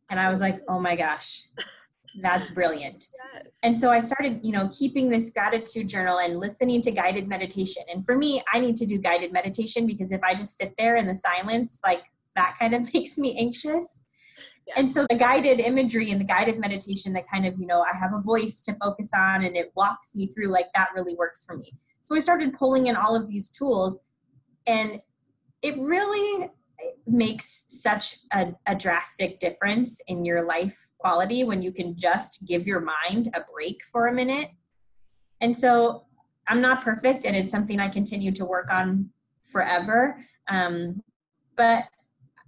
And 0.10 0.20
I 0.20 0.30
was 0.30 0.40
like, 0.40 0.62
oh 0.68 0.80
my 0.80 0.96
gosh, 0.96 1.48
that's 2.22 2.50
brilliant. 2.52 3.08
Yes. 3.34 3.58
And 3.64 3.78
so 3.78 3.90
I 3.90 4.00
started, 4.00 4.40
you 4.44 4.52
know, 4.52 4.70
keeping 4.70 5.10
this 5.10 5.32
gratitude 5.32 5.90
journal 5.90 6.20
and 6.20 6.38
listening 6.38 6.82
to 6.84 6.92
guided 6.92 7.28
meditation. 7.28 7.84
And 7.92 8.06
for 8.06 8.16
me, 8.16 8.44
I 8.54 8.60
need 8.60 8.76
to 8.78 8.86
do 8.86 8.98
guided 8.98 9.34
meditation 9.34 9.88
because 9.88 10.12
if 10.12 10.22
I 10.24 10.36
just 10.36 10.58
sit 10.58 10.74
there 10.78 10.98
in 10.98 11.08
the 11.08 11.16
silence, 11.16 11.80
like 11.84 12.04
that 12.36 12.56
kind 12.60 12.74
of 12.74 12.82
makes 12.94 13.18
me 13.18 13.38
anxious. 13.40 14.04
And 14.76 14.90
so 14.90 15.06
the 15.10 15.16
guided 15.16 15.60
imagery 15.60 16.12
and 16.12 16.20
the 16.20 16.26
guided 16.26 16.60
meditation 16.60 17.14
that 17.14 17.30
kind 17.32 17.46
of, 17.46 17.60
you 17.60 17.66
know, 17.66 17.82
I 17.82 17.96
have 17.98 18.14
a 18.14 18.22
voice 18.22 18.62
to 18.64 18.74
focus 18.74 19.12
on 19.16 19.44
and 19.44 19.56
it 19.56 19.72
walks 19.76 20.16
me 20.16 20.28
through, 20.28 20.48
like 20.48 20.68
that 20.76 20.90
really 20.96 21.16
works 21.16 21.44
for 21.44 21.58
me. 21.58 21.72
So 22.02 22.16
I 22.16 22.20
started 22.20 22.54
pulling 22.54 22.88
in 22.88 22.96
all 22.96 23.16
of 23.16 23.28
these 23.28 23.50
tools 23.50 24.00
and 24.68 25.02
it 25.62 25.78
really 25.78 26.50
makes 27.08 27.66
such 27.68 28.18
a, 28.32 28.54
a 28.66 28.76
drastic 28.76 29.40
difference 29.40 30.02
in 30.08 30.24
your 30.24 30.46
life 30.46 30.78
quality 30.98 31.44
when 31.44 31.62
you 31.62 31.72
can 31.72 31.98
just 31.98 32.46
give 32.46 32.68
your 32.68 32.80
mind 32.80 33.30
a 33.34 33.42
break 33.54 33.80
for 33.92 34.08
a 34.08 34.14
minute. 34.14 34.50
And 35.42 35.58
so 35.58 36.06
I'm 36.48 36.62
not 36.62 36.84
perfect, 36.84 37.26
and 37.26 37.36
it's 37.36 37.52
something 37.52 37.80
I 37.80 37.90
continue 37.90 38.32
to 38.34 38.46
work 38.46 38.72
on 38.72 39.10
forever. 39.44 40.26
Um, 40.48 41.04
but 41.56 41.86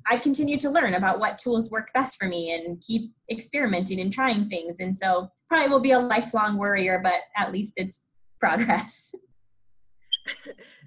I 0.10 0.18
continue 0.18 0.58
to 0.58 0.70
learn 0.70 0.94
about 0.94 1.20
what 1.20 1.38
tools 1.38 1.72
work 1.72 1.92
best 1.94 2.18
for 2.18 2.28
me 2.28 2.54
and 2.54 2.82
keep 2.82 3.12
experimenting 3.30 4.00
and 4.00 4.12
trying 4.12 4.50
things. 4.50 4.80
And 4.80 4.96
so 4.96 5.30
probably 5.48 5.70
will 5.70 5.80
be 5.82 5.92
a 5.92 6.00
lifelong 6.00 6.58
worrier, 6.58 7.00
but 7.04 7.22
at 7.38 7.52
least 7.52 7.74
it's 7.78 8.04
progress. 8.40 9.14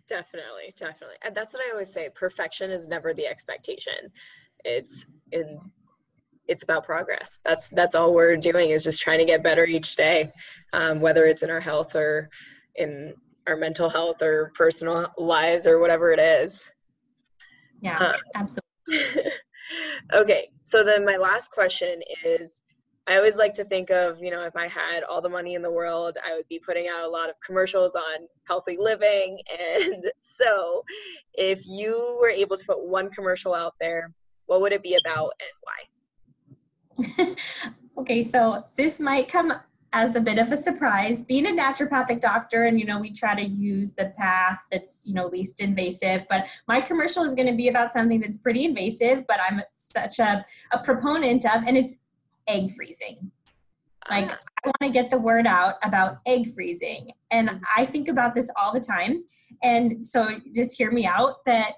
definitely, 0.08 0.72
definitely. 0.76 1.16
And 1.24 1.34
that's 1.34 1.54
what 1.54 1.62
I 1.64 1.70
always 1.72 1.92
say. 1.92 2.08
Perfection 2.14 2.70
is 2.70 2.88
never 2.88 3.14
the 3.14 3.26
expectation. 3.26 3.94
It's 4.64 5.04
in 5.32 5.60
it's 6.46 6.62
about 6.62 6.84
progress. 6.84 7.40
That's 7.44 7.68
that's 7.68 7.94
all 7.94 8.14
we're 8.14 8.36
doing 8.36 8.70
is 8.70 8.84
just 8.84 9.00
trying 9.00 9.18
to 9.18 9.24
get 9.24 9.42
better 9.42 9.64
each 9.64 9.96
day, 9.96 10.30
um, 10.72 11.00
whether 11.00 11.24
it's 11.26 11.42
in 11.42 11.50
our 11.50 11.60
health 11.60 11.96
or 11.96 12.28
in 12.76 13.14
our 13.46 13.56
mental 13.56 13.88
health 13.88 14.22
or 14.22 14.50
personal 14.54 15.12
lives 15.16 15.66
or 15.66 15.78
whatever 15.78 16.12
it 16.12 16.20
is. 16.20 16.68
Yeah, 17.80 17.98
uh, 17.98 18.12
absolutely. 18.34 18.63
okay, 20.14 20.50
so 20.62 20.84
then 20.84 21.04
my 21.04 21.16
last 21.16 21.50
question 21.50 22.00
is 22.24 22.62
I 23.06 23.16
always 23.16 23.36
like 23.36 23.52
to 23.54 23.64
think 23.64 23.90
of, 23.90 24.22
you 24.22 24.30
know, 24.30 24.44
if 24.44 24.56
I 24.56 24.66
had 24.66 25.02
all 25.04 25.20
the 25.20 25.28
money 25.28 25.54
in 25.54 25.62
the 25.62 25.70
world, 25.70 26.16
I 26.24 26.34
would 26.34 26.48
be 26.48 26.58
putting 26.58 26.88
out 26.88 27.04
a 27.04 27.08
lot 27.08 27.28
of 27.28 27.34
commercials 27.44 27.94
on 27.94 28.26
healthy 28.44 28.76
living. 28.78 29.38
And 29.84 30.10
so, 30.20 30.84
if 31.34 31.66
you 31.66 32.18
were 32.20 32.30
able 32.30 32.56
to 32.56 32.64
put 32.64 32.82
one 32.82 33.10
commercial 33.10 33.54
out 33.54 33.74
there, 33.78 34.10
what 34.46 34.60
would 34.62 34.72
it 34.72 34.82
be 34.82 34.96
about 35.04 35.32
and 36.96 37.16
why? 37.26 37.36
okay, 37.98 38.22
so 38.22 38.62
this 38.76 39.00
might 39.00 39.28
come 39.28 39.52
as 39.94 40.16
a 40.16 40.20
bit 40.20 40.38
of 40.38 40.50
a 40.50 40.56
surprise. 40.56 41.22
Being 41.22 41.46
a 41.46 41.50
naturopathic 41.50 42.20
doctor, 42.20 42.64
and 42.64 42.78
you 42.78 42.84
know, 42.84 42.98
we 42.98 43.12
try 43.12 43.34
to 43.34 43.48
use 43.48 43.94
the 43.94 44.12
path 44.18 44.58
that's 44.70 45.02
you 45.06 45.14
know 45.14 45.28
least 45.28 45.60
invasive. 45.60 46.22
But 46.28 46.46
my 46.68 46.80
commercial 46.80 47.22
is 47.22 47.34
going 47.34 47.46
to 47.46 47.54
be 47.54 47.68
about 47.68 47.92
something 47.92 48.20
that's 48.20 48.36
pretty 48.36 48.64
invasive, 48.64 49.24
but 49.28 49.38
I'm 49.40 49.62
such 49.70 50.18
a, 50.18 50.44
a 50.72 50.82
proponent 50.82 51.46
of, 51.46 51.62
and 51.66 51.78
it's 51.78 51.98
egg 52.48 52.74
freezing. 52.74 53.30
Like 54.10 54.32
ah. 54.32 54.38
I 54.64 54.68
want 54.68 54.76
to 54.82 54.90
get 54.90 55.10
the 55.10 55.18
word 55.18 55.46
out 55.46 55.76
about 55.82 56.18
egg 56.26 56.52
freezing, 56.54 57.12
and. 57.30 57.60
I 57.76 57.86
think 57.86 58.08
about 58.08 58.34
this 58.34 58.50
all 58.60 58.72
the 58.72 58.80
time. 58.80 59.24
And 59.62 60.06
so, 60.06 60.40
just 60.54 60.76
hear 60.76 60.90
me 60.90 61.06
out. 61.06 61.44
That 61.46 61.74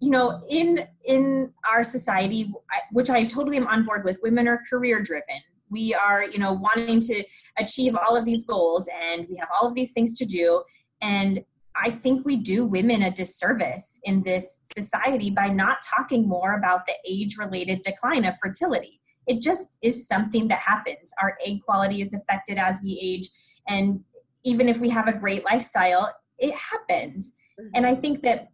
you 0.00 0.10
know 0.10 0.42
in 0.50 0.86
in 1.04 1.52
our 1.70 1.84
society 1.84 2.52
which 2.90 3.08
i 3.08 3.22
totally 3.22 3.56
am 3.56 3.68
on 3.68 3.84
board 3.84 4.02
with 4.04 4.18
women 4.20 4.48
are 4.48 4.60
career 4.68 5.00
driven 5.00 5.40
we 5.72 5.94
are 5.94 6.24
you 6.24 6.38
know 6.38 6.52
wanting 6.52 7.00
to 7.00 7.24
achieve 7.58 7.96
all 7.96 8.16
of 8.16 8.24
these 8.24 8.44
goals 8.44 8.88
and 9.02 9.26
we 9.28 9.36
have 9.36 9.48
all 9.54 9.66
of 9.66 9.74
these 9.74 9.92
things 9.92 10.14
to 10.16 10.24
do. 10.24 10.62
And 11.00 11.44
i 11.84 11.88
think 11.88 12.26
we 12.26 12.36
do 12.36 12.66
women 12.66 13.02
a 13.02 13.10
disservice 13.10 13.98
in 14.04 14.22
this 14.22 14.62
society 14.74 15.30
by 15.30 15.48
not 15.48 15.78
talking 15.82 16.28
more 16.28 16.52
about 16.58 16.86
the 16.86 16.94
age 17.08 17.36
related 17.38 17.80
decline 17.82 18.26
of 18.26 18.34
fertility. 18.42 19.00
It 19.26 19.40
just 19.40 19.78
is 19.82 20.06
something 20.06 20.48
that 20.48 20.58
happens. 20.58 21.12
Our 21.22 21.38
egg 21.46 21.62
quality 21.64 22.02
is 22.02 22.12
affected 22.12 22.58
as 22.58 22.80
we 22.82 22.98
age. 23.00 23.30
And 23.68 24.00
even 24.44 24.68
if 24.68 24.80
we 24.80 24.90
have 24.90 25.08
a 25.08 25.18
great 25.18 25.44
lifestyle 25.44 26.12
it 26.38 26.54
happens. 26.54 27.34
Mm-hmm. 27.58 27.70
and 27.74 27.86
i 27.86 27.94
think 27.94 28.22
that 28.22 28.48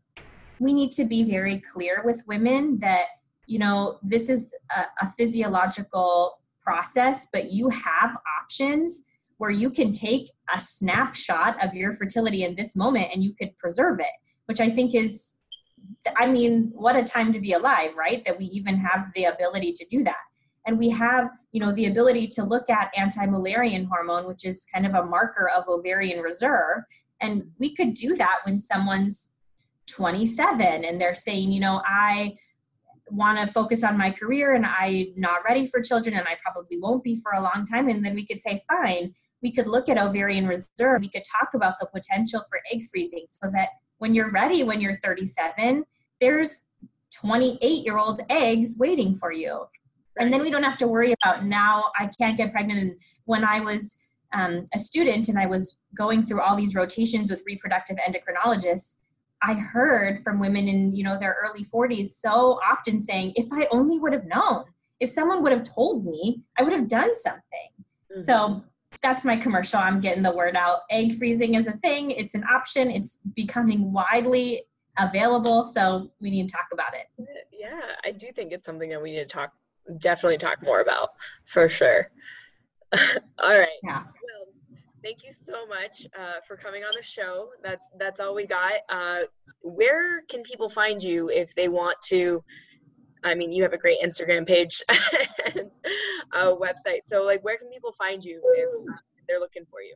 we 0.60 0.72
need 0.72 0.92
to 0.92 1.04
be 1.04 1.22
very 1.22 1.60
clear 1.60 2.02
with 2.04 2.22
women 2.26 2.78
that 2.80 3.06
you 3.46 3.58
know 3.58 3.98
this 4.02 4.28
is 4.28 4.52
a, 4.76 4.80
a 5.04 5.12
physiological 5.16 6.40
process 6.68 7.26
but 7.32 7.50
you 7.50 7.68
have 7.70 8.10
options 8.40 9.02
where 9.38 9.50
you 9.50 9.70
can 9.70 9.92
take 9.92 10.30
a 10.54 10.60
snapshot 10.60 11.52
of 11.64 11.74
your 11.74 11.92
fertility 11.92 12.44
in 12.44 12.54
this 12.56 12.74
moment 12.76 13.08
and 13.12 13.22
you 13.22 13.32
could 13.38 13.56
preserve 13.58 13.98
it 14.00 14.16
which 14.46 14.60
i 14.60 14.68
think 14.68 14.94
is 14.94 15.38
i 16.16 16.26
mean 16.26 16.70
what 16.74 16.96
a 16.96 17.04
time 17.04 17.32
to 17.32 17.40
be 17.40 17.52
alive 17.52 17.90
right? 17.96 18.22
That 18.24 18.38
we 18.38 18.46
even 18.46 18.76
have 18.76 19.10
the 19.14 19.24
ability 19.24 19.72
to 19.74 19.86
do 19.86 20.04
that. 20.04 20.16
And 20.66 20.78
we 20.78 20.88
have 20.90 21.28
you 21.52 21.60
know 21.60 21.72
the 21.72 21.86
ability 21.86 22.28
to 22.28 22.44
look 22.44 22.70
at 22.70 22.92
anti-Müllerian 22.96 23.88
hormone 23.88 24.26
which 24.26 24.44
is 24.44 24.66
kind 24.72 24.86
of 24.86 24.94
a 24.94 25.04
marker 25.04 25.48
of 25.48 25.68
ovarian 25.68 26.20
reserve. 26.20 26.82
And 27.20 27.50
we 27.58 27.74
could 27.74 27.94
do 27.94 28.14
that 28.16 28.38
when 28.44 28.60
someone's 28.60 29.32
27 29.88 30.84
and 30.84 31.00
they're 31.00 31.14
saying, 31.14 31.50
you 31.50 31.60
know, 31.60 31.82
I 31.84 32.36
want 33.10 33.38
to 33.38 33.46
focus 33.46 33.84
on 33.84 33.98
my 33.98 34.10
career 34.10 34.54
and 34.54 34.66
I'm 34.66 35.06
not 35.16 35.44
ready 35.44 35.66
for 35.66 35.80
children 35.80 36.16
and 36.16 36.26
I 36.26 36.36
probably 36.42 36.78
won't 36.78 37.04
be 37.04 37.16
for 37.16 37.32
a 37.32 37.42
long 37.42 37.64
time. 37.70 37.88
And 37.88 38.04
then 38.04 38.14
we 38.14 38.26
could 38.26 38.40
say, 38.40 38.62
fine, 38.68 39.14
we 39.42 39.52
could 39.52 39.66
look 39.66 39.88
at 39.88 39.98
ovarian 39.98 40.46
reserve. 40.46 41.00
We 41.00 41.08
could 41.08 41.24
talk 41.38 41.50
about 41.54 41.74
the 41.80 41.86
potential 41.86 42.42
for 42.48 42.60
egg 42.72 42.82
freezing 42.90 43.24
so 43.28 43.50
that 43.50 43.68
when 43.98 44.14
you're 44.14 44.30
ready, 44.30 44.62
when 44.62 44.80
you're 44.80 44.94
37, 44.94 45.84
there's 46.20 46.62
28 47.14 47.84
year 47.84 47.98
old 47.98 48.22
eggs 48.30 48.76
waiting 48.78 49.16
for 49.16 49.32
you. 49.32 49.66
And 50.18 50.32
then 50.32 50.40
we 50.40 50.50
don't 50.50 50.64
have 50.64 50.78
to 50.78 50.88
worry 50.88 51.14
about 51.22 51.44
now 51.44 51.86
I 51.98 52.10
can't 52.20 52.36
get 52.36 52.52
pregnant. 52.52 52.80
And 52.80 52.96
when 53.24 53.44
I 53.44 53.60
was 53.60 53.96
um, 54.32 54.66
a 54.74 54.78
student 54.78 55.28
and 55.28 55.38
I 55.38 55.46
was 55.46 55.78
going 55.96 56.22
through 56.22 56.40
all 56.40 56.56
these 56.56 56.74
rotations 56.74 57.30
with 57.30 57.42
reproductive 57.46 57.96
endocrinologists, 57.96 58.96
I 59.42 59.54
heard 59.54 60.18
from 60.20 60.40
women 60.40 60.68
in 60.68 60.92
you 60.92 61.04
know 61.04 61.18
their 61.18 61.36
early 61.42 61.64
40s 61.64 62.08
so 62.08 62.60
often 62.68 63.00
saying, 63.00 63.32
if 63.36 63.46
I 63.52 63.66
only 63.70 63.98
would 63.98 64.12
have 64.12 64.26
known, 64.26 64.64
if 65.00 65.10
someone 65.10 65.42
would 65.42 65.52
have 65.52 65.62
told 65.62 66.04
me, 66.04 66.42
I 66.58 66.62
would 66.62 66.72
have 66.72 66.88
done 66.88 67.14
something. 67.14 67.68
Mm-hmm. 68.12 68.22
So 68.22 68.64
that's 69.02 69.24
my 69.24 69.36
commercial. 69.36 69.78
I'm 69.78 70.00
getting 70.00 70.22
the 70.22 70.34
word 70.34 70.56
out. 70.56 70.80
Egg 70.90 71.16
freezing 71.18 71.54
is 71.54 71.68
a 71.68 71.72
thing. 71.72 72.10
It's 72.10 72.34
an 72.34 72.44
option. 72.44 72.90
It's 72.90 73.20
becoming 73.36 73.92
widely 73.92 74.64
available. 74.98 75.62
So 75.62 76.10
we 76.20 76.30
need 76.30 76.48
to 76.48 76.54
talk 76.54 76.66
about 76.72 76.94
it. 76.94 77.06
Yeah, 77.52 77.80
I 78.04 78.10
do 78.10 78.28
think 78.34 78.52
it's 78.52 78.66
something 78.66 78.90
that 78.90 79.00
we 79.00 79.12
need 79.12 79.18
to 79.18 79.26
talk, 79.26 79.52
definitely 79.98 80.38
talk 80.38 80.62
more 80.62 80.80
about 80.80 81.10
for 81.44 81.68
sure. 81.68 82.10
All 82.92 83.58
right. 83.58 83.68
Yeah 83.82 84.04
thank 85.02 85.24
you 85.24 85.32
so 85.32 85.66
much 85.66 86.06
uh, 86.18 86.40
for 86.46 86.56
coming 86.56 86.82
on 86.82 86.92
the 86.96 87.02
show. 87.02 87.48
That's 87.62 87.88
that's 87.98 88.20
all 88.20 88.34
we 88.34 88.46
got. 88.46 88.74
Uh, 88.88 89.20
where 89.62 90.22
can 90.28 90.42
people 90.42 90.68
find 90.68 91.02
you 91.02 91.30
if 91.30 91.54
they 91.54 91.68
want 91.68 91.96
to? 92.06 92.42
I 93.24 93.34
mean, 93.34 93.50
you 93.50 93.62
have 93.64 93.72
a 93.72 93.78
great 93.78 94.00
Instagram 94.00 94.46
page 94.46 94.82
and 95.54 95.76
a 96.32 96.46
website. 96.46 97.00
So, 97.04 97.24
like, 97.24 97.42
where 97.44 97.56
can 97.56 97.68
people 97.68 97.92
find 97.92 98.24
you 98.24 98.40
if 98.56 98.68
uh, 98.68 98.96
they're 99.28 99.40
looking 99.40 99.64
for 99.70 99.82
you? 99.82 99.94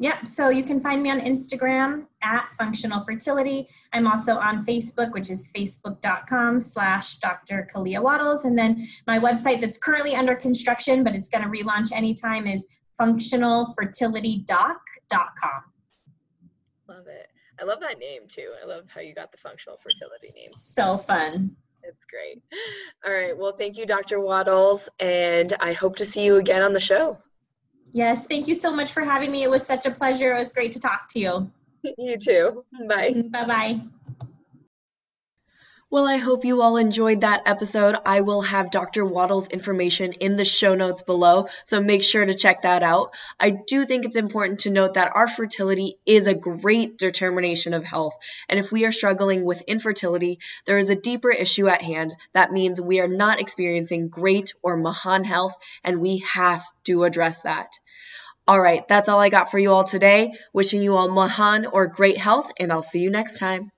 Yeah, 0.00 0.22
so 0.22 0.48
you 0.48 0.62
can 0.62 0.80
find 0.80 1.02
me 1.02 1.10
on 1.10 1.18
Instagram 1.20 2.06
at 2.22 2.48
Functional 2.56 3.04
Fertility. 3.04 3.66
I'm 3.92 4.06
also 4.06 4.36
on 4.36 4.64
Facebook, 4.64 5.12
which 5.12 5.28
is 5.28 5.50
facebook.com 5.54 6.60
slash 6.60 7.16
Dr. 7.16 7.68
Kalia 7.74 8.00
Waddles. 8.00 8.44
And 8.44 8.56
then 8.56 8.86
my 9.08 9.18
website 9.18 9.60
that's 9.60 9.76
currently 9.76 10.14
under 10.14 10.36
construction, 10.36 11.02
but 11.02 11.16
it's 11.16 11.28
going 11.28 11.42
to 11.42 11.50
relaunch 11.50 11.90
anytime 11.92 12.46
is 12.46 12.64
functionalfertilitydoc.com. 13.00 15.62
Love 16.88 17.06
it. 17.08 17.26
I 17.60 17.64
love 17.64 17.80
that 17.80 17.98
name 17.98 18.22
too. 18.28 18.52
I 18.62 18.66
love 18.66 18.84
how 18.86 19.00
you 19.00 19.14
got 19.14 19.32
the 19.32 19.38
functional 19.38 19.78
fertility 19.78 20.28
name. 20.36 20.48
So 20.52 20.96
fun. 20.96 21.56
It's 21.82 22.04
great. 22.04 22.40
All 23.04 23.12
right. 23.12 23.36
Well, 23.36 23.56
thank 23.56 23.76
you, 23.78 23.86
Dr. 23.86 24.20
Waddles. 24.20 24.88
and 25.00 25.52
I 25.60 25.72
hope 25.72 25.96
to 25.96 26.04
see 26.04 26.24
you 26.24 26.36
again 26.36 26.62
on 26.62 26.72
the 26.72 26.78
show. 26.80 27.18
Yes, 27.92 28.26
thank 28.26 28.48
you 28.48 28.54
so 28.54 28.70
much 28.70 28.92
for 28.92 29.02
having 29.02 29.30
me. 29.30 29.42
It 29.42 29.50
was 29.50 29.66
such 29.66 29.86
a 29.86 29.90
pleasure. 29.90 30.34
It 30.34 30.38
was 30.38 30.52
great 30.52 30.72
to 30.72 30.80
talk 30.80 31.08
to 31.10 31.18
you. 31.18 31.50
You 31.96 32.16
too. 32.18 32.64
Bye. 32.88 33.22
Bye 33.30 33.46
bye. 33.46 33.80
Well, 35.90 36.06
I 36.06 36.18
hope 36.18 36.44
you 36.44 36.60
all 36.60 36.76
enjoyed 36.76 37.22
that 37.22 37.44
episode. 37.46 37.96
I 38.04 38.20
will 38.20 38.42
have 38.42 38.70
Dr. 38.70 39.06
Waddle's 39.06 39.48
information 39.48 40.12
in 40.12 40.36
the 40.36 40.44
show 40.44 40.74
notes 40.74 41.02
below, 41.02 41.46
so 41.64 41.80
make 41.80 42.02
sure 42.02 42.26
to 42.26 42.34
check 42.34 42.60
that 42.62 42.82
out. 42.82 43.14
I 43.40 43.48
do 43.48 43.86
think 43.86 44.04
it's 44.04 44.14
important 44.14 44.60
to 44.60 44.70
note 44.70 44.94
that 44.94 45.16
our 45.16 45.26
fertility 45.26 45.94
is 46.04 46.26
a 46.26 46.34
great 46.34 46.98
determination 46.98 47.72
of 47.72 47.86
health, 47.86 48.18
and 48.50 48.60
if 48.60 48.70
we 48.70 48.84
are 48.84 48.92
struggling 48.92 49.46
with 49.46 49.62
infertility, 49.62 50.40
there 50.66 50.76
is 50.76 50.90
a 50.90 50.94
deeper 50.94 51.30
issue 51.30 51.68
at 51.68 51.80
hand. 51.80 52.14
That 52.34 52.52
means 52.52 52.78
we 52.78 53.00
are 53.00 53.08
not 53.08 53.40
experiencing 53.40 54.10
great 54.10 54.52
or 54.62 54.76
Mahan 54.76 55.24
health, 55.24 55.54
and 55.82 56.02
we 56.02 56.18
have 56.34 56.62
to 56.84 57.04
address 57.04 57.42
that. 57.42 57.70
All 58.46 58.60
right, 58.60 58.86
that's 58.88 59.08
all 59.08 59.20
I 59.20 59.30
got 59.30 59.50
for 59.50 59.58
you 59.58 59.72
all 59.72 59.84
today. 59.84 60.34
Wishing 60.52 60.82
you 60.82 60.96
all 60.96 61.08
Mahan 61.08 61.64
or 61.64 61.86
great 61.86 62.18
health, 62.18 62.50
and 62.60 62.70
I'll 62.70 62.82
see 62.82 63.00
you 63.00 63.10
next 63.10 63.38
time. 63.38 63.70